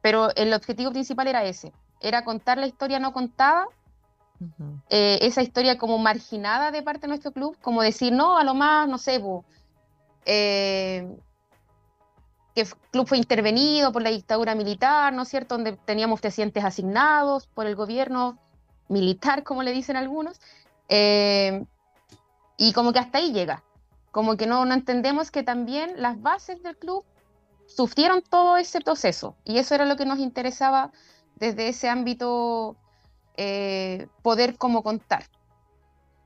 pero 0.00 0.34
el 0.34 0.52
objetivo 0.52 0.90
principal 0.90 1.28
era 1.28 1.44
ese, 1.44 1.72
era 2.00 2.24
contar 2.24 2.58
la 2.58 2.66
historia 2.66 2.98
no 2.98 3.12
contada, 3.12 3.66
eh, 4.90 5.18
esa 5.22 5.42
historia 5.42 5.78
como 5.78 5.98
marginada 5.98 6.70
de 6.70 6.82
parte 6.82 7.02
de 7.02 7.08
nuestro 7.08 7.32
club, 7.32 7.56
como 7.60 7.82
decir, 7.82 8.12
no, 8.12 8.36
a 8.36 8.44
lo 8.44 8.54
más, 8.54 8.88
no 8.88 8.98
sé, 8.98 9.22
eh, 10.24 11.16
que 12.54 12.60
el 12.62 12.68
club 12.90 13.06
fue 13.06 13.18
intervenido 13.18 13.92
por 13.92 14.02
la 14.02 14.10
dictadura 14.10 14.54
militar, 14.54 15.12
¿no 15.12 15.22
es 15.22 15.28
cierto?, 15.28 15.54
donde 15.56 15.72
teníamos 15.72 16.20
presidentes 16.20 16.64
asignados 16.64 17.46
por 17.46 17.66
el 17.66 17.76
gobierno 17.76 18.38
militar, 18.88 19.42
como 19.42 19.62
le 19.62 19.72
dicen 19.72 19.96
algunos, 19.96 20.40
eh, 20.88 21.64
y 22.56 22.72
como 22.72 22.92
que 22.92 22.98
hasta 22.98 23.18
ahí 23.18 23.32
llega. 23.32 23.62
Como 24.10 24.36
que 24.36 24.46
no, 24.46 24.64
no 24.66 24.74
entendemos 24.74 25.30
que 25.30 25.42
también 25.42 25.94
las 25.96 26.20
bases 26.20 26.62
del 26.62 26.76
club 26.76 27.04
sufrieron 27.66 28.22
todo 28.22 28.58
ese 28.58 28.80
proceso. 28.80 29.36
Y 29.44 29.58
eso 29.58 29.74
era 29.74 29.86
lo 29.86 29.96
que 29.96 30.04
nos 30.04 30.18
interesaba 30.18 30.92
desde 31.36 31.68
ese 31.68 31.88
ámbito 31.88 32.76
eh, 33.36 34.08
poder 34.22 34.56
como 34.56 34.82
contar. 34.82 35.24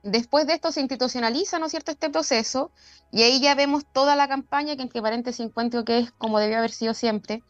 Después 0.03 0.47
de 0.47 0.53
esto 0.53 0.71
se 0.71 0.81
institucionaliza, 0.81 1.59
¿no 1.59 1.65
es 1.65 1.71
cierto?, 1.71 1.91
este 1.91 2.09
proceso, 2.09 2.71
y 3.11 3.23
ahí 3.23 3.41
ya 3.41 3.55
vemos 3.55 3.85
toda 3.91 4.15
la 4.15 4.27
campaña, 4.27 4.75
que 4.75 4.83
entre 4.83 5.01
paréntesis 5.01 5.45
encuentro 5.45 5.83
que 5.83 5.99
es 5.99 6.11
como 6.11 6.39
debió 6.39 6.59
haber 6.59 6.71
sido 6.71 6.93
siempre, 6.93 7.43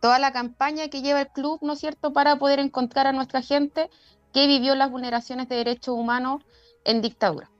toda 0.00 0.18
la 0.18 0.32
campaña 0.32 0.88
que 0.88 1.02
lleva 1.02 1.20
el 1.20 1.28
club, 1.28 1.60
¿no 1.62 1.74
es 1.74 1.78
cierto?, 1.78 2.12
para 2.12 2.36
poder 2.36 2.58
encontrar 2.58 3.06
a 3.06 3.12
nuestra 3.12 3.40
gente 3.40 3.88
que 4.32 4.46
vivió 4.46 4.74
las 4.74 4.90
vulneraciones 4.90 5.48
de 5.48 5.56
derechos 5.56 5.94
humanos 5.94 6.42
en 6.84 7.02
dictadura. 7.02 7.50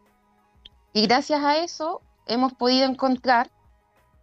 Y 0.93 1.07
gracias 1.07 1.45
a 1.45 1.59
eso 1.59 2.03
hemos 2.27 2.53
podido 2.55 2.87
encontrar 2.87 3.51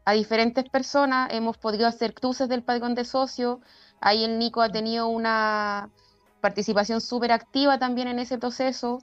a 0.05 0.13
diferentes 0.13 0.67
personas, 0.69 1.29
hemos 1.31 1.57
podido 1.57 1.87
hacer 1.87 2.13
cruces 2.13 2.49
del 2.49 2.63
padrón 2.63 2.95
de 2.95 3.05
socio, 3.05 3.61
ahí 4.01 4.23
el 4.23 4.39
Nico 4.39 4.61
ha 4.61 4.71
tenido 4.71 5.07
una 5.07 5.89
participación 6.41 7.01
súper 7.01 7.31
activa 7.31 7.79
también 7.79 8.07
en 8.07 8.19
ese 8.19 8.37
proceso, 8.37 8.99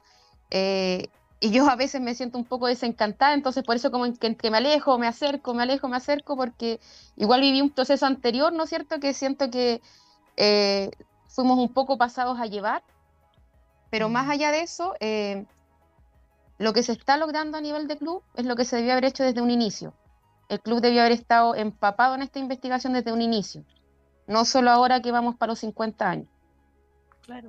eh, 0.51 1.09
y 1.41 1.51
yo 1.51 1.69
a 1.69 1.77
veces 1.77 2.01
me 2.01 2.15
siento 2.15 2.39
un 2.39 2.45
poco 2.45 2.67
desencantada, 2.67 3.35
entonces 3.35 3.63
por 3.63 3.77
eso 3.77 3.91
como 3.91 4.07
que, 4.15 4.51
me 4.51 4.57
alejo, 4.57 4.99
me 4.99 5.07
acerco, 5.07 5.53
me 5.55 5.63
alejo, 5.65 5.89
me 5.89 5.97
acerco, 5.97 6.37
porque 6.37 6.81
igual 7.17 7.43
viví 7.43 7.61
un 7.61 7.71
proceso 7.71 8.07
anterior, 8.07 8.53
¿no 8.53 8.65
es 8.65 8.71
cierto?, 8.71 8.99
que 9.01 9.13
siento 9.13 9.51
que 9.51 9.83
eh, 10.37 10.91
fuimos 11.29 11.59
un 11.59 11.73
poco 11.73 11.99
pasados 11.99 12.41
a 12.41 12.47
llevar, 12.47 12.83
pero 13.91 14.09
más 14.09 14.29
allá 14.31 14.51
de 14.51 14.63
eso, 14.63 14.95
eh, 15.01 15.45
lo 16.59 16.73
que 16.73 16.83
se 16.83 16.93
está 16.93 17.19
logrando 17.19 17.59
a 17.59 17.61
nivel 17.61 17.87
de 17.87 17.99
club 17.99 18.23
es 18.35 18.47
lo 18.47 18.57
que 18.57 18.65
se 18.65 18.77
debió 18.77 18.93
haber 18.93 19.05
hecho 19.05 19.23
desde 19.23 19.43
un 19.43 19.51
inicio. 19.51 19.93
El 20.49 20.61
club 20.61 20.81
debió 20.81 21.01
haber 21.01 21.13
estado 21.13 21.55
empapado 21.55 22.15
en 22.15 22.23
esta 22.23 22.39
investigación 22.39 22.95
desde 22.95 23.13
un 23.13 23.21
inicio, 23.21 23.65
no 24.27 24.45
solo 24.45 24.71
ahora 24.71 25.03
que 25.03 25.13
vamos 25.13 25.37
para 25.37 25.53
los 25.53 25.59
50 25.59 26.09
años. 26.09 26.29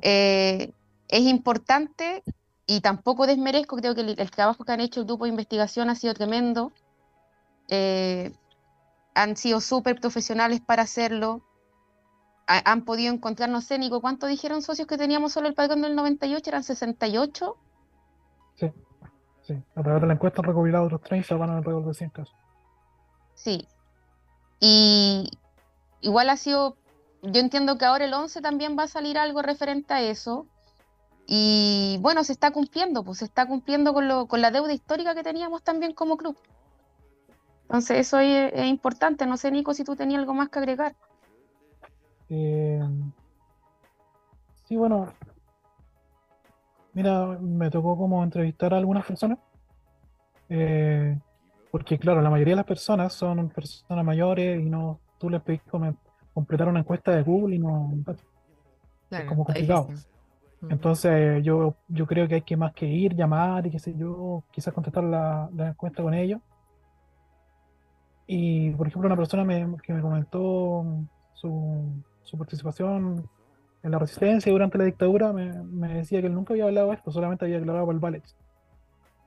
Eh, 0.02 0.72
es 1.08 1.22
importante 1.22 2.24
y 2.66 2.82
tampoco 2.82 3.28
desmerezco, 3.28 3.78
creo 3.78 3.96
que 3.96 4.02
el, 4.02 4.32
trabajo 4.32 4.64
que 4.64 4.72
han 4.72 4.82
hecho 4.82 5.00
el 5.02 5.06
grupo 5.06 5.26
de 5.26 5.32
investigación 5.32 5.90
ha 5.90 5.96
sido 5.96 6.14
tremendo. 6.14 6.72
Eh, 7.70 8.34
han 9.16 9.36
sido 9.36 9.62
súper 9.62 10.00
profesionales 10.00 10.62
para 10.62 10.84
hacerlo. 10.84 11.42
han 12.46 12.86
podido 12.86 13.14
encontrar, 13.14 13.50
no 13.50 13.62
sé, 13.62 13.78
Nico, 13.78 14.02
¿cuánto 14.02 14.28
dijeron 14.28 14.62
socios 14.62 14.88
que 14.88 14.98
teníamos 14.98 15.34
solo 15.34 15.48
el 15.48 15.54
padrón 15.54 15.82
del 15.82 15.96
98? 15.96 16.50
¿Eran 16.50 16.64
68? 16.64 17.58
Sí. 18.56 18.72
Sí, 19.48 19.54
a 19.76 19.82
través 19.82 20.02
de 20.02 20.08
la 20.08 20.14
encuesta 20.14 20.42
han 20.42 20.48
recopilado 20.48 20.86
otros 20.86 21.02
30, 21.04 21.36
van 21.36 21.50
a 21.50 21.58
alrededor 21.58 21.86
de 21.86 21.94
100 21.94 22.10
casos. 22.10 22.36
Sí. 23.34 23.66
Y 24.60 25.30
igual 26.02 26.30
ha 26.30 26.36
sido, 26.36 26.76
yo 27.32 27.42
entiendo 27.42 27.78
que 27.78 27.86
ahora 27.86 28.06
el 28.06 28.14
11 28.14 28.42
también 28.42 28.78
va 28.78 28.84
a 28.84 28.88
salir 28.88 29.18
algo 29.18 29.42
referente 29.42 29.94
a 29.94 30.02
eso. 30.02 30.48
Y 31.26 31.98
bueno, 32.02 32.24
se 32.24 32.32
está 32.32 32.52
cumpliendo, 32.52 33.04
pues 33.04 33.20
se 33.20 33.26
está 33.26 33.46
cumpliendo 33.48 33.94
con, 33.94 34.08
lo, 34.08 34.28
con 34.28 34.42
la 34.42 34.52
deuda 34.52 34.74
histórica 34.74 35.14
que 35.14 35.24
teníamos 35.24 35.62
también 35.62 35.94
como 35.94 36.18
club. 36.18 36.38
Entonces 37.64 37.98
eso 38.00 38.20
es, 38.20 38.66
importante. 38.66 39.26
No 39.26 39.36
sé, 39.36 39.52
Nico, 39.52 39.74
si 39.74 39.84
tú 39.84 39.96
tenías 39.96 40.20
algo 40.20 40.34
más 40.34 40.50
que 40.50 40.60
agregar. 40.60 40.96
Eh, 42.30 42.82
sí, 44.66 44.78
bueno, 44.78 45.14
Mira, 46.98 47.28
me 47.40 47.70
tocó 47.70 47.96
como 47.96 48.24
entrevistar 48.24 48.74
a 48.74 48.78
algunas 48.78 49.06
personas, 49.06 49.38
eh, 50.50 51.16
porque 51.70 52.00
claro, 52.00 52.24
la 52.24 52.32
mayoría 52.32 52.54
de 52.54 52.56
las 52.56 52.66
personas 52.66 53.14
son 53.14 53.50
personas 53.50 54.04
mayores 54.04 54.60
y 54.60 54.68
no, 54.68 55.00
tú 55.20 55.30
les 55.30 55.44
pedís 55.44 55.62
completar 56.38 56.68
una 56.68 56.82
encuesta 56.82 57.16
de 57.16 57.24
Google 57.24 57.56
y 57.56 57.58
no, 57.58 57.92
es 59.10 59.24
como 59.24 59.44
complicado. 59.44 59.88
Mm. 60.62 60.72
Entonces 60.72 61.44
yo, 61.44 61.74
yo 61.88 62.06
creo 62.06 62.28
que 62.28 62.36
hay 62.36 62.42
que 62.44 62.56
más 62.56 62.74
que 62.74 62.86
ir, 62.86 63.16
llamar 63.16 63.66
y 63.66 63.72
qué 63.72 63.80
sé 63.80 63.96
yo, 63.98 64.44
quizás 64.52 64.72
contestar 64.72 65.04
la, 65.04 65.50
encuesta 65.58 66.04
con 66.04 66.14
ellos. 66.14 66.40
Y 68.28 68.70
por 68.70 68.86
ejemplo, 68.86 69.08
una 69.08 69.18
persona 69.18 69.44
que 69.82 69.94
me 69.94 70.02
comentó 70.02 70.86
su, 71.34 72.04
su 72.22 72.38
participación 72.38 73.28
en 73.82 73.92
la 73.92 73.98
resistencia 73.98 74.52
durante 74.52 74.78
la 74.78 74.84
dictadura 74.84 75.34
me, 75.34 75.88
decía 75.96 76.22
que 76.22 76.28
él 76.28 76.36
nunca 76.36 76.54
había 76.54 76.66
hablado 76.66 76.90
de 76.90 76.98
esto, 76.98 77.12
solamente 77.12 77.46
había 77.46 77.58
declarado 77.58 77.88
por 77.88 77.96
el 77.96 78.00
ballet. 78.00 78.24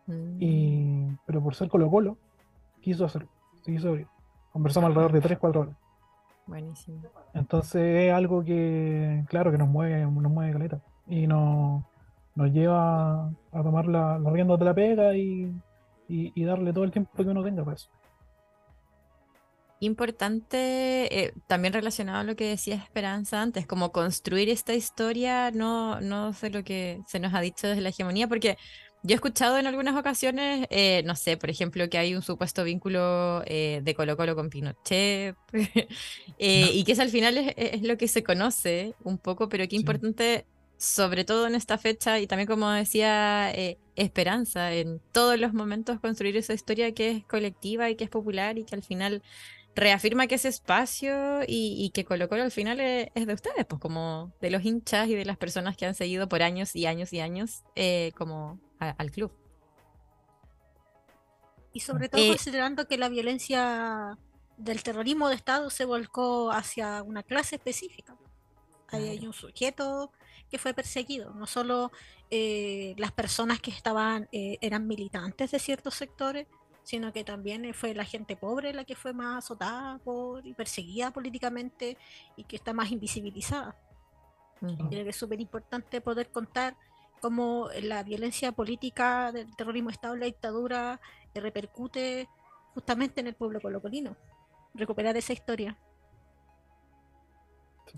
Mm. 0.06 0.36
Y, 0.38 1.18
pero 1.26 1.42
por 1.42 1.56
ser 1.56 1.68
Colo 1.68 1.90
Colo, 1.90 2.18
quiso 2.80 3.04
hacerlo, 3.04 3.30
quiso 3.64 3.96
Conversamos 4.52 4.88
alrededor 4.88 5.12
de 5.12 5.22
3-4 5.22 5.56
horas. 5.56 5.79
Buenísimo. 6.50 7.00
Entonces 7.32 8.08
es 8.08 8.12
algo 8.12 8.44
que, 8.44 9.24
claro, 9.28 9.52
que 9.52 9.58
nos 9.58 9.68
mueve, 9.68 10.00
nos 10.04 10.32
mueve 10.32 10.52
caleta. 10.52 10.82
Y 11.06 11.28
nos, 11.28 11.84
nos 12.34 12.50
lleva 12.52 13.28
a 13.28 13.62
tomar 13.62 13.86
la, 13.86 14.18
la 14.18 14.30
rienda 14.30 14.56
de 14.56 14.64
la 14.64 14.74
pega 14.74 15.16
y, 15.16 15.54
y, 16.08 16.44
darle 16.44 16.72
todo 16.72 16.82
el 16.82 16.90
tiempo 16.90 17.10
que 17.16 17.22
uno 17.22 17.44
tenga 17.44 17.64
para 17.64 17.76
eso 17.76 17.88
importante, 19.82 21.24
eh, 21.24 21.32
también 21.46 21.72
relacionado 21.72 22.18
a 22.18 22.24
lo 22.24 22.36
que 22.36 22.50
decía 22.50 22.74
Esperanza 22.74 23.40
antes, 23.40 23.66
como 23.66 23.92
construir 23.92 24.50
esta 24.50 24.74
historia, 24.74 25.50
no, 25.52 26.02
no 26.02 26.34
sé 26.34 26.50
lo 26.50 26.62
que 26.64 27.00
se 27.06 27.18
nos 27.18 27.32
ha 27.32 27.40
dicho 27.40 27.66
desde 27.66 27.80
la 27.80 27.88
hegemonía, 27.88 28.28
porque 28.28 28.58
Yo 29.02 29.14
he 29.14 29.16
escuchado 29.16 29.56
en 29.56 29.66
algunas 29.66 29.96
ocasiones, 29.96 30.66
eh, 30.68 31.02
no 31.06 31.16
sé, 31.16 31.38
por 31.38 31.48
ejemplo, 31.48 31.88
que 31.88 31.96
hay 31.96 32.14
un 32.14 32.20
supuesto 32.20 32.64
vínculo 32.64 33.42
eh, 33.46 33.80
de 33.82 33.94
Colo 33.94 34.14
Colo 34.14 34.36
con 34.36 34.50
Pinochet, 34.50 35.36
eh, 36.38 36.70
y 36.74 36.84
que 36.84 36.92
eso 36.92 37.00
al 37.00 37.08
final 37.08 37.38
es, 37.56 37.80
lo 37.82 37.96
que 37.96 38.08
se 38.08 38.22
conoce 38.22 38.94
un 39.02 39.16
poco, 39.16 39.48
pero 39.48 39.66
qué 39.68 39.76
importante, 39.76 40.44
sobre 40.76 41.24
todo 41.24 41.46
en 41.46 41.54
esta 41.54 41.78
fecha, 41.78 42.20
y 42.20 42.26
también 42.26 42.46
como 42.46 42.68
decía 42.70 43.50
Esperanza, 43.96 44.74
en 44.74 45.00
todos 45.12 45.40
los 45.40 45.54
momentos 45.54 45.98
construir 46.00 46.36
esa 46.36 46.52
historia 46.52 46.92
que 46.92 47.10
es 47.10 47.24
colectiva 47.24 47.88
y 47.88 47.96
que 47.96 48.04
es 48.04 48.10
popular 48.10 48.58
y 48.58 48.64
que 48.64 48.74
al 48.74 48.82
final 48.82 49.22
reafirma 49.74 50.26
que 50.26 50.34
ese 50.34 50.48
espacio 50.48 51.40
y, 51.46 51.90
que 51.94 52.04
Colo 52.04 52.28
Colo 52.28 52.42
al 52.42 52.50
final 52.50 52.80
es, 52.80 53.26
de 53.26 53.32
ustedes, 53.32 53.64
pues 53.66 53.80
como 53.80 54.34
de 54.42 54.50
los 54.50 54.62
hinchas 54.62 55.08
y 55.08 55.14
de 55.14 55.24
las 55.24 55.38
personas 55.38 55.78
que 55.78 55.86
han 55.86 55.94
seguido 55.94 56.28
por 56.28 56.42
años 56.42 56.76
y 56.76 56.84
años 56.84 57.14
y 57.14 57.20
años 57.20 57.62
como 58.14 58.60
al 58.80 59.10
club. 59.10 59.32
Y 61.72 61.80
sobre 61.80 62.08
todo 62.08 62.22
eh, 62.22 62.28
considerando 62.28 62.88
que 62.88 62.98
la 62.98 63.08
violencia 63.08 64.18
del 64.56 64.82
terrorismo 64.82 65.28
de 65.28 65.36
Estado 65.36 65.70
se 65.70 65.84
volcó 65.84 66.50
hacia 66.50 67.02
una 67.02 67.22
clase 67.22 67.56
específica. 67.56 68.16
Ahí 68.88 69.08
hay 69.08 69.26
un 69.26 69.32
sujeto 69.32 70.10
que 70.50 70.58
fue 70.58 70.74
perseguido, 70.74 71.32
no 71.32 71.46
solo 71.46 71.92
eh, 72.28 72.94
las 72.98 73.12
personas 73.12 73.60
que 73.60 73.70
estaban 73.70 74.28
eh, 74.32 74.58
eran 74.60 74.88
militantes 74.88 75.52
de 75.52 75.60
ciertos 75.60 75.94
sectores, 75.94 76.48
sino 76.82 77.12
que 77.12 77.22
también 77.22 77.72
fue 77.72 77.94
la 77.94 78.04
gente 78.04 78.36
pobre 78.36 78.72
la 78.72 78.84
que 78.84 78.96
fue 78.96 79.12
más 79.12 79.44
azotada 79.44 79.98
por, 79.98 80.44
y 80.44 80.54
perseguida 80.54 81.12
políticamente 81.12 81.96
y 82.36 82.44
que 82.44 82.56
está 82.56 82.72
más 82.72 82.90
invisibilizada. 82.90 83.76
Creo 84.60 85.04
que 85.04 85.10
es 85.10 85.16
súper 85.16 85.40
importante 85.40 86.00
poder 86.00 86.30
contar 86.30 86.76
cómo 87.20 87.68
la 87.82 88.02
violencia 88.02 88.52
política 88.52 89.32
del 89.32 89.54
terrorismo 89.56 89.90
de 89.90 89.94
Estado, 89.94 90.16
la 90.16 90.26
dictadura, 90.26 91.00
repercute 91.34 92.28
justamente 92.74 93.20
en 93.20 93.28
el 93.28 93.34
pueblo 93.34 93.60
colocolino. 93.60 94.16
Recuperar 94.74 95.16
esa 95.16 95.32
historia. 95.32 95.76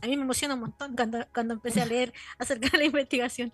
A 0.03 0.07
mí 0.07 0.16
me 0.16 0.23
emociona 0.23 0.55
un 0.55 0.61
montón 0.61 0.97
cuando, 0.97 1.55
empecé 1.55 1.83
a 1.83 1.87
leer 1.87 2.12
acerca 2.39 2.68
de 2.70 2.79
la 2.79 2.85
investigación. 2.85 3.53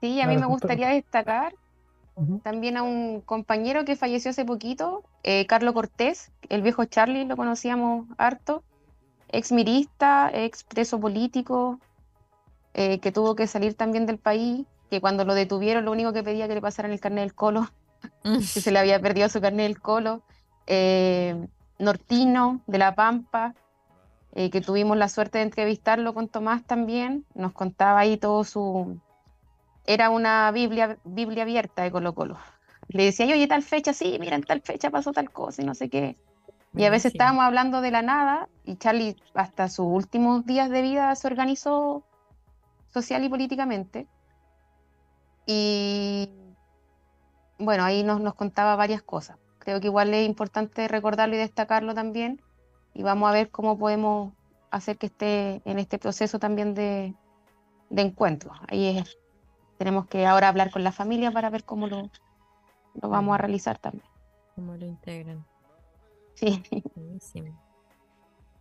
Sí, 0.00 0.20
a 0.20 0.26
mí 0.26 0.36
me 0.36 0.46
gustaría 0.46 0.88
destacar 0.88 1.54
también 2.42 2.76
a 2.76 2.82
un 2.82 3.22
compañero 3.22 3.84
que 3.84 3.96
falleció 3.96 4.30
hace 4.30 4.44
poquito, 4.44 5.02
eh, 5.22 5.46
Carlos 5.46 5.72
Cortés, 5.72 6.30
el 6.50 6.60
viejo 6.62 6.84
Charlie, 6.84 7.24
lo 7.24 7.36
conocíamos 7.36 8.06
harto, 8.18 8.62
ex 9.28 9.50
mirista, 9.50 10.30
ex 10.32 10.62
preso 10.62 11.00
político, 11.00 11.80
eh, 12.74 12.98
que 13.00 13.12
tuvo 13.12 13.34
que 13.34 13.46
salir 13.46 13.74
también 13.74 14.06
del 14.06 14.18
país, 14.18 14.66
que 14.90 15.00
cuando 15.00 15.24
lo 15.24 15.34
detuvieron 15.34 15.84
lo 15.84 15.92
único 15.92 16.12
que 16.12 16.22
pedía 16.22 16.48
que 16.48 16.54
le 16.54 16.60
pasaran 16.60 16.92
el 16.92 17.00
carnet 17.00 17.24
del 17.24 17.34
colo, 17.34 17.68
que 18.22 18.40
se 18.40 18.70
le 18.70 18.78
había 18.78 19.00
perdido 19.00 19.28
su 19.28 19.40
carnet 19.40 19.66
del 19.66 19.80
colo. 19.80 20.22
Eh, 20.66 21.46
Nortino, 21.78 22.60
de 22.66 22.78
La 22.78 22.94
Pampa, 22.94 23.54
eh, 24.34 24.50
que 24.50 24.60
tuvimos 24.60 24.96
la 24.96 25.08
suerte 25.08 25.38
de 25.38 25.44
entrevistarlo 25.44 26.14
con 26.14 26.28
Tomás 26.28 26.64
también, 26.64 27.26
nos 27.34 27.52
contaba 27.52 28.00
ahí 28.00 28.16
todo 28.16 28.44
su... 28.44 28.98
Era 29.84 30.10
una 30.10 30.50
Biblia, 30.52 30.96
Biblia 31.04 31.42
abierta 31.42 31.82
de 31.82 31.90
Colo 31.90 32.14
Colo. 32.14 32.38
Le 32.88 33.04
decía, 33.04 33.26
oye, 33.26 33.46
tal 33.46 33.62
fecha, 33.62 33.92
sí, 33.92 34.16
mira, 34.20 34.36
en 34.36 34.44
tal 34.44 34.60
fecha 34.60 34.90
pasó 34.90 35.12
tal 35.12 35.30
cosa 35.30 35.60
y 35.62 35.64
no 35.64 35.74
sé 35.74 35.88
qué. 35.88 36.16
Y 36.74 36.84
a 36.84 36.90
veces 36.90 37.12
estábamos 37.12 37.44
hablando 37.44 37.80
de 37.80 37.90
la 37.90 38.00
nada 38.00 38.48
y 38.64 38.76
Charlie 38.76 39.16
hasta 39.34 39.68
sus 39.68 39.86
últimos 39.86 40.46
días 40.46 40.70
de 40.70 40.80
vida 40.80 41.14
se 41.14 41.26
organizó 41.26 42.04
social 42.92 43.24
y 43.24 43.28
políticamente. 43.28 44.06
Y 45.46 46.30
bueno, 47.58 47.84
ahí 47.84 48.02
nos, 48.02 48.20
nos 48.20 48.34
contaba 48.34 48.76
varias 48.76 49.02
cosas. 49.02 49.38
Creo 49.58 49.80
que 49.80 49.86
igual 49.86 50.12
es 50.14 50.26
importante 50.26 50.88
recordarlo 50.88 51.34
y 51.34 51.38
destacarlo 51.38 51.94
también. 51.94 52.42
Y 52.94 53.02
vamos 53.02 53.28
a 53.28 53.32
ver 53.32 53.50
cómo 53.50 53.78
podemos 53.78 54.32
hacer 54.70 54.98
que 54.98 55.06
esté 55.06 55.62
en 55.64 55.78
este 55.78 55.98
proceso 55.98 56.38
también 56.38 56.74
de, 56.74 57.14
de 57.90 58.02
encuentro. 58.02 58.52
Ahí 58.68 58.98
es, 58.98 59.18
tenemos 59.78 60.06
que 60.06 60.26
ahora 60.26 60.48
hablar 60.48 60.70
con 60.70 60.84
la 60.84 60.92
familia 60.92 61.30
para 61.30 61.50
ver 61.50 61.64
cómo 61.64 61.86
lo, 61.86 62.10
lo 62.94 63.08
vamos 63.08 63.34
a 63.34 63.38
realizar 63.38 63.78
también. 63.78 64.08
Cómo 64.54 64.76
lo 64.76 64.86
integran. 64.86 65.44
Sí. 66.34 66.62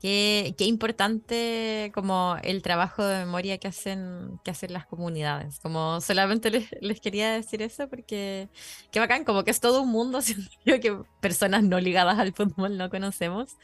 Qué, 0.01 0.55
importante 0.57 1.91
como 1.93 2.35
el 2.41 2.63
trabajo 2.63 3.05
de 3.05 3.23
memoria 3.23 3.59
que 3.59 3.67
hacen, 3.67 4.39
que 4.43 4.49
hacen 4.49 4.73
las 4.73 4.87
comunidades. 4.87 5.59
Como 5.59 6.01
solamente 6.01 6.49
les, 6.81 6.99
quería 6.99 7.31
decir 7.33 7.61
eso 7.61 7.87
porque 7.87 8.49
qué 8.89 8.99
bacán, 8.99 9.25
como 9.25 9.43
que 9.43 9.51
es 9.51 9.59
todo 9.59 9.83
un 9.83 9.91
mundo, 9.91 10.19
que 10.65 10.97
personas 11.19 11.63
no 11.63 11.79
ligadas 11.79 12.17
al 12.17 12.33
fútbol 12.33 12.79
no 12.79 12.89
conocemos. 12.89 13.57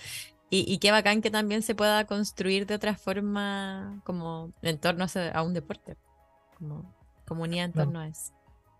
Y, 0.49 0.77
qué 0.77 0.91
bacán 0.91 1.21
que 1.21 1.29
también 1.29 1.61
se 1.61 1.75
pueda 1.75 2.05
construir 2.05 2.67
de 2.67 2.75
otra 2.75 2.95
forma 2.95 3.99
como 4.05 4.53
en 4.61 4.77
torno 4.77 5.05
a, 5.33 5.43
un 5.43 5.53
deporte, 5.53 5.97
como 6.57 6.93
comunidad 7.27 7.65
en 7.65 7.73
torno 7.73 7.99
a 7.99 8.07
eso. 8.07 8.31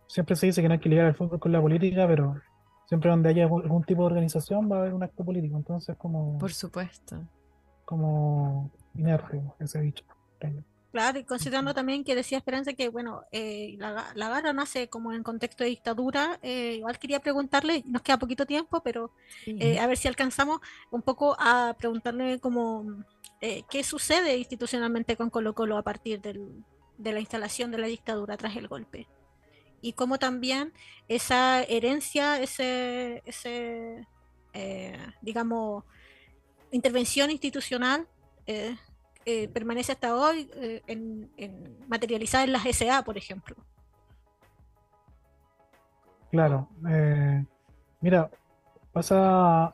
Siempre 0.08 0.38
se 0.38 0.46
dice 0.46 0.62
que 0.62 0.70
no 0.70 0.76
hay 0.76 0.80
que 0.80 0.88
ligar 0.88 1.08
el 1.08 1.16
fútbol 1.16 1.40
con 1.40 1.52
la 1.52 1.60
política, 1.60 2.08
pero 2.08 2.40
siempre 2.86 3.10
donde 3.10 3.30
haya 3.30 3.44
algún 3.44 3.84
tipo 3.84 4.04
de 4.04 4.06
organización 4.06 4.72
va 4.72 4.78
a 4.78 4.80
haber 4.80 4.94
un 4.94 5.04
acto 5.04 5.26
político. 5.26 5.58
Entonces, 5.58 5.98
como. 5.98 6.38
Por 6.38 6.54
supuesto 6.54 7.28
como 7.88 8.70
inerte 8.96 9.42
ese 9.62 9.80
dicho. 9.80 10.04
Claro, 10.92 11.20
y 11.20 11.24
considerando 11.24 11.74
también 11.74 12.04
que 12.04 12.16
decía 12.16 12.38
Esperanza 12.38 12.74
que, 12.74 12.90
bueno, 12.90 13.24
eh, 13.32 13.76
la, 13.78 14.12
la, 14.14 14.30
garra 14.30 14.52
nace 14.52 14.90
como 14.90 15.14
en 15.14 15.24
contexto 15.24 15.64
de 15.64 15.70
dictadura, 15.70 16.38
eh, 16.42 16.76
igual 16.80 17.00
quería 17.00 17.22
preguntarle, 17.22 17.84
nos 17.86 18.02
queda 18.02 18.20
poquito 18.20 18.46
tiempo, 18.46 18.82
pero 18.84 19.12
eh, 19.46 19.80
a 19.80 19.88
ver 19.88 19.96
si 19.96 20.10
alcanzamos 20.10 20.60
un 20.92 21.02
poco 21.02 21.38
a 21.40 21.76
preguntarle 21.78 22.40
como 22.42 23.06
qué 23.40 23.84
sucede 23.86 24.36
institucionalmente 24.38 25.16
con 25.16 25.30
Colo 25.30 25.56
Colo 25.56 25.78
a 25.78 25.84
partir 25.84 26.20
del, 26.20 26.66
de 26.98 27.14
la 27.14 27.22
instalación 27.22 27.72
de 27.72 27.78
la 27.78 27.88
dictadura 27.88 28.36
tras 28.36 28.58
el 28.58 28.68
golpe. 28.68 29.08
Y 29.80 29.94
cómo 29.94 30.20
también 30.20 30.74
esa 31.08 31.64
herencia, 31.64 32.42
ese, 32.42 33.24
ese 33.26 34.06
digamos, 35.22 35.86
intervención 36.72 37.32
institucional 37.32 38.08
eh, 38.46 38.76
eh, 39.26 39.50
permanece 39.50 39.92
hasta 39.92 40.16
hoy 40.16 40.50
eh, 40.56 40.82
en, 40.88 41.30
materializada 41.88 42.46
en 42.46 42.54
las 42.54 42.64
SA, 42.64 43.04
por 43.04 43.18
ejemplo. 43.18 43.56
Claro. 46.32 46.70
mira, 48.02 48.30
pasa, 48.92 49.74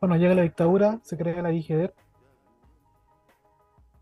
bueno, 0.00 0.16
llega 0.16 0.34
la 0.34 0.42
dictadura, 0.42 0.98
se 1.02 1.16
crea 1.16 1.42
la 1.42 1.52
IGD 1.52 1.90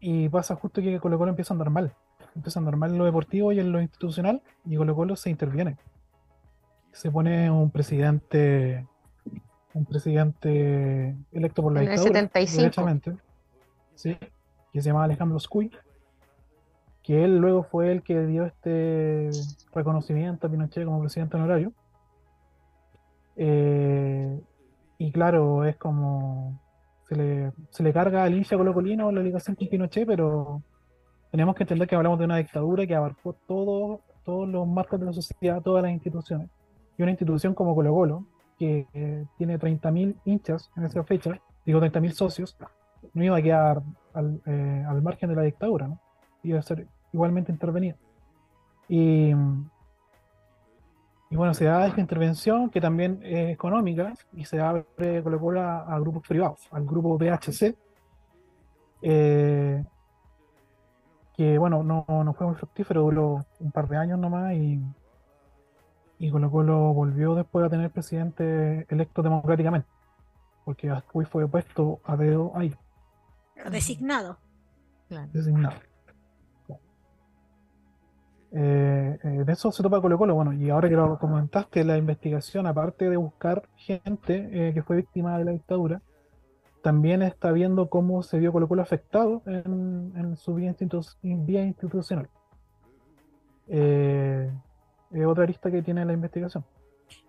y 0.00 0.28
pasa 0.28 0.54
justo 0.54 0.80
que 0.80 1.00
Colo 1.00 1.18
Colo 1.18 1.30
empieza 1.30 1.52
a 1.52 1.56
andar 1.56 1.70
mal. 1.70 1.94
Empieza 2.36 2.58
a 2.58 2.62
andar 2.62 2.76
mal 2.76 2.92
en 2.92 2.98
lo 2.98 3.04
deportivo 3.04 3.52
y 3.52 3.58
en 3.58 3.72
lo 3.72 3.80
institucional 3.80 4.42
y 4.64 4.76
Colo 4.76 4.94
Colo 4.94 5.16
se 5.16 5.30
interviene. 5.30 5.76
Se 6.92 7.10
pone 7.10 7.50
un 7.50 7.70
presidente 7.70 8.86
un 9.74 9.84
presidente 9.84 11.16
electo 11.32 11.62
por 11.62 11.72
la 11.72 11.82
en 11.82 11.90
dictadura, 11.90 12.20
el 12.20 12.30
75. 12.48 13.18
sí, 13.94 14.16
que 14.72 14.82
se 14.82 14.88
llama 14.88 15.04
Alejandro 15.04 15.38
Scuy, 15.38 15.70
que 17.02 17.24
él 17.24 17.38
luego 17.38 17.62
fue 17.62 17.92
el 17.92 18.02
que 18.02 18.26
dio 18.26 18.44
este 18.44 19.30
reconocimiento 19.74 20.46
a 20.46 20.50
Pinochet 20.50 20.84
como 20.84 21.00
presidente 21.00 21.36
honorario. 21.36 21.72
Eh, 23.36 24.40
y 24.98 25.12
claro, 25.12 25.64
es 25.64 25.76
como 25.76 26.60
se 27.08 27.16
le, 27.16 27.52
se 27.70 27.82
le 27.82 27.92
carga 27.92 28.24
al 28.24 28.34
hincha 28.34 28.56
colocolino 28.56 29.10
la 29.10 29.22
ligación 29.22 29.56
con 29.56 29.68
Pinochet, 29.68 30.06
pero 30.06 30.62
tenemos 31.30 31.54
que 31.54 31.62
entender 31.62 31.88
que 31.88 31.94
hablamos 31.94 32.18
de 32.18 32.24
una 32.24 32.36
dictadura 32.36 32.86
que 32.86 32.94
abarcó 32.94 33.34
todo, 33.46 34.02
todos 34.24 34.48
los 34.48 34.66
marcos 34.66 35.00
de 35.00 35.06
la 35.06 35.12
sociedad, 35.12 35.62
todas 35.62 35.82
las 35.82 35.92
instituciones. 35.92 36.50
Y 36.96 37.02
una 37.02 37.12
institución 37.12 37.54
como 37.54 37.74
Colo 37.74 37.92
Colo, 37.92 38.26
que 38.58 38.86
eh, 38.92 39.24
tiene 39.36 39.58
30.000 39.58 40.16
hinchas 40.24 40.70
en 40.76 40.84
esa 40.84 41.04
fecha, 41.04 41.40
digo 41.64 41.80
30.000 41.80 42.10
socios, 42.10 42.56
no 43.14 43.24
iba 43.24 43.36
a 43.36 43.42
quedar 43.42 43.82
eh, 44.46 44.84
al, 44.86 45.02
margen 45.02 45.30
de 45.30 45.36
la 45.36 45.42
dictadura, 45.42 45.88
¿no? 45.88 46.00
Iba 46.42 46.58
a 46.58 46.62
ser 46.62 46.86
igualmente 47.12 47.52
intervenido. 47.52 47.96
Y, 48.88 49.30
y 51.30 51.36
bueno, 51.36 51.54
se 51.54 51.66
da 51.66 51.86
esta 51.86 52.00
intervención 52.00 52.70
que 52.70 52.80
también 52.80 53.20
es 53.22 53.50
económica 53.50 54.14
y 54.32 54.44
se 54.44 54.60
abre 54.60 55.22
Colo 55.22 55.60
a, 55.60 55.94
a 55.94 55.98
grupos 56.00 56.26
privados, 56.26 56.66
al 56.70 56.84
grupo 56.84 57.18
BHC, 57.18 57.76
eh, 59.02 59.84
que 61.36 61.58
bueno, 61.58 61.84
no, 61.84 62.04
no 62.08 62.32
fue 62.32 62.46
muy 62.46 62.56
fructífero, 62.56 63.02
duró 63.02 63.44
un 63.60 63.70
par 63.70 63.88
de 63.88 63.96
años 63.96 64.18
nomás 64.18 64.54
y 64.54 64.80
y 66.18 66.30
Colo 66.30 66.50
Colo 66.50 66.92
volvió 66.92 67.34
después 67.34 67.64
a 67.64 67.70
tener 67.70 67.90
presidente 67.90 68.86
electo 68.88 69.22
democráticamente, 69.22 69.88
porque 70.64 70.90
Ascuy 70.90 71.24
fue 71.24 71.48
puesto 71.48 72.00
a 72.04 72.16
dedo 72.16 72.52
ahí. 72.54 72.74
Designado. 73.70 74.38
Designado. 75.32 75.76
Eh, 78.50 79.18
eh, 79.22 79.44
de 79.44 79.52
eso 79.52 79.70
se 79.70 79.82
topa 79.82 80.00
Colo 80.00 80.16
Colo. 80.16 80.34
Bueno, 80.34 80.52
y 80.52 80.70
ahora 80.70 80.88
que 80.88 80.96
lo 80.96 81.18
comentaste, 81.18 81.84
la 81.84 81.98
investigación, 81.98 82.66
aparte 82.66 83.08
de 83.08 83.16
buscar 83.16 83.68
gente 83.76 84.48
eh, 84.52 84.74
que 84.74 84.82
fue 84.82 84.96
víctima 84.96 85.38
de 85.38 85.44
la 85.44 85.52
dictadura, 85.52 86.00
también 86.82 87.22
está 87.22 87.52
viendo 87.52 87.88
cómo 87.90 88.22
se 88.22 88.38
vio 88.38 88.52
Colo 88.52 88.68
Colo 88.68 88.82
afectado 88.82 89.42
en, 89.46 90.36
su 90.36 90.54
vía, 90.54 90.74
institucional. 91.64 92.28
Es 95.10 95.26
otra 95.26 95.44
arista 95.44 95.70
que 95.70 95.82
tiene 95.82 96.04
la 96.04 96.12
investigación. 96.12 96.64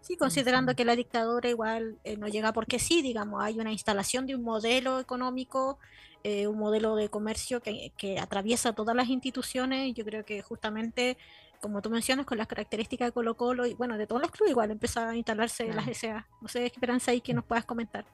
Sí, 0.01 0.17
considerando 0.17 0.75
que 0.75 0.83
la 0.83 0.95
dictadura 0.95 1.49
igual 1.49 1.97
no 2.17 2.27
llega 2.27 2.51
porque 2.51 2.79
sí, 2.79 3.01
digamos, 3.01 3.41
hay 3.41 3.59
una 3.59 3.71
instalación 3.71 4.25
de 4.25 4.35
un 4.35 4.43
modelo 4.43 4.99
económico 4.99 5.79
eh, 6.23 6.47
un 6.47 6.59
modelo 6.59 6.97
de 6.97 7.07
comercio 7.09 7.61
que, 7.61 7.93
que, 7.97 8.19
atraviesa 8.19 8.73
todas 8.73 8.95
las 8.95 9.07
instituciones. 9.07 9.93
Yo 9.93 10.03
creo 10.03 10.25
que 10.25 10.41
justamente, 10.41 11.17
como 11.61 11.81
tú 11.81 11.89
mencionas, 11.89 12.25
con 12.25 12.37
las 12.37 12.47
características 12.47 13.07
de 13.07 13.11
Colo 13.13 13.37
Colo 13.37 13.65
y 13.65 13.73
bueno, 13.73 13.97
de 13.97 14.05
todos 14.05 14.21
los 14.21 14.31
clubes 14.31 14.51
igual 14.51 14.71
empieza 14.71 15.09
a 15.09 15.15
instalarse 15.15 15.73
las 15.73 15.85
SA. 15.97 16.27
No 16.41 16.49
sé, 16.49 16.65
Esperanza, 16.65 17.11
ahí 17.11 17.21
que 17.21 17.33
nos 17.33 17.45
puedas 17.45 17.63
comentar. 17.63 18.05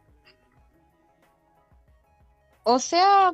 O 2.64 2.78
sea, 2.78 3.34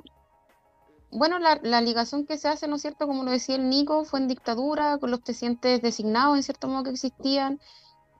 bueno, 1.12 1.40
la, 1.40 1.82
ligación 1.82 2.26
que 2.26 2.38
se 2.38 2.48
hace, 2.48 2.68
¿no 2.68 2.78
es 2.78 2.82
cierto? 2.82 3.08
Como 3.08 3.24
lo 3.24 3.32
decía 3.32 3.56
el 3.56 3.70
Nico, 3.70 4.06
fue 4.06 4.20
en 4.20 4.28
dictadura, 4.28 4.98
con 4.98 5.12
los 5.12 5.22
presidentes 5.22 5.82
designados 5.82 6.38
en 6.38 6.44
cierto 6.44 6.68
modo 6.68 6.84
que 6.84 6.92
existían. 6.92 7.60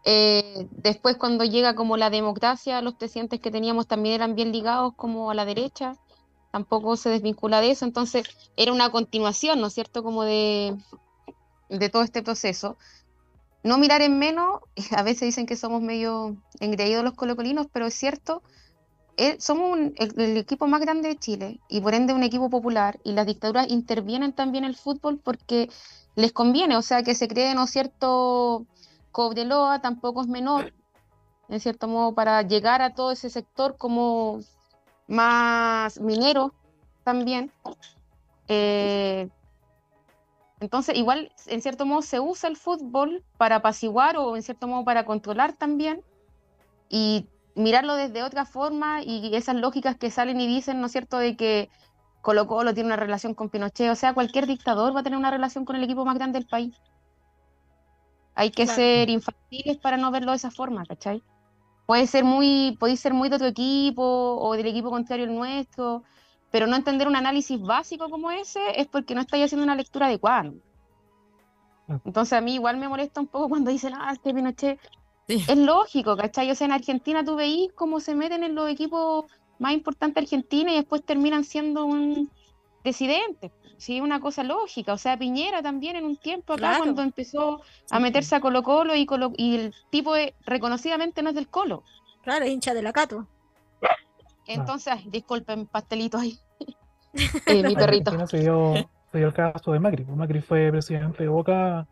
Eh, 0.06 0.68
después, 0.72 1.18
cuando 1.18 1.44
llega 1.46 1.76
como 1.76 1.98
la 1.98 2.10
democracia, 2.10 2.82
los 2.82 2.96
presidentes 2.96 3.40
que 3.40 3.52
teníamos 3.52 3.88
también 3.88 4.16
eran 4.16 4.36
bien 4.36 4.52
ligados 4.52 4.94
como 4.96 5.32
a 5.32 5.36
la 5.36 5.46
derecha 5.46 5.98
tampoco 6.52 6.98
se 6.98 7.10
desvincula 7.10 7.62
de 7.62 7.72
eso, 7.72 7.86
entonces 7.86 8.28
era 8.58 8.74
una 8.74 8.92
continuación, 8.92 9.60
¿no 9.62 9.68
es 9.68 9.74
cierto?, 9.74 10.04
como 10.04 10.24
de, 10.24 10.78
de 11.70 11.90
todo 11.90 12.04
este 12.04 12.22
proceso. 12.22 12.78
No 13.64 13.78
mirar 13.78 14.02
en 14.02 14.20
menos, 14.20 14.62
a 14.96 15.04
veces 15.04 15.22
dicen 15.22 15.46
que 15.46 15.56
somos 15.56 15.82
medio 15.82 16.38
engreídos 16.60 17.04
los 17.04 17.14
colocolinos, 17.14 17.68
pero 17.72 17.88
es 17.88 17.94
cierto, 17.94 18.44
eh, 19.22 19.38
somos 19.40 19.78
el, 19.78 20.36
equipo 20.38 20.66
más 20.66 20.82
grande 20.82 21.10
de 21.10 21.16
Chile 21.16 21.60
y 21.70 21.80
por 21.80 21.94
ende 21.94 22.12
un 22.12 22.24
equipo 22.24 22.50
popular 22.50 23.00
y 23.04 23.12
las 23.12 23.28
dictaduras 23.28 23.70
intervienen 23.70 24.34
también 24.34 24.64
en 24.64 24.72
el 24.72 24.76
fútbol 24.76 25.20
porque 25.24 25.70
les 26.16 26.32
conviene, 26.32 26.76
o 26.76 26.82
sea 26.82 27.04
que 27.04 27.14
se 27.14 27.28
cree, 27.28 27.54
¿no 27.54 27.68
cierto?, 27.68 28.66
Cobreloa 29.12 29.80
tampoco 29.80 30.22
es 30.22 30.28
menor, 30.28 30.74
en 31.50 31.60
cierto 31.60 31.88
modo, 31.88 32.16
para 32.16 32.42
llegar 32.42 32.82
a 32.82 32.96
todo 32.96 33.12
ese 33.12 33.30
sector 33.30 33.78
como 33.78 34.40
más 35.08 36.00
minero 36.00 36.56
también. 37.04 37.52
Eh, 38.48 39.30
entonces, 40.60 40.98
igual, 40.98 41.32
en 41.46 41.62
cierto 41.62 41.86
modo, 41.86 42.02
se 42.02 42.20
usa 42.20 42.50
el 42.50 42.58
fútbol 42.58 43.24
para 43.38 43.58
apaciguar 43.58 44.18
o 44.18 44.36
en 44.36 44.42
cierto 44.42 44.68
modo 44.68 44.84
para 44.84 45.06
controlar 45.06 45.54
también 45.54 46.02
y 46.90 47.28
mirarlo 47.56 47.96
desde 47.96 48.24
otra 48.24 48.46
forma 48.46 49.02
y 49.04 49.36
esas 49.36 49.56
lógicas 49.56 49.98
que 49.98 50.12
salen 50.12 50.40
y 50.40 50.48
dicen, 50.48 50.80
¿no 50.80 50.88
es 50.88 50.92
cierto?, 50.92 51.18
de 51.18 51.36
que 51.36 51.70
Colo 52.22 52.48
Colo 52.48 52.74
tiene 52.74 52.88
una 52.88 52.96
relación 52.96 53.34
con 53.34 53.50
Pinochet, 53.50 53.90
o 53.90 53.96
sea, 53.96 54.14
cualquier 54.14 54.48
dictador 54.48 54.96
va 54.96 55.02
a 55.02 55.04
tener 55.04 55.18
una 55.18 55.32
relación 55.32 55.66
con 55.66 55.76
el 55.76 55.84
equipo 55.84 56.06
más 56.06 56.16
grande 56.16 56.40
del 56.40 56.48
país. 56.48 56.76
Hay 58.36 58.52
que 58.52 58.68
ser 58.68 59.10
infantiles 59.10 59.78
para 59.78 59.98
no 59.98 60.12
verlo 60.12 60.32
de 60.32 60.38
esa 60.38 60.52
forma, 60.52 60.86
¿cachai? 60.86 61.22
puede 61.92 62.08
ser 62.08 62.24
muy, 62.24 62.78
podéis 62.80 63.02
ser 63.02 63.14
muy 63.14 63.28
de 63.28 63.36
otro 63.36 63.48
equipo 63.48 64.02
o 64.40 64.56
del 64.56 64.68
equipo 64.68 64.90
contrario 64.90 65.26
al 65.26 65.36
nuestro, 65.36 66.04
pero 66.50 66.66
no 66.66 66.78
entender 66.78 67.06
un 67.06 67.18
análisis 67.18 67.60
básico 67.60 68.10
como 68.10 68.32
ese 68.32 68.62
es 68.80 68.88
porque 68.88 69.14
no 69.14 69.20
estáis 69.20 69.44
haciendo 69.44 69.66
una 69.66 69.76
lectura 69.76 70.06
adecuada. 70.06 70.54
Entonces 72.06 72.32
a 72.32 72.40
mí 72.40 72.54
igual 72.54 72.78
me 72.78 72.88
molesta 72.88 73.20
un 73.20 73.28
poco 73.28 73.50
cuando 73.50 73.72
dicen, 73.72 73.94
ah, 73.94 74.12
este 74.14 74.34
Pinochet. 74.34 74.80
Es 75.36 75.58
lógico, 75.58 76.18
¿cachai? 76.18 76.52
O 76.52 76.56
sea, 76.56 76.66
en 76.66 76.74
Argentina 76.74 77.24
tú 77.24 77.36
veís 77.36 77.72
cómo 77.74 78.00
se 78.00 78.16
meten 78.16 78.44
en 78.44 78.56
los 78.56 78.70
equipos 78.70 79.26
más 79.60 79.74
importantes 79.74 80.16
de 80.16 80.22
Argentina 80.26 80.72
y 80.72 80.76
después 80.76 81.04
terminan 81.04 81.44
siendo 81.44 81.86
un 81.86 82.30
presidente. 82.82 83.52
Sí, 83.78 84.00
una 84.00 84.20
cosa 84.20 84.44
lógica. 84.44 84.94
O 84.94 84.98
sea, 84.98 85.18
Piñera 85.18 85.64
también 85.64 85.96
en 85.96 86.06
un 86.06 86.18
tiempo 86.18 86.54
acá 86.54 86.78
cuando 86.78 87.02
empezó 87.02 87.62
a 87.90 88.00
meterse 88.00 88.36
a 88.36 88.42
Colo 88.42 88.62
Colo 88.62 88.96
y, 88.96 89.08
y 89.38 89.56
el 89.56 89.74
tipo 89.90 90.14
reconocidamente 90.46 91.24
no 91.24 91.30
es 91.30 91.36
del 91.36 91.48
Colo. 91.48 91.84
Claro, 92.24 92.46
hincha 92.46 92.74
de 92.74 92.84
la 92.84 92.94
Cato. 92.94 93.28
Entonces, 94.46 94.96
disculpen, 95.06 95.66
pastelito 95.66 96.18
ahí. 96.18 96.38
Eh, 97.46 97.62
mi 97.62 97.76
perrito. 97.76 98.12
Se 98.26 98.40
dio, 98.40 98.74
se 99.12 99.18
dio, 99.18 99.28
el 99.28 99.34
caso 99.34 99.74
de 99.74 99.82
Macri. 99.82 100.06
Macri 100.06 100.40
fue 100.40 100.72
presidente 100.72 101.24
de 101.24 101.28
Boca 101.28 101.86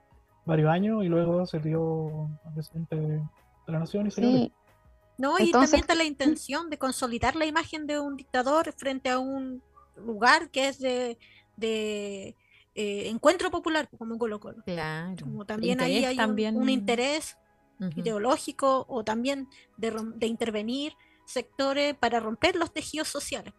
varios 0.49 0.69
años 0.69 1.03
y 1.05 1.07
luego 1.07 1.45
se 1.45 1.59
dio 1.59 2.29
presidente 2.53 2.95
de 2.95 3.21
la 3.67 3.79
nación 3.79 4.07
y 4.07 4.11
se 4.11 4.21
sí. 4.21 4.53
No, 5.17 5.35
y 5.37 5.51
también 5.51 5.81
está 5.81 5.95
la 5.95 6.05
intención 6.05 6.69
de 6.69 6.77
consolidar 6.77 7.35
la 7.35 7.45
imagen 7.45 7.87
de 7.87 7.99
un 7.99 8.15
dictador 8.15 8.71
frente 8.71 9.09
a 9.09 9.19
un 9.19 9.61
lugar 9.97 10.49
que 10.49 10.69
es 10.69 10.79
de, 10.79 11.17
de 11.57 12.35
eh, 12.73 13.09
encuentro 13.09 13.51
popular, 13.51 13.89
como 13.97 14.17
Colo 14.17 14.39
Colo. 14.39 14.63
Claro. 14.63 15.17
Como 15.21 15.45
también 15.45 15.81
ahí 15.81 16.05
hay 16.05 16.17
Un, 16.17 16.69
interés 16.69 17.37
ideológico 17.97 18.85
o 18.87 19.03
también 19.03 19.49
de, 19.75 19.93
de, 20.15 20.27
intervenir 20.27 20.93
sectores 21.25 21.95
para 21.95 22.21
romper 22.21 22.55
los 22.55 22.71
tejidos 22.71 23.09
sociales. 23.09 23.53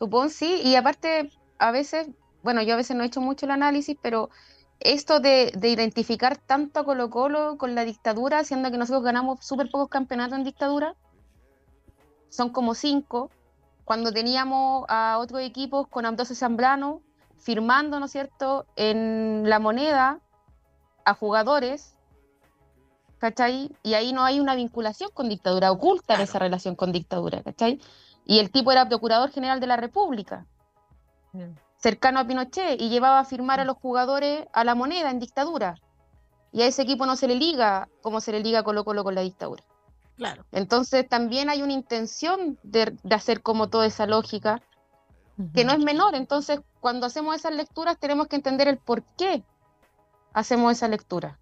Supongo 0.00 0.28
sí, 0.30 0.60
y 0.64 0.74
aparte 0.74 1.30
a 1.58 1.70
veces, 1.70 2.08
bueno, 2.42 2.62
yo 2.62 2.74
a 2.74 2.76
veces 2.76 2.96
no 2.96 3.04
he 3.04 3.06
hecho 3.06 3.20
mucho 3.20 3.46
el 3.46 3.52
análisis, 3.52 3.96
pero 4.02 4.30
esto 4.80 5.20
de, 5.20 5.52
de 5.56 5.68
identificar 5.68 6.36
tanto 6.36 6.80
a 6.80 6.84
Colo 6.84 7.10
Colo 7.10 7.56
con 7.58 7.74
la 7.74 7.84
dictadura, 7.84 8.44
siendo 8.44 8.70
que 8.70 8.78
nosotros 8.78 9.02
ganamos 9.02 9.44
súper 9.44 9.70
pocos 9.70 9.88
campeonatos 9.88 10.38
en 10.38 10.44
dictadura, 10.44 10.94
son 12.28 12.50
como 12.50 12.74
cinco, 12.74 13.30
cuando 13.84 14.12
teníamos 14.12 14.84
a 14.88 15.16
otros 15.18 15.40
equipos 15.40 15.88
con 15.88 16.04
Ambrosio 16.04 16.36
Zambrano 16.36 17.00
firmando, 17.38 17.98
¿no 17.98 18.06
es 18.06 18.12
cierto?, 18.12 18.66
en 18.76 19.48
la 19.48 19.58
moneda 19.58 20.20
a 21.04 21.14
jugadores, 21.14 21.94
¿cachai? 23.18 23.70
Y 23.82 23.94
ahí 23.94 24.12
no 24.12 24.24
hay 24.24 24.40
una 24.40 24.54
vinculación 24.54 25.10
con 25.14 25.28
dictadura, 25.28 25.72
oculta 25.72 26.20
esa 26.22 26.38
relación 26.38 26.74
con 26.76 26.92
dictadura, 26.92 27.42
¿cachai? 27.42 27.80
Y 28.26 28.40
el 28.40 28.50
tipo 28.50 28.72
era 28.72 28.88
procurador 28.88 29.30
general 29.30 29.58
de 29.60 29.66
la 29.66 29.76
República, 29.76 30.46
cercano 31.78 32.20
a 32.20 32.26
Pinochet, 32.26 32.80
y 32.80 32.88
llevaba 32.88 33.20
a 33.20 33.24
firmar 33.24 33.60
a 33.60 33.64
los 33.64 33.76
jugadores 33.76 34.46
a 34.52 34.64
la 34.64 34.74
moneda 34.74 35.10
en 35.10 35.18
dictadura. 35.18 35.76
Y 36.52 36.62
a 36.62 36.66
ese 36.66 36.82
equipo 36.82 37.06
no 37.06 37.16
se 37.16 37.28
le 37.28 37.34
liga 37.34 37.88
como 38.02 38.20
se 38.20 38.32
le 38.32 38.40
liga 38.40 38.62
Colo 38.62 38.84
Colo 38.84 39.04
con 39.04 39.14
la 39.14 39.20
dictadura. 39.20 39.62
Entonces 40.52 41.08
también 41.08 41.48
hay 41.48 41.62
una 41.62 41.72
intención 41.72 42.58
de, 42.62 42.96
hacer 43.10 43.42
como 43.42 43.68
toda 43.68 43.86
esa 43.86 44.06
lógica, 44.06 44.62
que 45.54 45.64
no 45.64 45.72
es 45.72 45.78
menor. 45.78 46.16
Entonces, 46.16 46.60
cuando 46.80 47.06
hacemos 47.06 47.36
esas 47.36 47.54
lecturas 47.54 47.98
tenemos 47.98 48.26
que 48.26 48.36
entender 48.36 48.66
el 48.66 48.78
por 48.78 49.04
qué 49.16 49.44
hacemos 50.32 50.72
esa 50.72 50.88
lectura. 50.88 51.38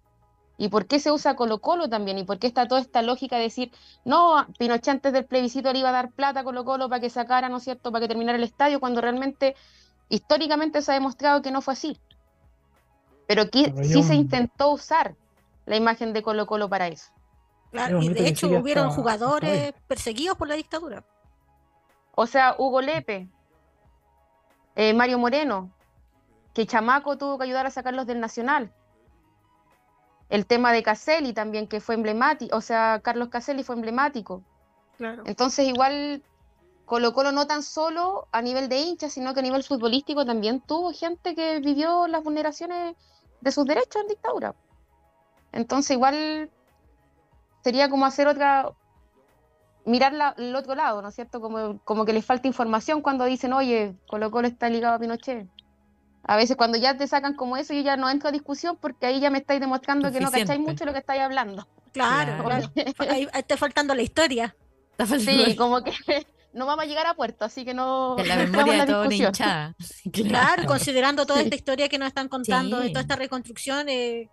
Y 0.59 0.69
por 0.69 0.87
qué 0.87 0.99
se 0.99 1.11
usa 1.11 1.35
Colo 1.35 1.59
Colo 1.59 1.87
también, 1.87 2.17
y 2.17 2.23
por 2.23 2.39
qué 2.39 2.47
está 2.47 2.67
toda 2.67 2.81
esta 2.81 3.03
lógica 3.03 3.35
de 3.37 3.43
decir, 3.43 3.71
no, 4.05 4.47
Pinochet 4.57 4.89
antes 4.89 5.13
del 5.13 5.25
plebiscito 5.25 5.71
le 5.71 5.79
iba 5.79 5.89
a 5.89 5.91
dar 5.93 6.11
plata 6.11 6.39
a 6.39 6.43
Colo 6.43 6.65
Colo 6.65 6.89
para 6.89 6.99
que 6.99 7.11
sacara, 7.11 7.47
¿no 7.49 7.57
es 7.57 7.63
cierto?, 7.63 7.91
para 7.91 8.01
que 8.01 8.07
terminara 8.07 8.37
el 8.37 8.43
estadio, 8.43 8.79
cuando 8.79 8.99
realmente, 9.01 9.55
históricamente 10.09 10.81
se 10.81 10.91
ha 10.91 10.95
demostrado 10.95 11.41
que 11.41 11.51
no 11.51 11.61
fue 11.61 11.73
así. 11.73 11.99
Pero, 13.27 13.49
que, 13.49 13.73
sí 13.83 14.03
se 14.03 14.15
intentó 14.15 14.71
usar 14.71 15.15
la 15.65 15.75
imagen 15.75 16.13
de 16.13 16.21
Colo 16.21 16.45
Colo 16.47 16.69
para 16.69 16.87
eso 16.87 17.11
y 18.01 18.09
de 18.09 18.27
hecho 18.27 18.47
hubieron 18.49 18.89
jugadores 18.91 19.73
perseguidos 19.87 20.37
por 20.37 20.47
la 20.47 20.55
dictadura. 20.55 21.03
O 22.15 22.25
sea, 22.25 22.55
Hugo 22.57 22.81
Lepe, 22.81 23.27
eh, 24.75 24.93
Mario 24.93 25.19
Moreno, 25.19 25.71
que 26.53 26.65
Chamaco 26.65 27.17
tuvo 27.17 27.37
que 27.37 27.43
ayudar 27.43 27.65
a 27.65 27.71
sacarlos 27.71 28.07
del 28.07 28.19
Nacional. 28.19 28.71
El 30.29 30.45
tema 30.45 30.71
de 30.71 30.83
Caselli 30.83 31.33
también, 31.33 31.67
que 31.67 31.79
fue 31.79 31.95
emblemático, 31.95 32.55
o 32.57 32.61
sea, 32.61 32.99
Carlos 33.03 33.29
Caselli 33.29 33.63
fue 33.63 33.75
emblemático. 33.75 34.43
Entonces, 35.25 35.67
igual 35.67 36.23
Colo 36.87 37.13
Colo 37.13 37.33
no 37.33 37.45
tan 37.47 37.63
solo 37.63 38.29
a 38.31 38.41
nivel 38.41 38.69
de 38.69 38.79
hinchas, 38.79 39.11
sino 39.11 39.33
que 39.33 39.41
a 39.41 39.43
nivel 39.43 39.61
futbolístico 39.61 40.25
también 40.25 40.61
tuvo 40.61 40.93
gente 40.93 41.35
que 41.35 41.59
vivió 41.59 42.07
las 42.07 42.23
vulneraciones 42.23 42.95
de 43.41 43.51
sus 43.51 43.65
derechos 43.65 44.01
en 44.03 44.07
dictadura. 44.07 44.55
Entonces, 45.51 45.91
igual 45.91 46.49
sería 47.61 47.89
como 47.89 48.05
hacer 48.05 48.29
otra, 48.29 48.71
mirar 49.83 50.35
el 50.37 50.55
otro 50.55 50.75
lado, 50.75 51.01
¿no 51.01 51.09
es 51.09 51.15
cierto? 51.15 51.41
Como, 51.41 51.77
como 51.83 52.05
que 52.05 52.13
les 52.13 52.25
falta 52.25 52.47
información 52.47 53.01
cuando 53.01 53.25
dicen, 53.25 53.51
oye, 53.51 53.93
Colo 54.07 54.31
Colo 54.31 54.47
está 54.47 54.69
ligado 54.69 54.95
a 54.95 54.99
Pinochet. 54.99 55.45
A 56.23 56.37
veces 56.37 56.55
cuando 56.55 56.77
ya 56.77 56.95
te 56.95 57.05
sacan 57.05 57.33
como 57.33 57.57
eso, 57.57 57.73
yo 57.73 57.81
ya 57.81 57.97
no 57.97 58.09
entro 58.09 58.29
a 58.29 58.31
discusión 58.31 58.77
porque 58.79 59.07
ahí 59.07 59.19
ya 59.19 59.29
me 59.29 59.39
estáis 59.39 59.59
demostrando 59.59 60.09
que 60.09 60.21
no 60.21 60.31
cacháis 60.31 60.61
mucho 60.61 60.85
lo 60.85 60.93
que 60.93 60.99
estáis 60.99 61.21
hablando. 61.21 61.67
Claro, 61.91 62.47
ahí 63.09 63.27
está 63.33 63.57
faltando 63.57 63.93
la 63.93 64.03
historia. 64.03 64.55
Sí, 65.19 65.55
como 65.57 65.83
que 65.83 65.91
no 66.57 66.65
vamos 66.65 66.85
a 66.85 66.87
llegar 66.87 67.05
a 67.07 67.13
puerto, 67.13 67.45
así 67.45 67.63
que 67.63 67.73
no. 67.73 68.17
En 68.17 68.27
la 68.27 68.35
memoria 68.47 68.85
de 68.85 68.91
todo 68.91 69.11
hinchada. 69.11 69.75
Claro. 70.11 70.65
considerando 70.65 71.25
toda 71.25 71.41
esta 71.41 71.55
historia 71.55 71.87
que 71.87 71.97
nos 71.97 72.07
están 72.07 72.27
contando, 72.27 72.79
de 72.79 72.89
toda 72.89 73.01
esta 73.01 73.15
reconstrucción, 73.15 73.87
eh, 73.89 74.29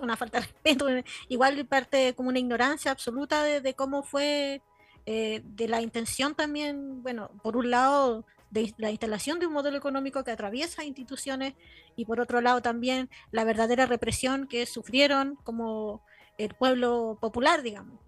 una 0.00 0.16
falta 0.16 0.40
de 0.40 0.46
respeto, 0.46 0.86
igual 1.28 1.64
parte 1.66 2.14
como 2.14 2.30
una 2.30 2.38
ignorancia 2.38 2.90
absoluta 2.90 3.42
de, 3.42 3.74
cómo 3.74 4.02
fue, 4.02 4.62
eh, 5.04 5.42
de 5.44 5.68
la 5.68 5.80
intención 5.82 6.34
también, 6.34 7.02
bueno, 7.02 7.30
por 7.42 7.56
un 7.56 7.70
lado, 7.70 8.24
de 8.50 8.72
la 8.78 8.90
instalación 8.90 9.38
de 9.38 9.46
un 9.46 9.52
modelo 9.52 9.76
económico 9.76 10.24
que 10.24 10.30
atraviesa 10.30 10.84
instituciones 10.84 11.54
y 11.96 12.04
por 12.04 12.20
otro 12.20 12.40
lado 12.40 12.62
también 12.62 13.10
la 13.32 13.44
verdadera 13.44 13.86
represión 13.86 14.46
que 14.46 14.66
sufrieron 14.66 15.36
como 15.42 16.00
el 16.38 16.54
pueblo 16.54 17.18
popular, 17.20 17.62
digamos 17.62 18.05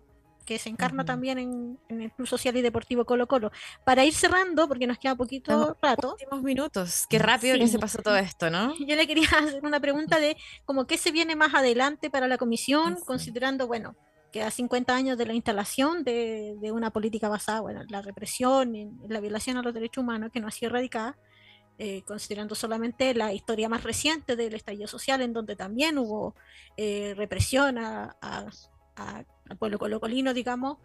que 0.49 0.59
se 0.59 0.71
encarna 0.71 1.05
también 1.05 1.39
en, 1.39 1.79
el 2.01 2.11
Club 2.13 2.27
Social 2.27 2.57
y 2.57 2.63
Deportivo 2.63 3.05
Colo 3.05 3.27
Colo. 3.27 3.53
Para 3.85 4.07
ir 4.07 4.15
cerrando, 4.15 4.67
porque 4.67 4.87
nos 4.87 4.97
queda 4.97 5.15
poquito 5.15 5.77
rato. 5.83 6.13
Últimos 6.13 6.43
minutos. 6.43 7.05
Qué 7.11 7.19
rápido 7.19 7.59
que 7.59 7.69
se 7.69 7.79
pasó 7.79 7.99
todo 7.99 8.17
esto, 8.17 8.49
¿no? 8.49 8.75
Yo 8.79 8.97
le 8.97 9.07
quería 9.07 9.29
hacer 9.29 9.63
una 9.63 9.79
pregunta 9.79 10.19
de 10.19 10.39
como 10.65 10.87
qué 10.87 10.97
se 10.97 11.13
viene 11.13 11.37
más 11.37 11.53
adelante 11.53 12.09
para 12.09 12.29
la 12.29 12.39
comisión, 12.39 12.97
considerando, 13.05 13.67
bueno, 13.67 13.95
que 14.33 14.43
a 14.43 14.51
50 14.51 14.95
años 14.95 15.19
de 15.19 15.27
la 15.27 15.35
instalación 15.35 16.03
de, 16.03 16.57
una 16.73 16.91
política 16.93 17.29
basada 17.29 17.61
bueno, 17.61 17.83
en 17.83 17.89
la 17.91 18.01
represión, 18.01 18.75
en, 18.75 18.99
la 19.07 19.21
violación 19.21 19.59
a 19.59 19.63
los 19.63 19.75
derechos 19.75 20.03
humanos, 20.03 20.31
que 20.33 20.41
no 20.41 20.49
ha 20.49 20.51
sido 20.51 20.71
erradicada, 20.71 21.19
eh, 21.77 22.05
considerando 22.07 22.55
solamente 22.55 23.13
la 23.13 23.35
historia 23.35 23.69
más 23.69 23.85
reciente 23.85 24.35
del 24.35 24.55
estallido 24.55 24.89
social, 24.89 25.21
en 25.21 25.35
donde 25.35 25.57
también 25.57 25.99
hubo 25.99 26.35
eh, 26.79 27.13
represión 27.19 27.77
a, 27.77 28.17
pueblo 29.57 29.79
colocolino, 29.79 30.35
digamos, 30.35 30.79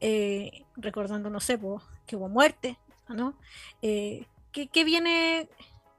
eh, 0.00 0.64
recordando, 0.76 1.28
no 1.28 1.40
sé, 1.40 1.58
que 2.06 2.16
hubo 2.16 2.28
muerte, 2.28 2.78
¿no? 3.08 3.34
Eh, 3.82 4.26
¿qué, 4.52 4.84
viene 4.84 5.48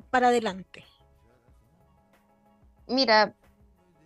para 0.09 0.29
adelante? 0.29 0.83
Mira, 2.87 3.35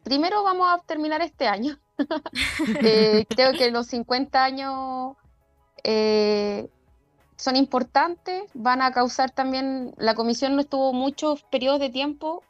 primero 0.03 0.43
vamos 0.43 0.68
a 0.70 0.82
terminar 0.86 1.22
este 1.22 1.47
año. 1.47 1.80
Eh, 2.84 3.26
creo 3.30 3.53
que 3.53 3.72
los 3.72 3.88
50 3.88 4.43
años 4.43 5.16
son 7.38 7.55
importantes, 7.55 8.43
van 8.53 8.82
a 8.82 8.91
causar 8.91 9.32
también, 9.32 9.93
la 9.97 10.13
comisión 10.13 10.55
no 10.55 10.61
estuvo 10.61 10.91
muchos 10.93 11.43
periodos 11.43 11.80
de 11.80 11.89
tiempo 11.89 12.43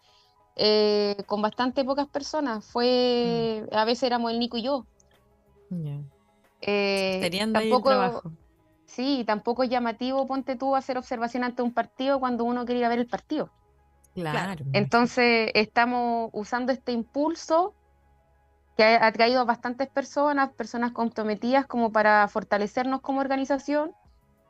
con 1.28 1.41
bastante 1.41 1.84
pocas 1.84 2.07
personas, 2.07 2.66
fue, 2.66 3.68
mm. 3.72 3.76
a 3.76 3.86
veces 3.86 4.03
éramos 4.03 4.32
el 4.32 4.39
Nico 4.39 4.57
y 4.57 4.63
yo, 4.63 4.86
eh, 6.61 7.47
tampoco, 7.53 8.24
Sí, 8.86 9.24
tampoco 9.26 9.63
es 9.63 9.70
llamativo, 9.70 10.26
ponte 10.28 10.55
tú, 10.55 10.76
a 10.76 10.80
hacer 10.80 10.97
observación 10.97 11.43
ante 11.43 11.61
un 11.61 11.74
partido 11.74 12.20
cuando 12.20 12.43
uno 12.43 12.66
quería 12.66 12.88
ver 12.88 12.99
el 12.99 13.07
partido. 13.07 13.49
Claro. 14.13 14.63
Entonces, 14.72 15.51
estamos 15.53 16.30
usando 16.34 16.72
este 16.72 16.91
impulso 16.91 17.74
que 18.78 18.84
ha, 18.84 19.11
traído 19.11 19.41
a 19.41 19.45
bastantes 19.45 19.89
personas, 19.89 20.51
personas 20.51 20.91
comprometidas 20.91 21.66
como 21.66 21.91
para 21.91 22.28
fortalecernos 22.28 23.01
como 23.01 23.22
organización. 23.22 23.93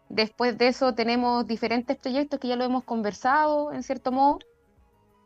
Después 0.09 0.57
de 0.57 0.67
eso 0.67 0.93
tenemos 0.93 1.47
diferentes 1.47 1.97
proyectos 1.97 2.39
que 2.39 2.47
ya 2.47 2.55
lo 2.55 2.63
hemos 2.63 2.83
conversado, 2.83 3.71
en 3.71 3.83
cierto 3.83 4.11
modo, 4.11 4.39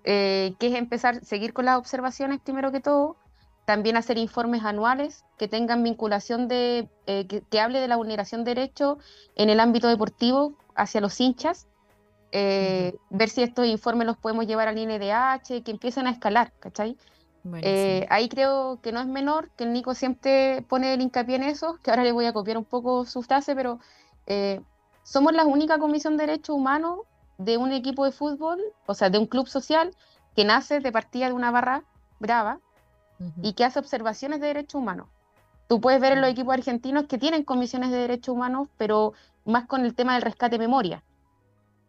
eh, 0.05 0.53
que 0.59 0.67
es 0.67 0.75
empezar, 0.75 1.23
seguir 1.25 1.53
con 1.53 1.65
las 1.65 1.77
observaciones 1.77 2.39
primero 2.39 2.71
que 2.71 2.79
todo, 2.79 3.17
también 3.69 3.97
hacer 3.97 4.17
informes 4.17 4.63
anuales 4.65 5.25
que 5.37 5.47
tengan 5.47 5.83
vinculación 5.83 6.47
de, 6.47 6.89
eh, 7.05 7.27
que, 7.27 7.59
hable 7.59 7.79
de 7.79 7.87
la 7.87 7.97
vulneración 7.97 8.43
de 8.43 8.55
derechos 8.55 8.97
en 9.35 9.51
el 9.51 9.59
ámbito 9.59 9.87
deportivo 9.87 10.55
hacia 10.73 11.01
los 11.01 11.21
hinchas, 11.21 11.67
eh, 12.31 12.95
ver 13.11 13.29
si 13.29 13.43
estos 13.43 13.67
informes 13.67 14.07
los 14.07 14.17
podemos 14.17 14.47
llevar 14.47 14.69
al 14.69 14.79
INDH, 14.79 15.61
que 15.63 15.69
empiecen 15.69 16.07
a 16.07 16.09
escalar, 16.09 16.51
¿cachai? 16.59 16.97
Eh, 17.61 18.07
ahí 18.09 18.27
creo 18.27 18.79
que 18.81 18.91
no 18.91 19.01
es 19.01 19.05
menor, 19.05 19.51
que 19.51 19.65
el 19.65 19.73
Nico 19.73 19.93
siempre 19.93 20.65
pone 20.67 20.95
el 20.95 21.01
hincapié 21.01 21.35
en 21.35 21.43
eso, 21.43 21.77
que 21.83 21.91
ahora 21.91 22.03
le 22.03 22.11
voy 22.11 22.25
a 22.25 22.33
copiar 22.33 22.57
un 22.57 22.65
poco 22.65 23.05
su 23.05 23.21
frase, 23.21 23.53
pero 23.53 23.79
somos 25.03 25.31
la 25.31 25.45
única 25.45 25.77
comisión 25.77 26.17
de 26.17 26.25
derechos 26.25 26.55
humanos 26.55 27.01
de 27.37 27.57
un 27.57 27.71
equipo 27.71 28.03
de 28.03 28.13
fútbol, 28.13 28.59
o 28.87 28.95
sea, 28.95 29.11
de 29.11 29.19
un 29.19 29.27
club 29.27 29.47
social 29.47 29.95
que 30.35 30.43
nace 30.43 30.79
de 30.79 30.91
partida 30.91 31.27
de 31.27 31.33
una 31.33 31.51
barra 31.51 31.83
brava, 32.19 32.59
y 33.41 33.53
que 33.53 33.65
hace 33.65 33.79
observaciones 33.79 34.39
de 34.39 34.47
derechos 34.47 34.75
humanos. 34.75 35.07
Tú 35.67 35.79
puedes 35.81 36.01
ver 36.01 36.13
en 36.13 36.21
los 36.21 36.29
equipos 36.31 36.53
argentinos 36.53 37.05
que 37.05 37.17
tienen 37.17 37.43
comisiones 37.43 37.91
de 37.91 37.97
derechos 37.97 38.33
humanos, 38.33 38.69
pero 38.77 39.13
más 39.45 39.67
con 39.67 39.85
el 39.85 39.93
tema 39.93 40.13
del 40.13 40.23
rescate 40.23 40.57
de 40.57 40.59
memoria. 40.59 41.03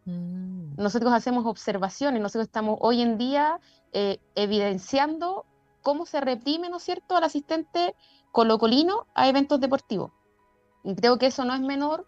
Mm. 0.05 0.75
Nosotros 0.77 1.13
hacemos 1.13 1.45
observaciones, 1.45 2.21
nosotros 2.21 2.47
estamos 2.47 2.77
hoy 2.81 3.01
en 3.01 3.17
día 3.17 3.59
eh, 3.93 4.19
evidenciando 4.35 5.45
cómo 5.81 6.05
se 6.05 6.21
reprime, 6.21 6.69
¿no 6.69 6.77
es 6.77 6.83
cierto?, 6.83 7.15
al 7.15 7.23
asistente 7.23 7.95
colocolino 8.31 9.07
a 9.15 9.27
eventos 9.27 9.59
deportivos. 9.59 10.11
Y 10.83 10.95
creo 10.95 11.17
que 11.17 11.27
eso 11.27 11.45
no 11.45 11.53
es 11.53 11.61
menor 11.61 12.07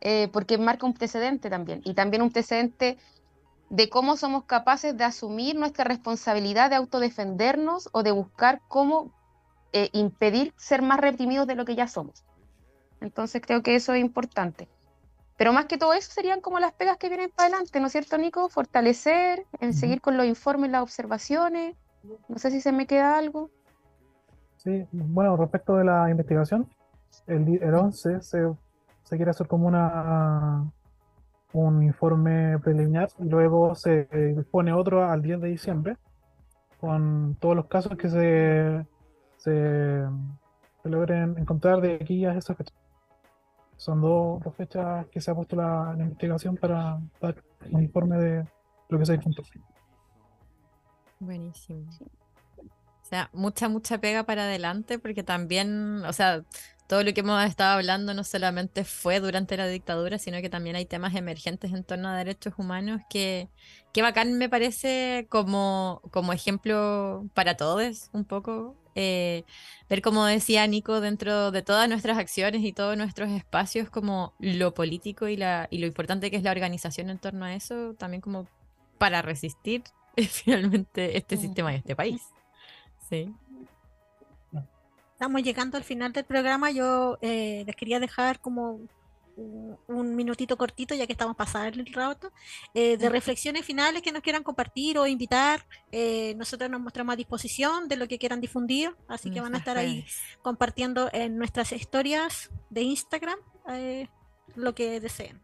eh, 0.00 0.28
porque 0.32 0.58
marca 0.58 0.86
un 0.86 0.94
precedente 0.94 1.50
también, 1.50 1.80
y 1.84 1.94
también 1.94 2.22
un 2.22 2.30
precedente 2.30 2.98
de 3.70 3.88
cómo 3.88 4.16
somos 4.16 4.44
capaces 4.44 4.96
de 4.96 5.04
asumir 5.04 5.56
nuestra 5.56 5.84
responsabilidad 5.84 6.70
de 6.70 6.76
autodefendernos 6.76 7.88
o 7.92 8.02
de 8.02 8.12
buscar 8.12 8.62
cómo 8.68 9.12
eh, 9.72 9.90
impedir 9.92 10.54
ser 10.56 10.82
más 10.82 10.98
reprimidos 11.00 11.46
de 11.46 11.54
lo 11.54 11.64
que 11.64 11.74
ya 11.74 11.88
somos. 11.88 12.24
Entonces 13.00 13.42
creo 13.44 13.62
que 13.62 13.74
eso 13.74 13.92
es 13.92 14.00
importante. 14.00 14.68
Pero 15.36 15.52
más 15.52 15.66
que 15.66 15.78
todo 15.78 15.92
eso 15.92 16.10
serían 16.10 16.40
como 16.40 16.58
las 16.58 16.72
pegas 16.72 16.96
que 16.96 17.08
vienen 17.08 17.30
para 17.30 17.48
adelante, 17.48 17.78
¿no 17.78 17.86
es 17.86 17.92
cierto, 17.92 18.18
Nico? 18.18 18.48
Fortalecer, 18.48 19.46
en 19.60 19.72
seguir 19.72 20.00
con 20.00 20.16
los 20.16 20.26
informes, 20.26 20.70
las 20.70 20.82
observaciones. 20.82 21.76
No 22.28 22.38
sé 22.38 22.50
si 22.50 22.60
se 22.60 22.72
me 22.72 22.86
queda 22.86 23.16
algo. 23.16 23.50
Sí, 24.56 24.84
bueno, 24.90 25.36
respecto 25.36 25.76
de 25.76 25.84
la 25.84 26.10
investigación, 26.10 26.68
el, 27.28 27.62
el 27.62 27.74
11 27.74 28.20
se, 28.20 28.48
se 29.04 29.16
quiere 29.16 29.30
hacer 29.30 29.46
como 29.46 29.68
una 29.68 30.72
un 31.52 31.82
informe 31.82 32.58
preliminar 32.58 33.08
y 33.18 33.24
luego 33.24 33.74
se 33.74 34.04
dispone 34.36 34.72
otro 34.72 35.08
al 35.08 35.22
10 35.22 35.40
de 35.40 35.48
diciembre 35.48 35.96
con 36.80 37.36
todos 37.40 37.56
los 37.56 37.66
casos 37.66 37.96
que 37.96 38.08
se, 38.08 38.86
se, 39.36 40.04
logren 40.84 41.36
encontrar 41.38 41.80
de 41.80 41.94
aquí 41.94 42.24
a 42.24 42.34
esa 42.34 42.54
fecha. 42.54 42.72
Son 43.76 44.00
dos, 44.00 44.42
fechas 44.56 45.06
que 45.06 45.20
se 45.20 45.30
ha 45.30 45.34
puesto 45.34 45.56
la, 45.56 45.94
investigación 45.98 46.56
para 46.56 47.00
dar 47.20 47.42
un 47.70 47.82
informe 47.82 48.16
de 48.16 48.48
lo 48.88 48.98
que 48.98 49.06
se 49.06 49.14
encontró. 49.14 49.44
Buenísimo. 51.20 51.88
O 52.60 53.04
sea, 53.04 53.30
mucha, 53.32 53.68
mucha 53.68 53.98
pega 53.98 54.24
para 54.24 54.42
adelante 54.42 54.98
porque 54.98 55.22
también, 55.22 56.04
o 56.04 56.12
sea, 56.12 56.44
todo 56.88 57.04
lo 57.04 57.12
que 57.12 57.20
hemos 57.20 57.44
estado 57.44 57.74
hablando 57.74 58.14
no 58.14 58.24
solamente 58.24 58.82
fue 58.82 59.20
durante 59.20 59.58
la 59.58 59.68
dictadura, 59.68 60.18
sino 60.18 60.40
que 60.40 60.48
también 60.48 60.74
hay 60.74 60.86
temas 60.86 61.14
emergentes 61.14 61.72
en 61.74 61.84
torno 61.84 62.08
a 62.08 62.16
derechos 62.16 62.54
humanos 62.56 63.02
que, 63.10 63.50
que 63.92 64.00
bacán 64.00 64.38
me 64.38 64.48
parece 64.48 65.26
como, 65.28 66.00
como 66.10 66.32
ejemplo 66.32 67.26
para 67.34 67.58
todos, 67.58 68.08
un 68.14 68.24
poco. 68.24 68.74
Eh, 68.94 69.44
ver, 69.90 70.00
como 70.00 70.24
decía 70.24 70.66
Nico, 70.66 71.02
dentro 71.02 71.50
de 71.50 71.60
todas 71.60 71.90
nuestras 71.90 72.16
acciones 72.16 72.64
y 72.64 72.72
todos 72.72 72.96
nuestros 72.96 73.30
espacios, 73.30 73.90
como 73.90 74.34
lo 74.38 74.72
político 74.72 75.28
y, 75.28 75.36
la, 75.36 75.68
y 75.70 75.78
lo 75.78 75.86
importante 75.86 76.30
que 76.30 76.38
es 76.38 76.42
la 76.42 76.52
organización 76.52 77.10
en 77.10 77.18
torno 77.18 77.44
a 77.44 77.54
eso, 77.54 77.94
también 77.98 78.22
como 78.22 78.48
para 78.96 79.20
resistir 79.20 79.82
finalmente 80.16 81.18
este 81.18 81.36
mm. 81.36 81.40
sistema 81.40 81.74
y 81.74 81.76
este 81.76 81.94
país. 81.94 82.22
Sí. 83.10 83.30
Estamos 85.18 85.42
llegando 85.42 85.76
al 85.76 85.82
final 85.82 86.12
del 86.12 86.24
programa. 86.24 86.70
Yo 86.70 87.18
eh, 87.22 87.64
les 87.66 87.74
quería 87.74 87.98
dejar 87.98 88.38
como 88.38 88.82
un 89.36 90.14
minutito 90.14 90.56
cortito, 90.56 90.94
ya 90.94 91.08
que 91.08 91.12
estamos 91.12 91.34
pasando 91.34 91.80
el 91.80 91.92
rato, 91.92 92.30
eh, 92.72 92.96
de 92.96 93.08
reflexiones 93.08 93.66
finales 93.66 94.00
que 94.00 94.12
nos 94.12 94.22
quieran 94.22 94.44
compartir 94.44 94.96
o 94.96 95.08
invitar. 95.08 95.66
Eh, 95.90 96.36
nosotros 96.36 96.70
nos 96.70 96.80
mostramos 96.80 97.14
a 97.14 97.16
disposición 97.16 97.88
de 97.88 97.96
lo 97.96 98.06
que 98.06 98.16
quieran 98.16 98.40
difundir, 98.40 98.94
así 99.08 99.28
que 99.28 99.40
van 99.40 99.56
a 99.56 99.58
estar 99.58 99.76
ahí 99.76 100.06
compartiendo 100.40 101.10
en 101.12 101.36
nuestras 101.36 101.72
historias 101.72 102.52
de 102.70 102.82
Instagram 102.82 103.40
lo 104.54 104.72
que 104.76 105.00
deseen. 105.00 105.40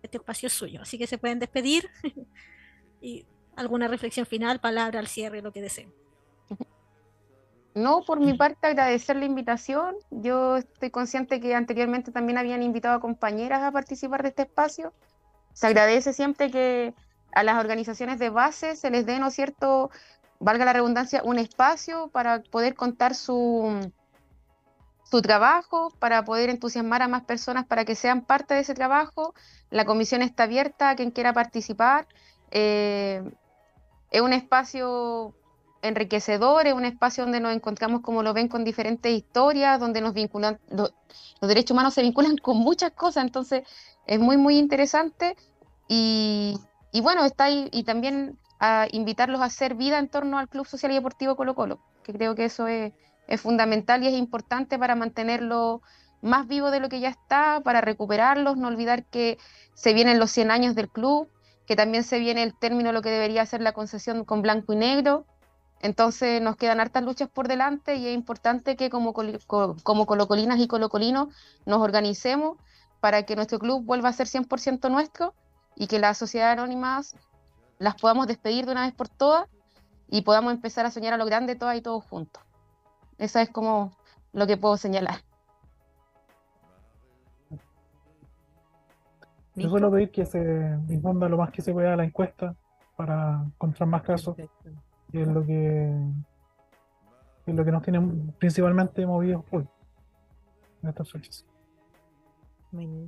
Este 0.00 0.18
espacio 0.18 0.46
es 0.46 0.52
suyo, 0.52 0.82
así 0.82 0.96
que 0.96 1.08
se 1.08 1.18
pueden 1.18 1.40
despedir 1.40 1.90
y 3.02 3.26
alguna 3.56 3.88
reflexión 3.88 4.26
final, 4.26 4.60
palabra 4.60 5.00
al 5.00 5.08
cierre, 5.08 5.42
lo 5.42 5.52
que 5.52 5.60
deseen. 5.60 5.92
No, 7.74 8.02
por 8.02 8.18
mi 8.18 8.34
parte 8.34 8.66
agradecer 8.66 9.16
la 9.16 9.24
invitación. 9.24 9.94
Yo 10.10 10.56
estoy 10.56 10.90
consciente 10.90 11.40
que 11.40 11.54
anteriormente 11.54 12.10
también 12.10 12.38
habían 12.38 12.62
invitado 12.62 12.96
a 12.96 13.00
compañeras 13.00 13.62
a 13.62 13.70
participar 13.70 14.22
de 14.22 14.30
este 14.30 14.42
espacio. 14.42 14.92
Se 15.52 15.68
agradece 15.68 16.12
siempre 16.12 16.50
que 16.50 16.94
a 17.32 17.42
las 17.44 17.58
organizaciones 17.58 18.18
de 18.18 18.30
base 18.30 18.74
se 18.74 18.90
les 18.90 19.06
dé, 19.06 19.18
¿no 19.18 19.28
es 19.28 19.34
cierto?, 19.34 19.90
valga 20.40 20.64
la 20.64 20.72
redundancia, 20.72 21.22
un 21.22 21.38
espacio 21.38 22.08
para 22.08 22.42
poder 22.42 22.74
contar 22.74 23.14
su, 23.14 23.92
su 25.04 25.22
trabajo, 25.22 25.92
para 25.98 26.24
poder 26.24 26.50
entusiasmar 26.50 27.02
a 27.02 27.08
más 27.08 27.24
personas 27.24 27.66
para 27.66 27.84
que 27.84 27.94
sean 27.94 28.22
parte 28.22 28.54
de 28.54 28.60
ese 28.60 28.74
trabajo. 28.74 29.34
La 29.70 29.84
comisión 29.84 30.22
está 30.22 30.44
abierta 30.44 30.90
a 30.90 30.96
quien 30.96 31.10
quiera 31.10 31.32
participar. 31.32 32.08
Eh, 32.50 33.22
es 34.10 34.20
un 34.22 34.32
espacio 34.32 35.34
enriquecedor, 35.82 36.66
es 36.66 36.74
un 36.74 36.84
espacio 36.84 37.24
donde 37.24 37.40
nos 37.40 37.54
encontramos, 37.54 38.02
como 38.02 38.22
lo 38.22 38.34
ven, 38.34 38.48
con 38.48 38.64
diferentes 38.64 39.12
historias, 39.12 39.80
donde 39.80 40.00
nos 40.00 40.12
vinculan, 40.14 40.58
los 40.70 40.92
derechos 41.40 41.72
humanos 41.72 41.94
se 41.94 42.02
vinculan 42.02 42.36
con 42.36 42.58
muchas 42.58 42.92
cosas, 42.92 43.24
entonces 43.24 43.62
es 44.06 44.18
muy, 44.18 44.36
muy 44.36 44.58
interesante. 44.58 45.36
Y, 45.88 46.60
bueno, 47.02 47.24
está 47.24 47.44
ahí, 47.44 47.68
y 47.72 47.84
también 47.84 48.38
a 48.60 48.86
invitarlos 48.92 49.40
a 49.40 49.46
hacer 49.46 49.74
vida 49.74 49.98
en 49.98 50.08
torno 50.08 50.38
al 50.38 50.48
Club 50.48 50.66
Social 50.66 50.92
y 50.92 50.96
Deportivo 50.96 51.34
Colo 51.34 51.54
Colo, 51.54 51.80
que 52.04 52.12
creo 52.12 52.34
que 52.34 52.44
eso 52.44 52.68
es, 52.68 52.92
es 53.26 53.40
fundamental 53.40 54.02
y 54.02 54.08
es 54.08 54.14
importante 54.14 54.78
para 54.78 54.94
mantenerlo 54.94 55.82
más 56.22 56.46
vivo 56.46 56.70
de 56.70 56.80
lo 56.80 56.88
que 56.88 57.00
ya 57.00 57.08
está, 57.08 57.60
para 57.64 57.80
recuperarlos, 57.80 58.56
no 58.56 58.68
olvidar 58.68 59.04
que 59.06 59.38
se 59.74 59.94
vienen 59.94 60.18
los 60.18 60.30
100 60.30 60.50
años 60.50 60.74
del 60.74 60.90
club, 60.90 61.28
que 61.66 61.76
también 61.76 62.04
se 62.04 62.18
viene 62.18 62.42
el 62.42 62.54
término 62.58 62.88
de 62.88 62.92
lo 62.92 63.02
que 63.02 63.10
debería 63.10 63.46
ser 63.46 63.60
la 63.60 63.72
concesión 63.72 64.24
con 64.24 64.42
blanco 64.42 64.72
y 64.72 64.76
negro. 64.76 65.24
Entonces 65.80 66.42
nos 66.42 66.56
quedan 66.56 66.80
hartas 66.80 67.02
luchas 67.02 67.28
por 67.28 67.48
delante 67.48 67.96
y 67.96 68.06
es 68.06 68.14
importante 68.14 68.76
que 68.76 68.90
como, 68.90 69.14
como 69.14 70.06
colocolinas 70.06 70.60
y 70.60 70.68
colocolinos 70.68 71.28
nos 71.64 71.80
organicemos 71.80 72.58
para 73.00 73.22
que 73.22 73.34
nuestro 73.34 73.58
club 73.58 73.84
vuelva 73.84 74.10
a 74.10 74.12
ser 74.12 74.26
100% 74.26 74.90
nuestro 74.90 75.34
y 75.76 75.86
que 75.86 75.98
las 75.98 76.18
sociedades 76.18 76.58
anónimas 76.58 77.16
las 77.78 77.94
podamos 77.94 78.26
despedir 78.26 78.66
de 78.66 78.72
una 78.72 78.84
vez 78.84 78.94
por 78.94 79.08
todas 79.08 79.48
y 80.08 80.22
podamos 80.22 80.52
empezar 80.52 80.84
a 80.84 80.90
soñar 80.90 81.14
a 81.14 81.16
lo 81.16 81.24
grande 81.24 81.56
todas 81.56 81.76
y 81.76 81.80
todos 81.80 82.04
juntos. 82.04 82.42
Eso 83.16 83.38
es 83.38 83.48
como 83.48 83.96
lo 84.32 84.46
que 84.46 84.58
puedo 84.58 84.76
señalar. 84.76 85.20
Yo 89.54 89.68
suelo 89.68 89.90
pedir 89.90 90.10
que 90.10 90.26
se 90.26 90.76
difonda 90.86 91.28
lo 91.28 91.38
más 91.38 91.50
que 91.50 91.62
se 91.62 91.72
pueda 91.72 91.96
la 91.96 92.04
encuesta 92.04 92.54
para 92.96 93.42
encontrar 93.44 93.88
más 93.88 94.02
casos. 94.02 94.36
Es 95.12 95.26
lo 95.26 95.44
que 95.44 95.92
es 97.46 97.54
lo 97.54 97.64
que 97.64 97.72
nos 97.72 97.82
tiene 97.82 98.00
principalmente 98.38 99.04
movidos 99.06 99.44
hoy 99.50 99.66
en 100.82 100.88
estas 100.88 101.10
fechas. 101.10 101.49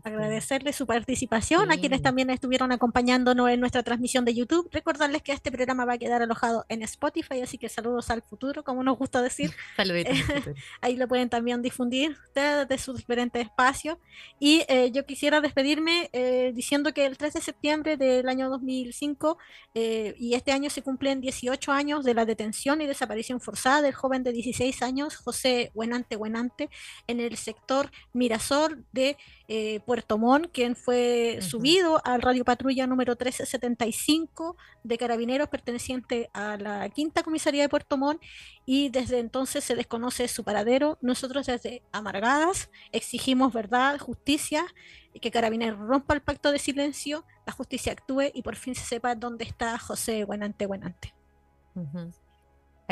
Agradecerle 0.02 0.72
su 0.72 0.86
participación 0.86 1.70
a 1.70 1.76
quienes 1.76 2.02
también 2.02 2.30
estuvieron 2.30 2.72
acompañándonos 2.72 3.48
en 3.48 3.60
nuestra 3.60 3.82
transmisión 3.82 4.24
de 4.24 4.34
YouTube. 4.34 4.68
Recordarles 4.72 5.22
que 5.22 5.32
este 5.32 5.52
programa 5.52 5.84
va 5.84 5.94
a 5.94 5.98
quedar 5.98 6.20
alojado 6.20 6.64
en 6.68 6.82
Spotify, 6.82 7.42
así 7.42 7.58
que 7.58 7.68
saludos 7.68 8.10
al 8.10 8.22
futuro, 8.22 8.64
como 8.64 8.82
nos 8.82 8.98
gusta 8.98 9.22
decir. 9.22 9.52
Saluditos. 9.76 10.16
Ahí 10.80 10.96
lo 10.96 11.06
pueden 11.06 11.28
también 11.28 11.62
difundir 11.62 12.16
desde 12.34 12.78
sus 12.78 12.96
diferentes 12.96 13.42
espacios. 13.42 13.98
Y 14.40 14.64
eh, 14.68 14.90
yo 14.92 15.06
quisiera 15.06 15.40
despedirme 15.40 16.10
eh, 16.12 16.52
diciendo 16.54 16.92
que 16.92 17.06
el 17.06 17.16
3 17.16 17.34
de 17.34 17.40
septiembre 17.40 17.96
del 17.96 18.28
año 18.28 18.50
2005 18.50 19.38
eh, 19.74 20.14
y 20.18 20.34
este 20.34 20.52
año 20.52 20.70
se 20.70 20.82
cumplen 20.82 21.20
18 21.20 21.70
años 21.70 22.04
de 22.04 22.14
la 22.14 22.24
detención 22.24 22.80
y 22.80 22.86
desaparición 22.86 23.40
forzada 23.40 23.82
del 23.82 23.94
joven 23.94 24.24
de 24.24 24.32
16 24.32 24.82
años, 24.82 25.16
José 25.16 25.70
Buenante 25.74 26.16
Buenante, 26.16 26.68
en 27.06 27.20
el 27.20 27.36
sector 27.36 27.90
Mirasol 28.12 28.84
de 28.92 29.16
eh, 29.54 29.80
Puerto 29.80 30.16
Montt, 30.16 30.50
quien 30.50 30.74
fue 30.74 31.40
subido 31.42 32.00
al 32.06 32.22
Radio 32.22 32.42
Patrulla 32.42 32.86
número 32.86 33.10
1375 33.12 34.56
de 34.82 34.96
Carabineros 34.96 35.50
perteneciente 35.50 36.30
a 36.32 36.56
la 36.56 36.88
quinta 36.88 37.22
comisaría 37.22 37.60
de 37.60 37.68
Puerto 37.68 37.98
Montt 37.98 38.22
y 38.64 38.88
desde 38.88 39.18
entonces 39.18 39.62
se 39.62 39.74
desconoce 39.74 40.26
su 40.28 40.42
paradero. 40.42 40.96
Nosotros 41.02 41.44
desde 41.44 41.82
Amargadas 41.92 42.70
exigimos 42.92 43.52
verdad, 43.52 43.98
justicia, 43.98 44.64
y 45.12 45.20
que 45.20 45.30
Carabineros 45.30 45.78
rompa 45.80 46.14
el 46.14 46.22
pacto 46.22 46.50
de 46.50 46.58
silencio, 46.58 47.26
la 47.44 47.52
justicia 47.52 47.92
actúe 47.92 48.30
y 48.32 48.40
por 48.40 48.56
fin 48.56 48.74
se 48.74 48.86
sepa 48.86 49.14
dónde 49.14 49.44
está 49.44 49.78
José 49.78 50.24
Buenante 50.24 50.64
Buenante. 50.64 51.12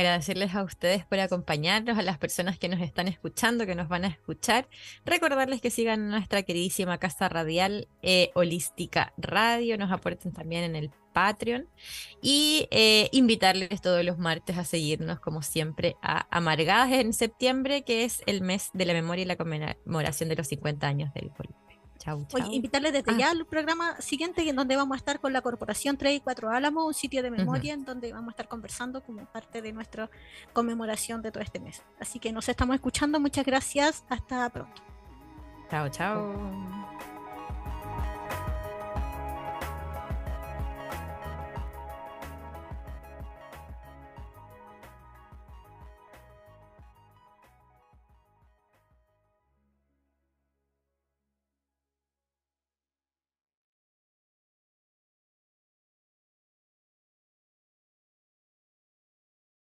Agradecerles 0.01 0.55
a 0.55 0.63
ustedes 0.63 1.05
por 1.05 1.21
acompañarnos, 1.21 1.99
a 1.99 2.03
las 2.03 2.17
personas 2.17 2.59
que 2.59 2.71
nos 2.71 2.81
están 2.81 3.07
escuchando, 3.07 3.67
que 3.67 3.75
nos 3.75 3.87
van 3.89 4.07
a 4.07 4.09
escuchar. 4.09 4.67
Recordarles 5.05 5.61
que 5.61 5.71
sigan 5.71 6.09
nuestra 6.09 6.43
queridísima 6.43 6.97
casa 6.97 7.29
radial 7.29 7.87
eh, 8.01 8.31
Holística 8.35 9.13
Radio, 9.19 9.77
nos 9.77 9.93
aporten 9.93 10.33
también 10.33 10.65
en 10.65 10.75
el 10.75 10.91
Patreon 11.13 11.69
y 12.23 12.67
eh, 12.71 13.11
invitarles 13.13 13.83
todos 13.83 14.03
los 14.03 14.17
martes 14.17 14.57
a 14.57 14.65
seguirnos 14.65 15.21
como 15.21 15.43
siempre 15.43 15.97
a 16.01 16.27
Amargadas 16.35 16.93
en 16.93 17.13
septiembre, 17.13 17.83
que 17.83 18.05
es 18.05 18.23
el 18.25 18.41
mes 18.41 18.71
de 18.73 18.87
la 18.87 18.95
memoria 18.95 19.25
y 19.25 19.27
la 19.27 19.37
conmemoración 19.37 20.31
de 20.31 20.37
los 20.37 20.49
50 20.49 20.87
años 20.87 21.13
del 21.13 21.29
golpe. 21.29 21.70
Chau, 22.01 22.27
Oye, 22.33 22.55
invitarles 22.55 22.95
desde 22.95 23.13
ah. 23.13 23.17
ya 23.19 23.31
al 23.31 23.45
programa 23.45 24.01
siguiente 24.01 24.49
en 24.49 24.57
donde 24.57 24.75
vamos 24.75 24.95
a 24.95 24.99
estar 24.99 25.21
con 25.21 25.35
la 25.35 25.43
Corporación 25.43 25.99
3 25.99 26.17
y 26.17 26.21
4 26.21 26.51
Álamo, 26.51 26.87
un 26.87 26.95
sitio 26.95 27.23
de 27.23 27.31
memoria 27.31 27.75
en 27.75 27.85
donde 27.85 28.11
vamos 28.11 28.29
a 28.29 28.31
estar 28.31 28.49
conversando 28.49 29.03
como 29.03 29.27
parte 29.27 29.61
de 29.61 29.73
nuestra 29.73 30.09
conmemoración 30.55 31.21
de 31.21 31.31
todo 31.31 31.43
este 31.43 31.61
mes. 31.61 31.83
Así 32.01 32.19
que 32.19 32.33
nos 32.33 32.49
estamos 32.49 32.75
escuchando, 32.75 33.21
muchas 33.21 33.45
gracias, 33.45 34.05
hasta 34.09 34.49
pronto. 34.49 34.83
Chao, 35.71 35.91
chao. 35.91 37.10